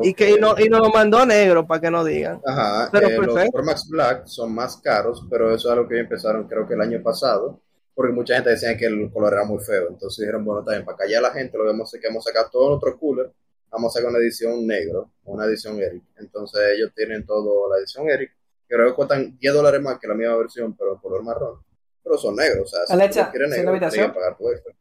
Y 0.02 0.12
que 0.12 0.32
y 0.32 0.34
no, 0.34 0.54
y 0.58 0.68
nos 0.68 0.80
lo 0.80 0.90
mandó 0.90 1.24
negro, 1.24 1.66
para 1.66 1.80
que 1.80 1.90
no 1.90 2.04
digan. 2.04 2.40
Ajá, 2.44 2.90
Pero 2.92 3.08
eh, 3.08 3.18
los. 3.18 3.50
Formax 3.50 3.88
Black 3.88 4.26
son 4.26 4.54
más 4.54 4.76
caros, 4.76 5.24
pero 5.30 5.54
eso 5.54 5.68
es 5.68 5.72
algo 5.72 5.88
que 5.88 5.98
empezaron 6.00 6.46
creo 6.46 6.68
que 6.68 6.74
el 6.74 6.82
año 6.82 7.02
pasado, 7.02 7.60
porque 7.94 8.12
mucha 8.12 8.34
gente 8.34 8.50
decía 8.50 8.76
que 8.76 8.86
el 8.86 9.10
color 9.10 9.32
era 9.32 9.44
muy 9.44 9.58
feo, 9.64 9.88
entonces 9.88 10.18
dijeron, 10.18 10.44
bueno, 10.44 10.62
también 10.62 10.84
para 10.84 10.98
callar 10.98 11.24
a 11.24 11.28
la 11.28 11.34
gente, 11.34 11.56
lo 11.56 11.64
vemos 11.64 11.90
que 11.90 12.06
vamos 12.06 12.26
a 12.26 12.30
sacar 12.30 12.50
todo 12.50 12.68
nuestro 12.70 12.98
cooler, 12.98 13.32
vamos 13.70 13.90
a 13.90 13.98
sacar 13.98 14.10
una 14.10 14.18
edición 14.18 14.66
negro, 14.66 15.12
una 15.24 15.46
edición 15.46 15.80
Eric, 15.80 16.02
entonces 16.18 16.60
ellos 16.76 16.90
tienen 16.94 17.24
todo 17.24 17.70
la 17.72 17.78
edición 17.78 18.06
Eric, 18.10 18.32
creo 18.68 18.88
que 18.88 18.94
cuestan 18.94 19.38
10 19.38 19.54
dólares 19.54 19.80
más 19.80 19.98
que 19.98 20.08
la 20.08 20.14
misma 20.14 20.36
versión, 20.36 20.76
pero 20.76 20.92
en 20.92 20.98
color 20.98 21.22
marrón, 21.22 21.58
pero 22.06 22.18
son 22.18 22.36
negros, 22.36 22.72
o 22.72 22.76
sea, 22.76 22.86
si 22.86 22.92
Alexa, 22.92 23.24
tú 23.26 23.30
quieres 23.32 23.48
¿sí 23.50 23.54
en 23.54 23.60
negro, 23.66 23.70
habitación? 23.72 24.14
pagar 24.14 24.36
tu 24.36 24.48
extra. 24.48 24.72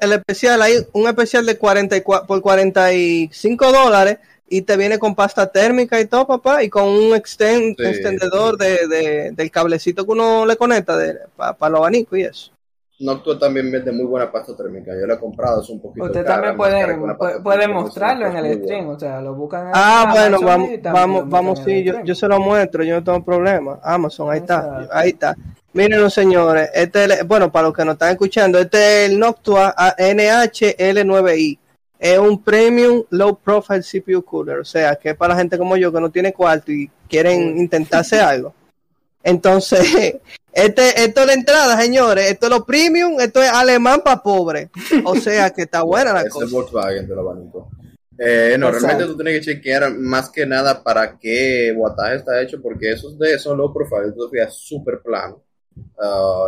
El 0.00 0.12
especial, 0.14 0.60
hay 0.62 0.84
un 0.92 1.06
especial 1.06 1.46
de 1.46 1.56
44, 1.56 2.26
por 2.26 2.40
45 2.42 3.70
dólares 3.72 4.18
y 4.48 4.62
te 4.62 4.76
viene 4.76 4.98
con 4.98 5.14
pasta 5.14 5.50
térmica 5.52 6.00
y 6.00 6.06
todo, 6.06 6.26
papá, 6.26 6.64
y 6.64 6.68
con 6.68 6.88
un 6.88 7.10
Sí. 7.12 7.14
extendedor 7.14 8.58
de, 8.58 8.88
de- 8.88 9.30
del 9.30 9.50
cablecito 9.52 10.04
que 10.04 10.10
uno 10.10 10.44
le 10.44 10.56
conecta 10.56 10.98
para 11.36 11.70
los 11.70 11.78
abanicos 11.78 12.18
y 12.18 12.22
eso. 12.22 12.52
Noctua 13.02 13.38
también 13.38 13.70
vende 13.70 13.90
muy 13.92 14.04
buena 14.04 14.30
pasta 14.30 14.56
térmica, 14.56 14.92
yo 14.98 15.06
la 15.06 15.14
he 15.14 15.18
comprado, 15.18 15.60
es 15.60 15.68
un 15.68 15.80
poquito 15.80 16.06
Usted 16.06 16.24
cara, 16.24 16.34
también 16.54 16.56
puede, 16.56 17.16
puede, 17.16 17.40
puede 17.40 17.58
térmica, 17.58 17.80
mostrarlo 17.80 18.26
en 18.26 18.36
el 18.36 18.62
stream, 18.62 18.88
o 18.88 18.98
sea, 18.98 19.20
lo 19.20 19.34
buscan 19.34 19.66
en 19.66 19.72
Ah, 19.74 20.08
bueno, 20.12 20.40
vamos, 20.40 20.70
vamos, 20.82 21.28
vamos, 21.28 21.60
sí, 21.64 21.82
yo, 21.82 22.02
yo 22.04 22.14
se 22.14 22.28
lo 22.28 22.38
muestro, 22.38 22.84
yo 22.84 22.94
no 22.96 23.04
tengo 23.04 23.24
problema. 23.24 23.80
Amazon, 23.82 24.30
ahí 24.30 24.38
está, 24.38 24.88
ahí 24.92 25.08
está. 25.10 25.34
Miren, 25.74 26.10
señores, 26.10 26.70
este, 26.74 27.04
es 27.04 27.20
el- 27.20 27.26
bueno, 27.26 27.50
para 27.50 27.68
los 27.68 27.76
que 27.76 27.84
nos 27.84 27.94
están 27.94 28.10
escuchando, 28.10 28.58
este 28.58 29.04
es 29.06 29.10
el 29.10 29.18
Noctua 29.18 29.74
NHL9i. 29.98 31.58
Es 31.98 32.18
un 32.18 32.42
premium 32.42 33.04
low 33.10 33.36
profile 33.36 33.82
CPU 33.82 34.22
cooler, 34.22 34.58
o 34.58 34.64
sea, 34.64 34.96
que 34.96 35.10
es 35.10 35.16
para 35.16 35.34
la 35.34 35.40
gente 35.40 35.56
como 35.56 35.76
yo 35.76 35.92
que 35.92 36.00
no 36.00 36.10
tiene 36.10 36.32
cuarto 36.32 36.72
y 36.72 36.90
quieren 37.08 37.56
intentarse 37.58 38.20
algo. 38.20 38.52
Entonces, 39.22 39.80
este, 40.52 41.04
esto 41.04 41.20
es 41.20 41.26
la 41.26 41.32
entrada, 41.34 41.80
señores, 41.80 42.30
esto 42.30 42.46
es 42.46 42.50
lo 42.50 42.64
premium, 42.64 43.20
esto 43.20 43.42
es 43.42 43.50
alemán 43.50 44.02
para 44.04 44.22
pobre. 44.22 44.70
O 45.04 45.16
sea, 45.16 45.50
que 45.50 45.62
está 45.62 45.82
buena 45.82 46.12
la 46.12 46.20
es 46.20 46.26
el 46.26 46.32
cosa. 46.32 46.46
Volkswagen 46.50 47.08
del 47.08 47.18
abanico. 47.18 47.70
Eh, 48.18 48.56
no, 48.58 48.68
Exacto. 48.68 48.86
realmente 48.86 49.12
tú 49.12 49.16
tienes 49.16 49.40
que 49.40 49.52
chequear 49.52 49.94
más 49.94 50.30
que 50.30 50.46
nada 50.46 50.82
para 50.82 51.18
qué 51.18 51.74
wattaje 51.76 52.16
está 52.16 52.40
hecho, 52.40 52.60
porque 52.60 52.92
esos 52.92 53.18
de 53.18 53.38
son 53.38 53.58
low 53.58 53.72
profile, 53.72 54.12
te 54.12 54.30
fijas 54.30 54.54
súper 54.54 55.00
plano. 55.00 55.42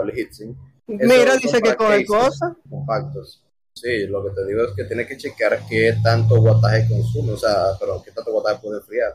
Esos 0.07 0.55
Mira, 0.87 1.37
dice 1.37 1.61
que 1.63 1.75
coge 1.75 2.05
cosas. 2.05 2.53
Compactos. 2.69 3.43
Sí, 3.73 4.07
lo 4.07 4.23
que 4.23 4.31
te 4.31 4.47
digo 4.47 4.63
es 4.63 4.73
que 4.77 4.85
tienes 4.85 5.09
que 5.09 5.17
chequear 5.17 5.61
qué 5.69 5.97
tanto 6.03 6.37
wattaje 6.37 6.87
consume, 6.89 7.33
o 7.33 7.37
sea, 7.37 7.77
perdón, 7.79 8.03
qué 8.05 8.13
tanto 8.13 8.33
wattaje 8.33 8.61
puede 8.63 8.79
enfriar. 8.79 9.15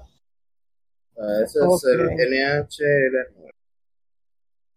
Ah, 1.17 1.41
ese 1.45 1.59
es 1.59 1.83
el 1.85 2.09
NHL. 2.09 3.48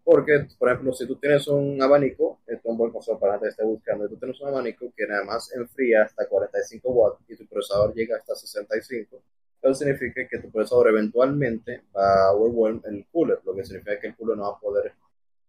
Porque, 0.04 0.46
por 0.58 0.68
ejemplo, 0.68 0.92
si 0.92 1.06
tú 1.06 1.16
tienes 1.16 1.46
un 1.46 1.80
abanico, 1.80 2.40
esto 2.46 2.60
es 2.64 2.70
un 2.70 2.76
buen 2.76 2.90
consejo 2.90 3.20
para 3.20 3.34
la 3.34 3.38
gente 3.38 3.46
que 3.46 3.50
esté 3.50 3.64
buscando, 3.64 4.08
tú 4.08 4.16
tienes 4.16 4.40
un 4.40 4.48
abanico 4.48 4.92
que 4.96 5.06
nada 5.06 5.24
más 5.24 5.52
enfría 5.54 6.02
hasta 6.02 6.26
45 6.26 6.90
watts 6.90 7.20
y 7.28 7.36
tu 7.36 7.46
procesador 7.46 7.94
llega 7.94 8.16
hasta 8.16 8.34
65, 8.34 9.22
eso 9.62 9.74
significa 9.74 10.26
que 10.28 10.38
tu 10.38 10.50
procesador 10.50 10.88
eventualmente 10.88 11.82
va 11.96 12.24
a 12.24 12.32
overwhelm 12.32 12.82
el 12.84 13.06
cooler, 13.12 13.38
lo 13.44 13.54
que 13.54 13.64
significa 13.64 14.00
que 14.00 14.08
el 14.08 14.16
cooler 14.16 14.36
no 14.36 14.42
va 14.42 14.56
a 14.56 14.60
poder 14.60 14.92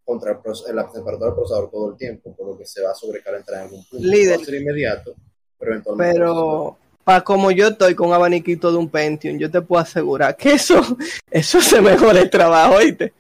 contra 0.06 0.40
el 0.68 0.76
la 0.76 0.92
temperatura 0.92 1.28
del 1.28 1.36
procesador 1.36 1.72
todo 1.72 1.92
el 1.92 1.98
tiempo, 1.98 2.36
por 2.36 2.48
lo 2.48 2.58
que 2.58 2.66
se 2.66 2.84
va 2.84 2.92
a 2.92 2.96
sobrecalentar 2.96 3.56
en 3.56 3.62
algún 3.62 3.84
punto. 3.86 4.06
Líder. 4.06 4.38
Va 4.38 4.42
a 4.42 4.46
ser 4.46 4.62
inmediato, 4.62 5.16
pero 5.58 5.72
eventualmente. 5.72 6.14
Pero 6.14 6.78
para 7.04 7.22
como 7.22 7.52
yo 7.52 7.70
estoy 7.70 7.96
con 7.96 8.10
un 8.10 8.14
abaniquito 8.14 8.72
de 8.72 8.78
un 8.78 8.90
Pentium, 8.90 9.38
yo 9.38 9.50
te 9.50 9.62
puedo 9.62 9.82
asegurar 9.82 10.38
que 10.38 10.54
eso, 10.54 10.80
eso 11.32 11.62
se 11.62 11.82
mejora 11.82 12.20
el 12.20 12.30
trabajo, 12.30 12.76
¿oíste? 12.76 13.14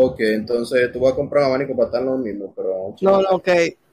Ok, 0.00 0.20
entonces 0.20 0.92
tú 0.92 1.00
vas 1.00 1.12
a 1.12 1.16
comprar 1.16 1.42
un 1.42 1.48
abanico 1.50 1.74
para 1.74 1.86
estar 1.86 2.02
lo 2.02 2.16
mismo, 2.16 2.52
pero. 2.54 2.94
No, 3.00 3.20
no, 3.20 3.28
ok, 3.30 3.48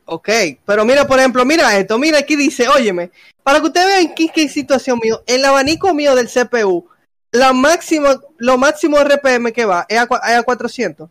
ok. 0.05 0.29
Pero 0.63 0.85
mira, 0.85 1.07
por 1.07 1.17
ejemplo, 1.17 1.43
mira 1.45 1.75
esto, 1.79 1.97
mira 1.97 2.19
aquí 2.19 2.35
dice, 2.35 2.67
óyeme, 2.67 3.09
para 3.41 3.59
que 3.59 3.65
ustedes 3.65 3.87
vean 3.87 4.13
qué, 4.15 4.27
qué 4.33 4.47
situación 4.47 4.99
mío, 5.01 5.23
el 5.25 5.43
abanico 5.43 5.95
mío 5.95 6.13
del 6.13 6.27
CPU, 6.27 6.87
la 7.31 7.53
máxima, 7.53 8.21
lo 8.37 8.57
máximo 8.59 8.99
RPM 8.99 9.51
que 9.51 9.65
va 9.65 9.87
es 9.89 9.97
a, 9.97 10.03
es 10.03 10.37
a 10.37 10.43
400. 10.43 11.09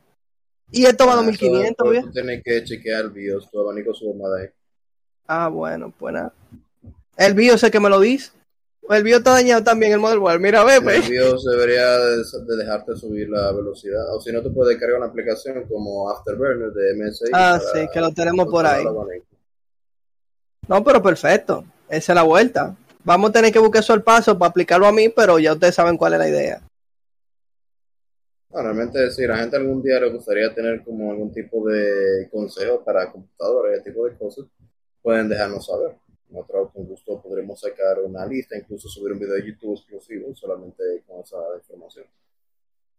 Y 0.70 0.86
esto 0.86 1.06
va 1.06 1.14
a 1.14 1.14
Ah, 1.14 1.22
2500, 1.22 1.86
eso- 1.86 1.90
¿bien? 1.90 2.12
Tienes 2.12 2.42
que 2.44 2.62
chequear 2.64 3.06
el 3.06 3.10
BIOS, 3.10 3.50
tu 3.50 3.60
abanico 3.60 3.92
sube 3.94 4.14
más 4.14 4.32
de 4.36 4.42
ahí. 4.42 4.48
Ah, 5.26 5.48
bueno, 5.48 5.92
pues 5.98 6.14
nada. 6.14 6.32
El 7.16 7.34
BIOS 7.34 7.56
es 7.56 7.62
el 7.64 7.70
que 7.72 7.80
me 7.80 7.90
lo 7.90 7.98
dice. 7.98 8.30
El 8.90 9.02
BIOS 9.02 9.18
está 9.18 9.32
dañado 9.32 9.64
también, 9.64 9.92
el 9.92 9.98
motherboard. 9.98 10.40
Mira, 10.40 10.62
ve, 10.62 10.76
El 10.76 10.84
ve. 10.84 11.00
BIOS 11.00 11.44
debería 11.44 11.98
de, 11.98 12.16
de 12.18 12.56
dejarte 12.56 12.94
subir 12.96 13.30
la 13.30 13.50
velocidad. 13.52 14.14
O 14.14 14.20
si 14.20 14.30
no, 14.30 14.42
tú 14.42 14.52
puedes 14.52 14.78
cargar 14.78 14.98
una 14.98 15.06
aplicación 15.06 15.64
como 15.66 16.10
Afterburner 16.10 16.70
de 16.70 16.94
MSI. 16.94 17.30
Ah, 17.32 17.58
para 17.58 17.72
sí, 17.72 17.88
que 17.92 18.00
lo 18.00 18.12
tenemos 18.12 18.46
por 18.46 18.66
ahí. 18.66 18.84
No, 20.68 20.84
pero 20.84 21.02
perfecto. 21.02 21.64
Esa 21.88 22.12
es 22.12 22.16
la 22.16 22.22
vuelta. 22.22 22.76
Vamos 23.04 23.30
a 23.30 23.32
tener 23.34 23.52
que 23.52 23.58
buscar 23.58 23.82
eso 23.82 23.92
al 23.92 24.02
paso 24.02 24.38
para 24.38 24.50
aplicarlo 24.50 24.86
a 24.86 24.92
mí, 24.92 25.08
pero 25.08 25.38
ya 25.38 25.52
ustedes 25.52 25.74
saben 25.74 25.96
cuál 25.96 26.14
es 26.14 26.18
la 26.18 26.28
idea. 26.28 26.62
No, 28.50 28.62
realmente, 28.62 29.10
si 29.10 29.26
la 29.26 29.38
gente 29.38 29.56
algún 29.56 29.82
día 29.82 29.98
le 30.00 30.10
gustaría 30.10 30.54
tener 30.54 30.82
como 30.84 31.10
algún 31.10 31.32
tipo 31.32 31.66
de 31.68 32.28
consejo 32.30 32.82
para 32.84 33.10
computadora 33.10 33.72
y 33.72 33.74
ese 33.74 33.90
tipo 33.90 34.06
de 34.06 34.16
cosas, 34.16 34.46
pueden 35.02 35.28
dejarnos 35.28 35.66
saber. 35.66 35.96
Con 36.42 36.86
gusto 36.86 37.20
podremos 37.22 37.60
sacar 37.60 38.00
una 38.04 38.26
lista, 38.26 38.56
incluso 38.56 38.88
subir 38.88 39.12
un 39.12 39.18
video 39.18 39.34
de 39.34 39.46
YouTube 39.46 39.76
exclusivo 39.76 40.34
solamente 40.34 40.82
con 41.06 41.20
esa 41.20 41.36
información. 41.56 42.06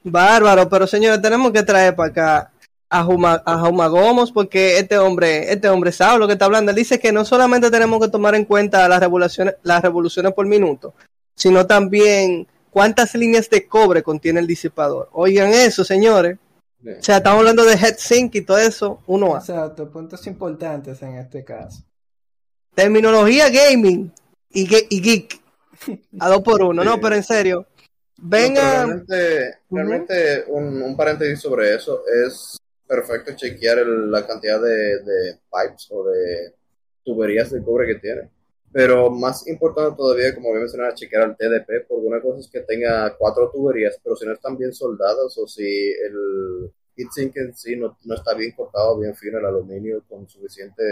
Bárbaro, 0.03 0.69
pero 0.69 0.88
señores, 0.88 1.21
tenemos 1.21 1.51
que 1.51 1.63
traer 1.63 1.95
para 1.95 2.09
acá 2.09 2.53
a 2.89 3.03
Juma, 3.03 3.41
a 3.45 3.59
Juma 3.59 3.88
Gomos 3.88 4.31
porque 4.31 4.77
este 4.77 4.97
hombre, 4.97 5.51
este 5.51 5.67
hombre 5.67 5.91
sabe 5.91 6.19
lo 6.19 6.27
que 6.27 6.33
está 6.33 6.45
hablando. 6.45 6.71
Él 6.71 6.77
dice 6.77 6.99
que 6.99 7.11
no 7.11 7.25
solamente 7.25 7.71
tenemos 7.71 7.99
que 7.99 8.09
tomar 8.09 8.36
en 8.36 8.45
cuenta 8.45 8.88
las 8.88 8.99
revoluciones, 8.99 9.55
las 9.63 9.81
revoluciones 9.81 10.33
por 10.33 10.45
minuto, 10.45 10.93
sino 11.36 11.65
también 11.65 12.47
cuántas 12.69 13.15
líneas 13.15 13.49
de 13.49 13.67
cobre 13.67 14.03
contiene 14.03 14.39
el 14.39 14.47
disipador. 14.47 15.09
Oigan 15.11 15.49
eso, 15.49 15.83
señores. 15.83 16.38
Bien. 16.79 16.99
O 16.99 17.03
sea, 17.03 17.17
estamos 17.17 17.39
hablando 17.39 17.65
de 17.65 17.73
headsink 17.73 18.36
y 18.36 18.41
todo 18.41 18.59
eso, 18.59 19.01
uno 19.07 19.36
a. 19.36 19.39
Exacto, 19.39 19.89
puntos 19.89 20.25
importantes 20.27 21.01
en 21.01 21.15
este 21.15 21.43
caso. 21.43 21.83
Terminología 22.76 23.49
gaming 23.49 24.11
y, 24.49 24.65
ge- 24.67 24.88
y 24.89 25.01
geek. 25.01 25.39
A 26.19 26.30
dos 26.30 26.41
por 26.41 26.61
uno, 26.61 26.84
no, 26.84 26.99
pero 26.99 27.15
en 27.15 27.23
serio. 27.23 27.65
No, 28.17 28.28
Vengan. 28.30 29.05
realmente, 29.69 30.43
un, 30.47 30.82
un 30.82 30.95
paréntesis 30.97 31.39
sobre 31.41 31.76
eso 31.76 32.03
es 32.26 32.57
perfecto 32.88 33.34
chequear 33.36 33.80
el- 33.80 34.11
la 34.11 34.26
cantidad 34.26 34.61
de, 34.61 34.99
de 35.03 35.39
pipes 35.51 35.88
o 35.91 36.05
de 36.09 36.53
tuberías 37.03 37.51
de 37.51 37.63
cobre 37.63 37.88
que 37.88 37.95
tiene. 37.99 38.30
Pero 38.71 39.09
más 39.09 39.47
importante 39.47 39.95
todavía, 39.95 40.36
como 40.36 40.51
mencionado, 40.53 40.89
es 40.93 40.99
chequear 40.99 41.30
el 41.30 41.38
TDP, 41.38 41.86
porque 41.88 42.07
una 42.07 42.21
cosa 42.21 42.39
es 42.41 42.49
que 42.49 42.59
tenga 42.61 43.15
cuatro 43.17 43.49
tuberías, 43.53 43.97
pero 44.03 44.15
si 44.17 44.26
no 44.26 44.34
están 44.34 44.57
bien 44.57 44.73
soldadas 44.73 45.38
o 45.38 45.47
si 45.47 45.63
el 45.63 46.71
heatsink 46.97 47.38
en 47.38 47.55
sí 47.55 47.76
no, 47.78 47.97
no 48.03 48.15
está 48.15 48.34
bien 48.34 48.51
cortado, 48.51 48.99
bien 48.99 49.15
fino 49.15 49.39
el 49.39 49.45
aluminio 49.45 50.03
con 50.09 50.28
suficiente 50.28 50.84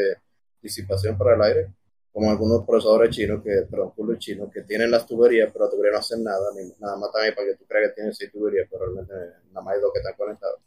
disipación 0.64 1.18
para 1.18 1.36
el 1.36 1.42
aire, 1.44 1.74
como 2.12 2.32
algunos 2.32 2.66
procesadores 2.66 3.16
chinos, 3.16 3.44
que, 3.44 3.68
perdón, 3.70 3.92
coolers 3.96 4.20
chinos, 4.20 4.50
que 4.52 4.62
tienen 4.64 4.90
las 4.92 5.06
tuberías, 5.06 5.52
pero 5.52 5.66
las 5.66 5.74
tuberías 5.74 5.94
no 5.94 6.00
hacen 6.00 6.24
nada, 6.24 6.50
ni, 6.56 6.72
nada 6.80 6.98
más 6.98 7.12
también 7.12 7.36
para 7.36 7.48
que 7.48 7.56
tú 7.56 7.66
creas 7.66 7.90
que 7.90 7.96
tienen 7.96 8.14
seis 8.14 8.32
tuberías, 8.32 8.68
pero 8.72 8.86
realmente 8.86 9.14
nada 9.52 9.62
más 9.62 9.76
hay 9.76 9.82
dos 9.82 9.92
que 9.94 10.00
están 10.00 10.16
conectadas. 10.16 10.60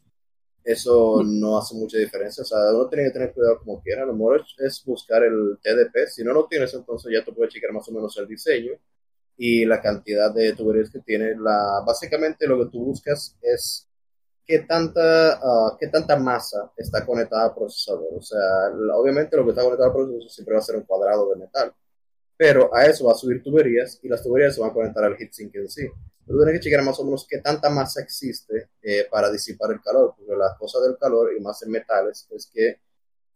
Eso 0.65 1.23
no 1.25 1.59
hace 1.59 1.77
mucha 1.77 1.99
diferencia, 1.99 2.43
o 2.43 2.45
sea, 2.45 2.59
uno 2.75 2.89
tiene 2.89 3.05
que 3.05 3.13
tener 3.13 3.33
cuidado 3.33 3.61
como 3.61 3.81
quiera, 3.81 4.05
lo 4.05 4.15
mejor 4.15 4.41
es, 4.41 4.67
es 4.67 4.85
buscar 4.85 5.23
el 5.23 5.59
TDP, 5.63 6.09
si 6.09 6.25
no 6.25 6.33
lo 6.33 6.47
tienes, 6.47 6.75
entonces 6.75 7.13
ya 7.13 7.25
tú 7.25 7.35
puedes 7.35 7.55
checar 7.55 7.73
más 7.73 7.89
o 7.89 7.93
menos 7.93 8.17
el 8.19 8.27
diseño 8.27 8.73
y 9.37 9.65
la 9.65 9.81
cantidad 9.81 10.33
de 10.35 10.55
tuberías 10.55 10.91
que 10.91 11.01
tiene. 11.01 11.35
La, 11.37 11.83
básicamente 11.87 12.47
lo 12.47 12.59
que 12.59 12.71
tú 12.71 12.85
buscas 12.87 13.37
es 13.43 13.86
qué 14.47 14.61
tanta, 14.61 15.35
ah, 15.35 15.77
qué 15.79 15.89
tanta 15.89 16.17
masa 16.17 16.73
está 16.77 17.05
conectada 17.05 17.47
al 17.47 17.55
procesador. 17.55 18.15
O 18.17 18.23
sea, 18.23 18.41
obviamente 18.95 19.37
lo 19.37 19.45
que 19.45 19.51
está 19.51 19.63
conectado 19.63 19.91
al 19.91 19.95
procesador 19.95 20.31
siempre 20.31 20.55
va 20.55 20.61
a 20.61 20.63
ser 20.63 20.77
un 20.77 20.83
cuadrado 20.83 21.31
de 21.31 21.37
metal. 21.37 21.75
Pero 22.37 22.75
a 22.75 22.87
eso 22.87 23.07
va 23.07 23.13
a 23.13 23.15
subir 23.15 23.43
tuberías 23.43 23.99
y 24.03 24.09
las 24.09 24.23
tuberías 24.23 24.55
se 24.55 24.61
van 24.61 24.71
a 24.71 24.75
conectar 24.75 25.05
al 25.05 25.17
heatsink 25.19 25.55
en 25.57 25.69
sí. 25.69 25.89
Tú 26.27 26.37
tienes 26.37 26.55
que 26.55 26.61
checar 26.61 26.85
más 26.85 26.99
o 27.01 27.05
menos 27.05 27.27
qué 27.29 27.39
tanta 27.39 27.71
masa 27.71 28.03
existe 28.03 28.71
eh, 28.83 29.07
para 29.11 29.31
disipar 29.31 29.71
el 29.71 29.81
calor, 29.81 30.15
porque 30.17 30.37
la 30.37 30.57
cosa 30.59 30.81
del 30.81 30.99
calor 30.99 31.31
y 31.37 31.41
más 31.41 31.63
en 31.63 31.71
metales 31.71 32.27
es 32.31 32.51
que 32.53 32.81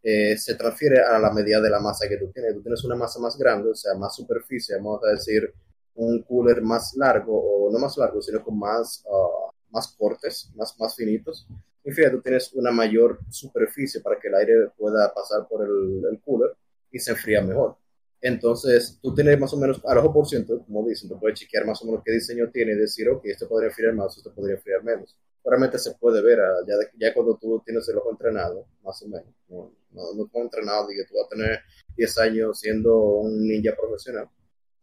eh, 0.02 0.36
se 0.36 0.54
transfiere 0.54 1.00
a 1.02 1.18
la 1.18 1.30
medida 1.30 1.60
de 1.60 1.70
la 1.70 1.78
masa 1.78 2.08
que 2.08 2.16
tú 2.16 2.30
tienes. 2.32 2.54
Tú 2.54 2.62
tienes 2.62 2.82
una 2.84 2.96
masa 2.96 3.20
más 3.20 3.38
grande, 3.38 3.70
o 3.70 3.74
sea, 3.74 3.94
más 3.94 4.14
superficie, 4.14 4.76
vamos 4.76 5.00
a 5.04 5.10
decir, 5.12 5.52
un 5.94 6.22
cooler 6.22 6.62
más 6.62 6.94
largo, 6.96 7.66
o 7.66 7.70
no 7.70 7.78
más 7.78 7.96
largo, 7.96 8.20
sino 8.22 8.42
con 8.42 8.58
más, 8.58 9.04
ah, 9.06 9.49
más 9.70 9.88
cortes, 9.96 10.50
más, 10.54 10.78
más 10.78 10.94
finitos. 10.96 11.46
Y 11.84 11.90
fíjate, 11.92 12.16
tú 12.16 12.22
tienes 12.22 12.52
una 12.54 12.70
mayor 12.70 13.18
superficie 13.30 14.00
para 14.00 14.18
que 14.20 14.28
el 14.28 14.34
aire 14.34 14.68
pueda 14.76 15.12
pasar 15.14 15.46
por 15.48 15.64
el, 15.66 16.02
el 16.10 16.20
cooler 16.20 16.54
y 16.92 16.98
se 16.98 17.12
enfría 17.12 17.40
mejor. 17.42 17.76
Entonces, 18.22 18.98
tú 19.00 19.14
tienes 19.14 19.38
más 19.40 19.52
o 19.54 19.56
menos, 19.56 19.80
al 19.86 19.96
ojo 19.98 20.12
por 20.12 20.26
ciento, 20.28 20.62
como 20.66 20.86
dicen, 20.86 21.08
tú 21.08 21.18
puedes 21.18 21.38
chequear 21.40 21.64
más 21.66 21.80
o 21.82 21.86
menos 21.86 22.02
qué 22.04 22.12
diseño 22.12 22.50
tiene 22.50 22.72
y 22.72 22.76
decir, 22.76 23.08
ok, 23.08 23.22
este 23.24 23.46
podría 23.46 23.68
enfriar 23.68 23.94
más, 23.94 24.14
este 24.16 24.28
podría 24.30 24.56
enfriar 24.56 24.82
menos. 24.84 25.16
Realmente 25.42 25.78
se 25.78 25.92
puede 25.94 26.22
ver, 26.22 26.38
ah, 26.40 26.56
ya, 26.68 26.76
de- 26.76 26.90
ya 26.98 27.14
cuando 27.14 27.36
tú 27.36 27.62
tienes 27.64 27.88
el 27.88 27.96
ojo 27.96 28.10
entrenado, 28.10 28.66
más 28.84 29.00
o 29.02 29.08
menos. 29.08 29.26
No, 29.48 29.72
no, 29.92 30.02
no 30.14 30.42
entrenado, 30.42 30.92
y 30.92 30.96
que 30.96 31.04
tú 31.04 31.14
vas 31.16 31.26
a 31.26 31.28
tener 31.30 31.60
10 31.96 32.18
años 32.18 32.60
siendo 32.60 32.94
un 32.98 33.46
ninja 33.48 33.74
profesional. 33.74 34.28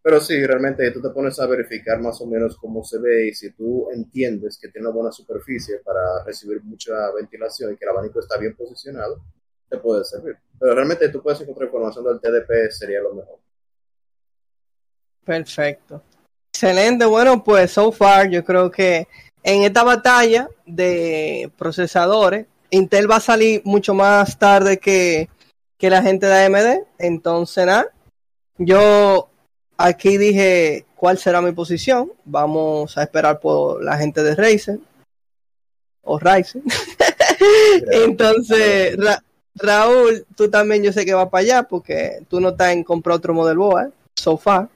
Pero 0.08 0.22
sí, 0.22 0.42
realmente 0.46 0.90
tú 0.92 1.02
te 1.02 1.10
pones 1.10 1.38
a 1.38 1.46
verificar 1.48 2.00
más 2.00 2.22
o 2.22 2.26
menos 2.26 2.56
cómo 2.56 2.82
se 2.82 2.98
ve 2.98 3.28
y 3.28 3.34
si 3.34 3.52
tú 3.52 3.90
entiendes 3.92 4.58
que 4.58 4.70
tiene 4.70 4.88
una 4.88 4.96
buena 4.96 5.12
superficie 5.12 5.80
para 5.80 6.24
recibir 6.24 6.64
mucha 6.64 7.12
ventilación 7.12 7.74
y 7.74 7.76
que 7.76 7.84
el 7.84 7.90
abanico 7.92 8.22
está 8.22 8.38
bien 8.38 8.56
posicionado, 8.56 9.20
te 9.68 9.78
puede 9.80 10.06
servir. 10.06 10.38
Pero 10.58 10.76
realmente 10.76 11.10
tú 11.10 11.22
puedes 11.22 11.42
encontrar 11.42 11.68
información 11.68 12.06
del 12.06 12.22
TDP, 12.22 12.72
sería 12.72 13.02
lo 13.02 13.16
mejor. 13.16 13.38
Perfecto. 15.26 16.02
Excelente. 16.54 17.04
Bueno, 17.04 17.44
pues 17.44 17.72
so 17.72 17.92
far 17.92 18.30
yo 18.30 18.46
creo 18.46 18.72
que 18.72 19.10
en 19.44 19.64
esta 19.64 19.84
batalla 19.84 20.50
de 20.66 21.52
procesadores, 21.58 22.46
Intel 22.70 23.12
va 23.12 23.18
a 23.18 23.20
salir 23.20 23.62
mucho 23.66 23.94
más 23.94 24.40
tarde 24.40 24.78
que, 24.78 25.28
que 25.78 25.90
la 25.90 26.02
gente 26.02 26.28
de 26.28 26.46
AMD. 26.46 26.86
Entonces, 26.98 27.66
nada, 27.66 27.92
yo 28.58 29.32
aquí 29.78 30.18
dije 30.18 30.86
cuál 30.96 31.18
será 31.18 31.42
mi 31.42 31.52
posición. 31.52 32.12
Vamos 32.26 32.98
a 32.98 33.04
esperar 33.04 33.40
por 33.40 33.84
la 33.84 33.98
gente 33.98 34.24
de 34.24 34.36
Razer 34.36 34.80
o 36.02 36.18
Ryzen. 36.20 36.64
Entonces, 37.92 38.98
Ra- 38.98 39.24
Raúl, 39.56 40.26
tú 40.36 40.50
también 40.50 40.84
yo 40.84 40.94
sé 40.94 41.06
que 41.06 41.14
vas 41.14 41.30
para 41.30 41.42
allá 41.42 41.64
porque 41.64 42.20
tú 42.30 42.40
no 42.40 42.50
estás 42.50 42.74
en 42.74 42.84
comprar 42.84 43.18
otro 43.18 43.34
modelo 43.34 43.62
boa, 43.62 43.92
so 44.16 44.38
far. 44.38 44.70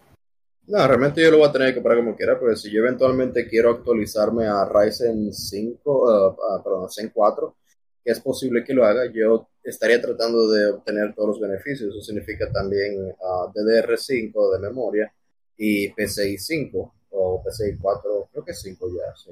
No, 0.67 0.87
realmente 0.87 1.21
yo 1.21 1.31
lo 1.31 1.39
voy 1.39 1.49
a 1.49 1.51
tener 1.51 1.69
que 1.69 1.75
comprar 1.75 1.97
como 1.97 2.15
quiera, 2.15 2.39
porque 2.39 2.55
si 2.55 2.71
yo 2.71 2.79
eventualmente 2.79 3.47
quiero 3.47 3.71
actualizarme 3.71 4.47
a 4.47 4.65
Ryzen 4.65 5.33
5, 5.33 5.79
uh, 5.83 6.27
uh, 6.29 6.63
perdón, 6.63 6.89
Zen 6.89 7.11
4, 7.13 7.55
que 8.03 8.11
es 8.11 8.19
posible 8.19 8.63
que 8.63 8.73
lo 8.73 8.85
haga, 8.85 9.11
yo 9.11 9.47
estaría 9.63 10.01
tratando 10.01 10.49
de 10.49 10.71
obtener 10.71 11.13
todos 11.15 11.29
los 11.29 11.39
beneficios. 11.39 11.89
Eso 11.93 12.01
significa 12.01 12.51
también 12.51 12.97
uh, 13.19 13.51
DDR5 13.53 14.53
de 14.53 14.59
memoria 14.59 15.13
y 15.57 15.89
PCI 15.93 16.37
5 16.37 16.93
o 17.11 17.43
PCI 17.43 17.77
4, 17.77 18.29
creo 18.31 18.45
que 18.45 18.53
5 18.53 18.87
ya, 18.89 19.15
sí. 19.15 19.31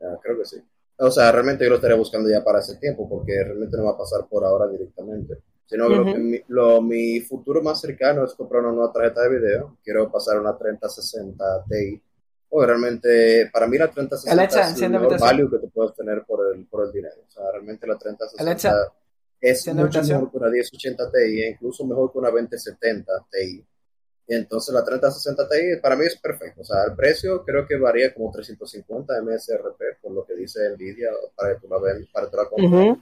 Ya, 0.00 0.16
creo 0.22 0.38
que 0.38 0.44
sí. 0.44 0.62
O 0.98 1.10
sea, 1.10 1.30
realmente 1.32 1.64
yo 1.64 1.70
lo 1.70 1.76
estaría 1.76 1.96
buscando 1.96 2.28
ya 2.28 2.42
para 2.44 2.60
ese 2.60 2.76
tiempo, 2.76 3.08
porque 3.08 3.42
realmente 3.42 3.76
no 3.76 3.84
va 3.84 3.92
a 3.92 3.98
pasar 3.98 4.26
por 4.28 4.44
ahora 4.44 4.66
directamente. 4.68 5.38
Sino 5.66 5.88
lo 5.88 6.02
Ujú. 6.02 6.12
que 6.12 6.18
mi, 6.18 6.40
lo- 6.48 6.80
mi 6.80 7.20
futuro 7.20 7.60
más 7.62 7.80
cercano 7.80 8.24
es 8.24 8.34
comprar 8.34 8.62
una 8.62 8.72
nueva 8.72 8.92
tarjeta 8.92 9.22
de 9.22 9.28
video. 9.38 9.76
Quiero 9.82 10.10
pasar 10.12 10.38
una 10.40 10.56
3060 10.56 11.64
Ti. 11.68 12.00
O 12.50 12.64
realmente, 12.64 13.50
para 13.52 13.66
mí 13.66 13.76
la 13.76 13.90
3060 13.90 14.32
Alexa, 14.32 14.70
es 14.70 14.80
el 14.82 14.90
mejor 14.92 15.18
value 15.18 15.50
que 15.50 15.58
tú 15.58 15.68
puedes 15.70 15.94
tener 15.96 16.22
por 16.24 16.54
el, 16.54 16.64
por 16.66 16.86
el 16.86 16.92
dinero. 16.92 17.16
O 17.26 17.30
sea, 17.30 17.50
realmente 17.50 17.86
la 17.86 17.98
3060 17.98 18.42
Alexa, 18.42 18.92
es 19.40 19.66
mucho 19.74 20.02
mejor 20.02 20.30
que 20.30 20.36
una 20.38 20.48
1080 20.48 21.10
Ti, 21.10 21.44
incluso 21.44 21.86
mejor 21.86 22.12
que 22.12 22.18
una 22.18 22.30
2070 22.30 23.12
Ti. 23.30 23.64
Entonces 24.28 24.74
la 24.74 24.84
3060 24.84 25.48
Ti 25.48 25.56
para 25.80 25.96
mí 25.96 26.04
es 26.06 26.16
perfecto. 26.16 26.62
O 26.62 26.64
sea, 26.64 26.84
el 26.84 26.96
precio 26.96 27.44
creo 27.44 27.66
que 27.66 27.76
varía 27.76 28.12
como 28.12 28.32
350 28.32 29.22
MSRP, 29.22 30.00
por 30.02 30.12
lo 30.12 30.24
que 30.24 30.34
dice 30.34 30.68
Nvidia, 30.70 31.10
para 31.34 31.54
que 31.54 31.60
tú 31.60 31.68
la, 31.68 31.78
ven, 31.78 32.06
para 32.12 32.26
que 32.26 32.30
tú 32.30 32.36
la 32.36 32.48
compres. 32.48 32.72
Ujú. 32.72 33.00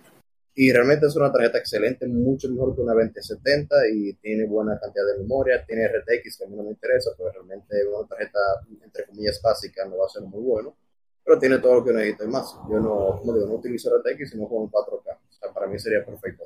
Y 0.57 0.73
realmente 0.73 1.07
es 1.07 1.17
una 1.17 1.33
tarjeta 1.33 1.59
excelente, 1.59 2.07
mucho 2.07 2.49
mejor 2.49 2.77
que 2.77 2.83
una 2.83 2.95
2070 2.95 3.89
y 3.93 4.13
tiene 4.15 4.47
buena 4.47 4.79
cantidad 4.79 5.05
de 5.05 5.19
memoria, 5.19 5.65
tiene 5.67 5.89
RTX 5.89 6.39
que 6.39 6.45
a 6.45 6.47
mí 6.47 6.55
no 6.55 6.63
me 6.63 6.71
interesa, 6.71 7.11
pero 7.17 7.33
realmente 7.33 7.85
una 7.85 8.07
tarjeta 8.07 8.39
entre 8.85 9.05
comillas 9.07 9.41
básica 9.43 9.85
no 9.85 9.99
va 9.99 10.07
a 10.07 10.11
ser 10.11 10.23
muy 10.23 10.43
bueno, 10.43 10.77
pero 11.25 11.41
tiene 11.41 11.59
todo 11.59 11.75
lo 11.75 11.85
que 11.85 11.93
necesito 11.93 12.25
y 12.25 12.29
más. 12.29 12.55
Yo 12.71 12.79
no, 12.79 13.19
como 13.19 13.35
digo, 13.35 13.47
no 13.47 13.55
utilizo 13.55 13.91
RTX 13.99 14.31
sino 14.31 14.47
juego 14.47 14.65
en 14.65 14.71
4K, 14.71 15.17
o 15.17 15.33
sea, 15.45 15.53
para 15.53 15.67
mí 15.67 15.79
sería 15.79 16.05
perfecto. 16.05 16.45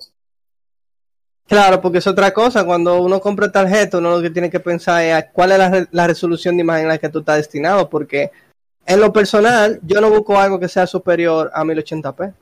Claro, 1.46 1.80
porque 1.80 1.98
es 1.98 2.06
otra 2.06 2.32
cosa. 2.32 2.64
Cuando 2.66 3.00
uno 3.00 3.20
compra 3.20 3.50
tarjeta, 3.50 3.98
uno 3.98 4.16
lo 4.16 4.22
que 4.22 4.30
tiene 4.30 4.50
que 4.50 4.60
pensar 4.60 5.02
es 5.02 5.26
cuál 5.32 5.52
es 5.52 5.58
la, 5.58 5.70
re- 5.70 5.86
la 5.92 6.06
resolución 6.06 6.56
de 6.56 6.62
imagen 6.62 6.86
a 6.86 6.90
la 6.90 6.98
que 6.98 7.08
tú 7.08 7.20
estás 7.20 7.36
destinado. 7.38 7.88
Porque 7.88 8.30
en 8.84 9.00
lo 9.00 9.12
personal, 9.12 9.80
yo 9.82 10.00
no 10.00 10.10
busco 10.10 10.38
algo 10.38 10.60
que 10.60 10.68
sea 10.68 10.86
superior 10.86 11.50
a 11.54 11.64
1080p. 11.64 12.34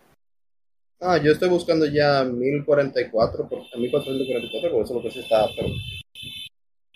Ah, 1.01 1.19
yo 1.23 1.31
estoy 1.33 1.49
buscando 1.51 1.87
ya 1.87 2.25
1044, 2.25 3.49
por, 3.49 3.59
1444, 3.79 4.71
por 4.73 4.83
eso 4.83 4.93
es 4.93 4.97
lo 4.97 5.03
que 5.03 5.11
se 5.15 5.21
está, 5.21 5.47
pero 5.55 5.69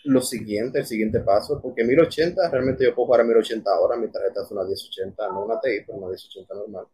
lo 0.04 0.22
siguiente, 0.22 0.78
el 0.78 0.86
siguiente 0.86 1.20
paso, 1.20 1.60
porque 1.60 1.84
1080 1.84 2.48
realmente 2.50 2.82
yo 2.84 2.94
puedo 2.94 3.06
jugar 3.06 3.20
a 3.20 3.24
1080 3.24 3.70
ahora, 3.70 3.96
mi 3.98 4.08
tarjeta 4.08 4.42
es 4.42 4.50
una 4.50 4.64
1080, 4.64 5.28
no 5.28 5.44
una 5.44 5.60
TI, 5.60 5.84
pero 5.86 5.98
una 5.98 6.08
1080 6.08 6.54
normal. 6.54 6.86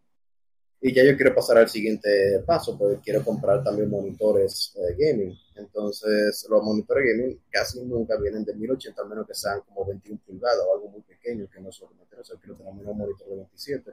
Y 0.80 0.92
ya 0.94 1.02
yo 1.04 1.16
quiero 1.16 1.34
pasar 1.34 1.58
al 1.58 1.68
siguiente 1.68 2.42
paso, 2.46 2.76
porque 2.78 3.00
quiero 3.02 3.24
comprar 3.24 3.64
también 3.64 3.90
monitores 3.90 4.74
eh, 4.76 4.94
gaming. 4.98 5.36
Entonces, 5.54 6.46
los 6.50 6.62
monitores 6.62 7.04
gaming 7.06 7.40
casi 7.50 7.82
nunca 7.82 8.16
vienen 8.18 8.44
de 8.44 8.54
1080, 8.54 9.00
a 9.00 9.04
menos 9.06 9.26
que 9.26 9.34
sean 9.34 9.60
como 9.62 9.86
21 9.86 10.20
pulgadas 10.26 10.64
o 10.66 10.74
algo 10.74 10.88
muy 10.88 11.00
pequeño, 11.00 11.48
que 11.52 11.60
no 11.60 11.70
es 11.70 11.80
lo 11.80 11.88
que 11.88 11.94
me 11.94 12.02
interesa. 12.02 12.34
Yo 12.34 12.40
quiero 12.40 12.56
tener 12.56 12.72
un 12.72 12.98
monitor 12.98 13.26
de 13.28 13.36
27. 13.36 13.92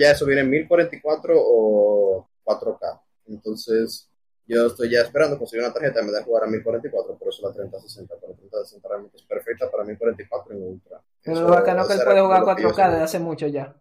ya 0.00 0.10
eso 0.10 0.24
viene 0.24 0.40
en 0.40 0.50
1044 0.50 1.34
o 1.36 2.28
4K. 2.44 3.00
Entonces, 3.28 4.08
yo 4.46 4.66
estoy 4.66 4.90
ya 4.90 5.00
esperando 5.00 5.38
conseguir 5.38 5.64
una 5.64 5.72
tarjeta 5.72 6.02
me 6.02 6.12
da 6.12 6.22
jugar 6.22 6.44
a 6.44 6.46
1044, 6.46 7.16
por 7.16 7.28
eso 7.28 7.46
la 7.46 7.54
3060. 7.54 8.14
Pero 8.20 8.32
la 8.32 8.38
3060 8.38 8.88
realmente 8.88 9.16
es 9.16 9.22
perfecta 9.22 9.70
para 9.70 9.84
1044 9.84 10.54
en 10.54 10.62
Ultra. 10.62 11.00
Pero 11.22 11.40
lo 11.40 11.48
bacano 11.48 11.86
que 11.86 11.94
él 11.94 12.00
puede 12.04 12.20
jugar 12.20 12.40
lo 12.40 12.56
que 12.56 12.62
yo 12.62 12.70
4K 12.70 12.90
desde 12.90 13.04
hace 13.04 13.18
mucho 13.18 13.46
ya. 13.46 13.74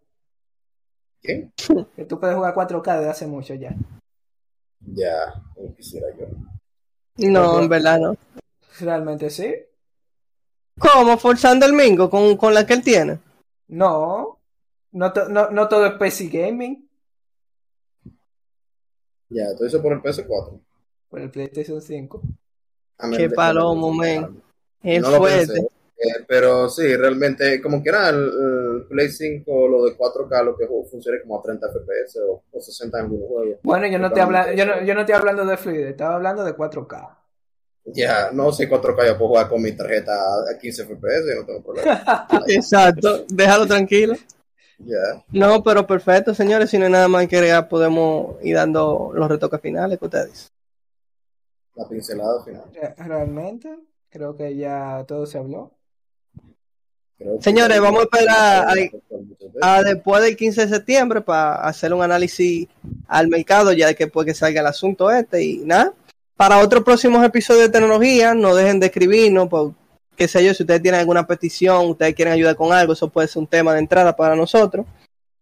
¿Quién? 1.23 1.53
Que 1.95 2.05
tú 2.05 2.19
puedes 2.19 2.35
jugar 2.35 2.53
4K 2.53 2.97
desde 2.97 3.09
hace 3.09 3.27
mucho 3.27 3.53
ya. 3.55 3.73
Ya, 4.81 5.41
como 5.55 5.73
quisiera 5.73 6.07
yo. 6.17 6.25
No, 7.17 7.59
en 7.61 7.69
verdad 7.69 7.99
no. 7.99 8.17
Realmente 8.79 9.29
sí. 9.29 9.55
¿Cómo? 10.77 11.17
Forzando 11.17 11.65
el 11.65 11.73
mingo 11.73 12.09
con, 12.09 12.35
con 12.35 12.53
la 12.53 12.65
que 12.65 12.73
él 12.73 12.83
tiene. 12.83 13.19
No. 13.69 14.39
No, 14.91 15.13
to- 15.13 15.29
no, 15.29 15.49
no 15.51 15.67
todo 15.69 15.85
es 15.85 15.93
PC 15.93 16.27
Gaming. 16.27 16.87
Ya, 19.29 19.55
todo 19.55 19.65
eso 19.67 19.81
por 19.81 19.93
el 19.93 20.01
PS4. 20.01 20.59
Por 21.09 21.21
el 21.21 21.31
PlayStation 21.31 21.81
5. 21.81 22.21
A 22.99 23.07
menos 23.07 23.17
Qué 23.17 23.29
palomo, 23.29 23.87
no- 23.91 23.97
men. 23.97 24.43
Es 24.81 25.01
No 25.01 25.11
lo 25.11 25.17
fuerte. 25.17 25.47
pensé. 25.47 25.67
Eh, 26.03 26.25
pero 26.27 26.69
sí, 26.69 26.95
realmente, 26.95 27.61
como 27.61 27.81
que 27.81 27.89
era 27.89 28.09
el, 28.09 28.17
el 28.17 28.85
Play 28.89 29.09
5, 29.09 29.67
lo 29.67 29.85
de 29.85 29.95
4K, 29.95 30.43
lo 30.43 30.57
que 30.57 30.67
funcione 30.89 31.21
como 31.21 31.39
a 31.39 31.41
30 31.41 31.67
FPS 31.67 32.19
o, 32.27 32.43
o 32.51 32.61
60 32.61 32.99
en 32.99 33.05
algunos 33.05 33.27
juegos. 33.27 33.59
Bueno, 33.63 33.87
yo 33.87 33.99
no, 33.99 34.07
estoy 34.07 34.21
hablando, 34.21 34.53
yo, 34.53 34.65
no, 34.65 34.83
yo 34.83 34.93
no 34.93 34.99
estoy 35.01 35.15
hablando 35.15 35.45
de 35.45 35.57
fluidez, 35.57 35.89
estaba 35.91 36.15
hablando 36.15 36.43
de 36.43 36.53
4K. 36.55 37.17
Ya, 37.85 38.31
no 38.31 38.51
sé 38.51 38.69
4K, 38.69 39.05
yo 39.07 39.17
puedo 39.17 39.29
jugar 39.29 39.49
con 39.49 39.61
mi 39.61 39.73
tarjeta 39.73 40.13
a 40.13 40.57
15 40.57 40.83
FPS, 40.83 41.35
no 41.35 41.45
tengo 41.45 41.61
problema. 41.63 42.01
Exacto, 42.47 43.25
déjalo 43.27 43.65
tranquilo. 43.67 44.15
Ya, 44.79 45.23
No, 45.31 45.63
pero 45.63 45.85
perfecto, 45.85 46.33
señores. 46.33 46.69
Si 46.69 46.77
no 46.77 46.85
hay 46.85 46.91
nada 46.91 47.07
más 47.07 47.27
que 47.27 47.35
agregar, 47.37 47.67
podemos 47.69 48.35
ir 48.41 48.55
dando 48.55 49.11
los 49.13 49.27
retoques 49.29 49.61
finales 49.61 49.99
que 49.99 50.05
ustedes 50.05 50.27
dicen. 50.31 50.47
la 51.75 51.87
pincelada 51.87 52.43
final. 52.43 52.63
Re- 52.73 52.93
Realmente, 52.97 53.79
creo 54.09 54.35
que 54.35 54.55
ya 54.55 55.03
todo 55.07 55.25
se 55.25 55.37
habló. 55.37 55.77
Señores, 57.39 57.79
vamos 57.79 58.01
a 58.01 58.03
esperar 58.03 58.67
a- 59.61 59.83
después 59.83 60.21
del 60.23 60.35
15 60.35 60.61
de 60.61 60.67
septiembre 60.75 61.21
para 61.21 61.55
hacer 61.55 61.93
un 61.93 62.01
análisis 62.03 62.67
al 63.07 63.27
mercado 63.27 63.71
ya 63.73 63.93
que 63.93 64.05
después 64.05 64.25
que 64.25 64.33
salga 64.33 64.61
el 64.61 64.67
asunto 64.67 65.11
este 65.11 65.43
y 65.43 65.57
nada. 65.59 65.93
Para 66.35 66.59
otros 66.59 66.83
próximos 66.83 67.23
episodios 67.23 67.63
de 67.63 67.69
tecnología, 67.69 68.33
no 68.33 68.55
dejen 68.55 68.79
de 68.79 68.87
escribirnos, 68.87 69.47
por, 69.47 69.73
qué 70.15 70.27
sé 70.27 70.43
yo, 70.43 70.53
si 70.53 70.63
ustedes 70.63 70.81
tienen 70.81 70.99
alguna 70.99 71.25
petición, 71.27 71.89
ustedes 71.91 72.15
quieren 72.15 72.33
ayudar 72.33 72.55
con 72.55 72.73
algo, 72.73 72.93
eso 72.93 73.09
puede 73.09 73.27
ser 73.27 73.39
un 73.39 73.47
tema 73.47 73.73
de 73.73 73.79
entrada 73.79 74.15
para 74.15 74.35
nosotros. 74.35 74.85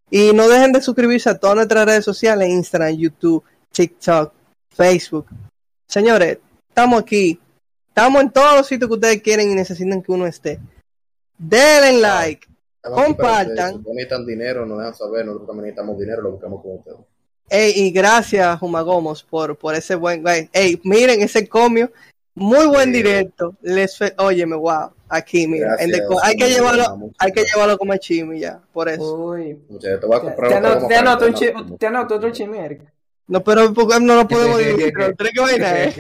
Y 0.10 0.34
no 0.34 0.50
dejen 0.50 0.74
de 0.74 0.82
suscribirse 0.82 1.30
a 1.30 1.38
todas 1.38 1.56
nuestras 1.56 1.86
redes 1.86 2.04
sociales, 2.04 2.50
Instagram, 2.50 2.96
YouTube, 2.98 3.44
TikTok, 3.72 4.34
Facebook. 4.76 5.26
Señores, 5.88 6.40
estamos 6.68 7.02
aquí, 7.02 7.40
estamos 7.88 8.22
en 8.22 8.30
todos 8.30 8.58
los 8.58 8.68
sitios 8.68 8.90
que 8.90 8.96
ustedes 8.96 9.22
quieren 9.22 9.50
y 9.52 9.56
necesitan 9.56 10.02
que 10.02 10.12
uno 10.12 10.28
esté. 10.28 10.60
Denle 11.44 12.00
like. 12.00 12.48
Compartan. 12.82 13.84
Si 13.84 13.90
necesitan 13.92 14.26
dinero, 14.26 14.66
nos 14.66 14.80
dejan 14.80 14.96
saber, 14.96 15.26
nosotros 15.26 15.48
también 15.48 15.66
necesitamos 15.66 16.00
dinero, 16.00 16.22
lo 16.22 16.32
buscamos 16.32 16.62
con 16.62 16.72
ustedes. 16.78 16.98
Ey, 17.50 17.74
y 17.76 17.92
gracias, 17.92 18.60
Jumagomos, 18.60 19.24
por, 19.24 19.58
por 19.58 19.76
ese 19.76 19.96
buen. 19.96 20.24
Ey, 20.54 20.80
miren 20.84 21.22
ese 21.22 21.48
comio. 21.48 21.92
Muy 22.34 22.66
buen 22.68 22.86
Sí. 22.86 22.94
directo. 23.04 23.56
Les 23.62 23.98
fe... 23.98 24.14
Óyeme, 24.18 24.56
wow. 24.56 24.92
Aquí, 25.10 25.46
mira. 25.48 25.76
Gracias, 25.76 26.08
hay 26.24 26.36
que 26.38 26.48
llevarlo, 26.50 27.12
hay 27.20 27.32
que 27.34 27.44
llevarlo 27.44 27.78
como 27.78 27.98
chimi 27.98 28.40
ya. 28.40 28.62
Por 28.72 28.88
eso. 28.88 29.16
Uy. 29.16 29.60
Muchas 29.70 30.00
gracias. 30.00 30.00
Te 30.00 30.06
voy 30.08 30.18
a 30.18 30.22
comprar 30.22 30.50
te 30.50 30.56
otro 30.58 30.68
anoto, 30.70 30.76
como 30.80 30.88
te 30.88 30.96
anoto 30.96 31.26
un 31.26 31.34
para- 31.34 31.66
chi- 31.68 31.78
te 31.78 31.88
anoto 31.88 32.16
otro 32.16 32.30
chimeric. 32.32 32.82
No, 33.28 33.42
pero 33.44 33.74
porque 33.74 34.00
no 34.00 34.16
lo 34.16 34.28
podemos 34.28 34.58
dividir. 34.60 34.94
tres 35.18 35.32
que 35.36 35.40
vaina 35.40 35.84
es. 35.84 35.96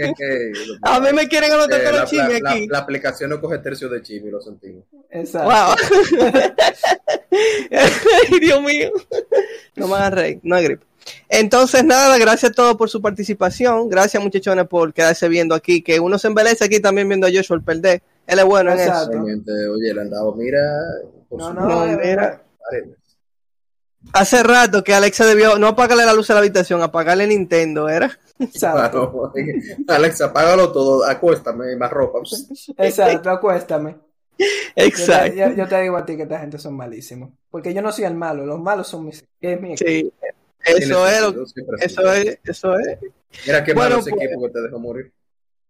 A 0.82 1.00
mí 1.00 1.08
me 1.14 1.28
quieren 1.28 1.52
anotar 1.52 1.80
Eh, 1.80 1.84
la, 1.86 1.92
los 2.02 2.10
chimis 2.10 2.42
la- 2.42 2.52
aquí. 2.52 2.68
la 2.68 2.78
aplicación 2.80 3.30
no 3.30 3.40
coge 3.40 3.60
tercio 3.60 3.88
de 3.90 4.02
chimi, 4.02 4.30
lo 4.30 4.42
sentimos. 4.42 4.84
Exacto. 5.10 5.50
Wow. 5.50 5.76
Ay, 7.32 8.40
Dios 8.40 8.62
mío. 8.62 8.92
No 9.76 9.88
me 9.88 9.96
hagan 9.96 10.12
reír, 10.14 10.40
no 10.44 10.56
hay 10.56 10.64
gripe. 10.66 10.86
Entonces, 11.30 11.84
nada, 11.84 12.18
gracias 12.18 12.52
a 12.52 12.56
todos 12.56 12.76
por 12.76 12.90
su 12.90 13.02
participación. 13.02 13.90
Gracias, 13.90 14.22
muchachones, 14.22 14.68
por 14.68 14.94
quedarse 14.94 15.28
viendo 15.30 15.56
aquí. 15.56 15.82
Que 15.82 16.00
uno 16.00 16.18
se 16.20 16.28
embeleza 16.28 16.66
aquí 16.66 16.80
también 16.80 17.08
viendo 17.08 17.28
a 17.28 17.32
Joshua 17.34 17.56
el 17.58 17.64
perder. 17.64 18.02
Él 18.28 18.40
es 18.40 18.46
bueno 18.46 18.72
en 18.72 18.80
eso. 18.80 18.90
Exacto. 18.90 19.12
Realmente, 19.14 19.52
oye, 19.68 19.94
le 19.94 20.02
han 20.02 20.10
dado, 20.10 20.34
mira, 20.36 20.60
por 21.28 21.40
No, 21.40 21.48
su 21.48 21.54
no, 21.54 21.62
No, 21.68 21.86
eh, 21.86 22.00
mira. 22.04 22.42
Hace 24.14 24.44
rato 24.44 24.84
que 24.84 24.94
Alexa 24.94 25.26
debió 25.26 25.58
no 25.60 25.68
apagarle 25.68 26.06
la 26.06 26.14
luz 26.14 26.30
a 26.30 26.34
la 26.34 26.40
habitación, 26.40 26.82
apagarle 26.82 27.28
Nintendo, 27.28 27.88
¿era? 27.90 28.18
Exacto. 28.40 29.32
Claro, 29.34 29.34
Alexa, 29.88 30.26
apágalo 30.26 30.72
todo, 30.72 31.06
acuéstame, 31.06 31.76
más 31.76 31.92
ropa. 31.92 32.20
Exacto, 32.78 33.30
acuéstame. 33.30 33.98
Yo 34.38 34.46
te, 34.76 34.86
Exacto. 34.86 35.36
yo- 35.36 35.54
yo 35.56 35.68
te 35.68 35.82
digo 35.82 35.98
a 35.98 36.06
ti 36.06 36.16
que 36.18 36.24
esta 36.24 36.40
gente 36.40 36.58
son 36.58 36.76
malísimos. 36.76 37.30
Porque 37.52 37.74
yo 37.74 37.82
no 37.84 37.92
soy 37.92 38.06
el 38.06 38.16
malo, 38.16 38.46
los 38.46 38.60
malos 38.60 38.88
son 38.88 39.06
mis. 39.06 39.24
Es 39.40 39.62
mi 39.62 39.74
equipo. 39.74 39.88
Sí, 39.90 40.12
eso 40.66 41.08
es, 41.08 41.22
lo- 41.22 41.44
eso 41.80 42.14
es, 42.14 42.40
eso 42.44 42.80
es. 42.80 42.98
Mira 43.46 43.64
qué 43.64 43.74
Bueno, 43.74 43.90
malo 43.98 44.02
ese 44.02 44.10
pues. 44.12 44.24
equipo 44.26 44.42
que 44.42 44.50
te 44.50 44.62
dejó 44.62 44.80
morir. 44.80 45.12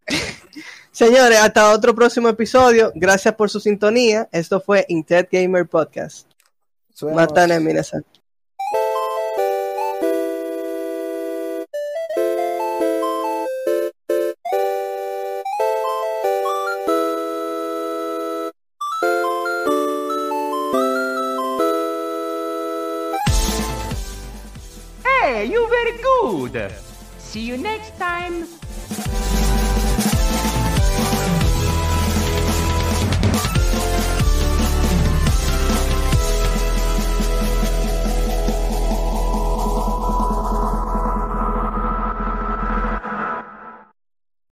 Señores, 0.91 1.37
hasta 1.39 1.71
otro 1.73 1.93
próximo 1.93 2.29
episodio. 2.29 2.91
Gracias 2.95 3.33
por 3.35 3.49
su 3.49 3.59
sintonía. 3.59 4.29
Esto 4.31 4.61
fue 4.61 4.85
Intet 4.87 5.29
Gamer 5.31 5.67
Podcast. 5.67 6.27
Suena- 6.93 7.15
Matane, 7.17 7.59
minasan. 7.59 8.05
See 27.19 27.41
you 27.41 27.57
next 27.57 27.97
time. 27.97 28.47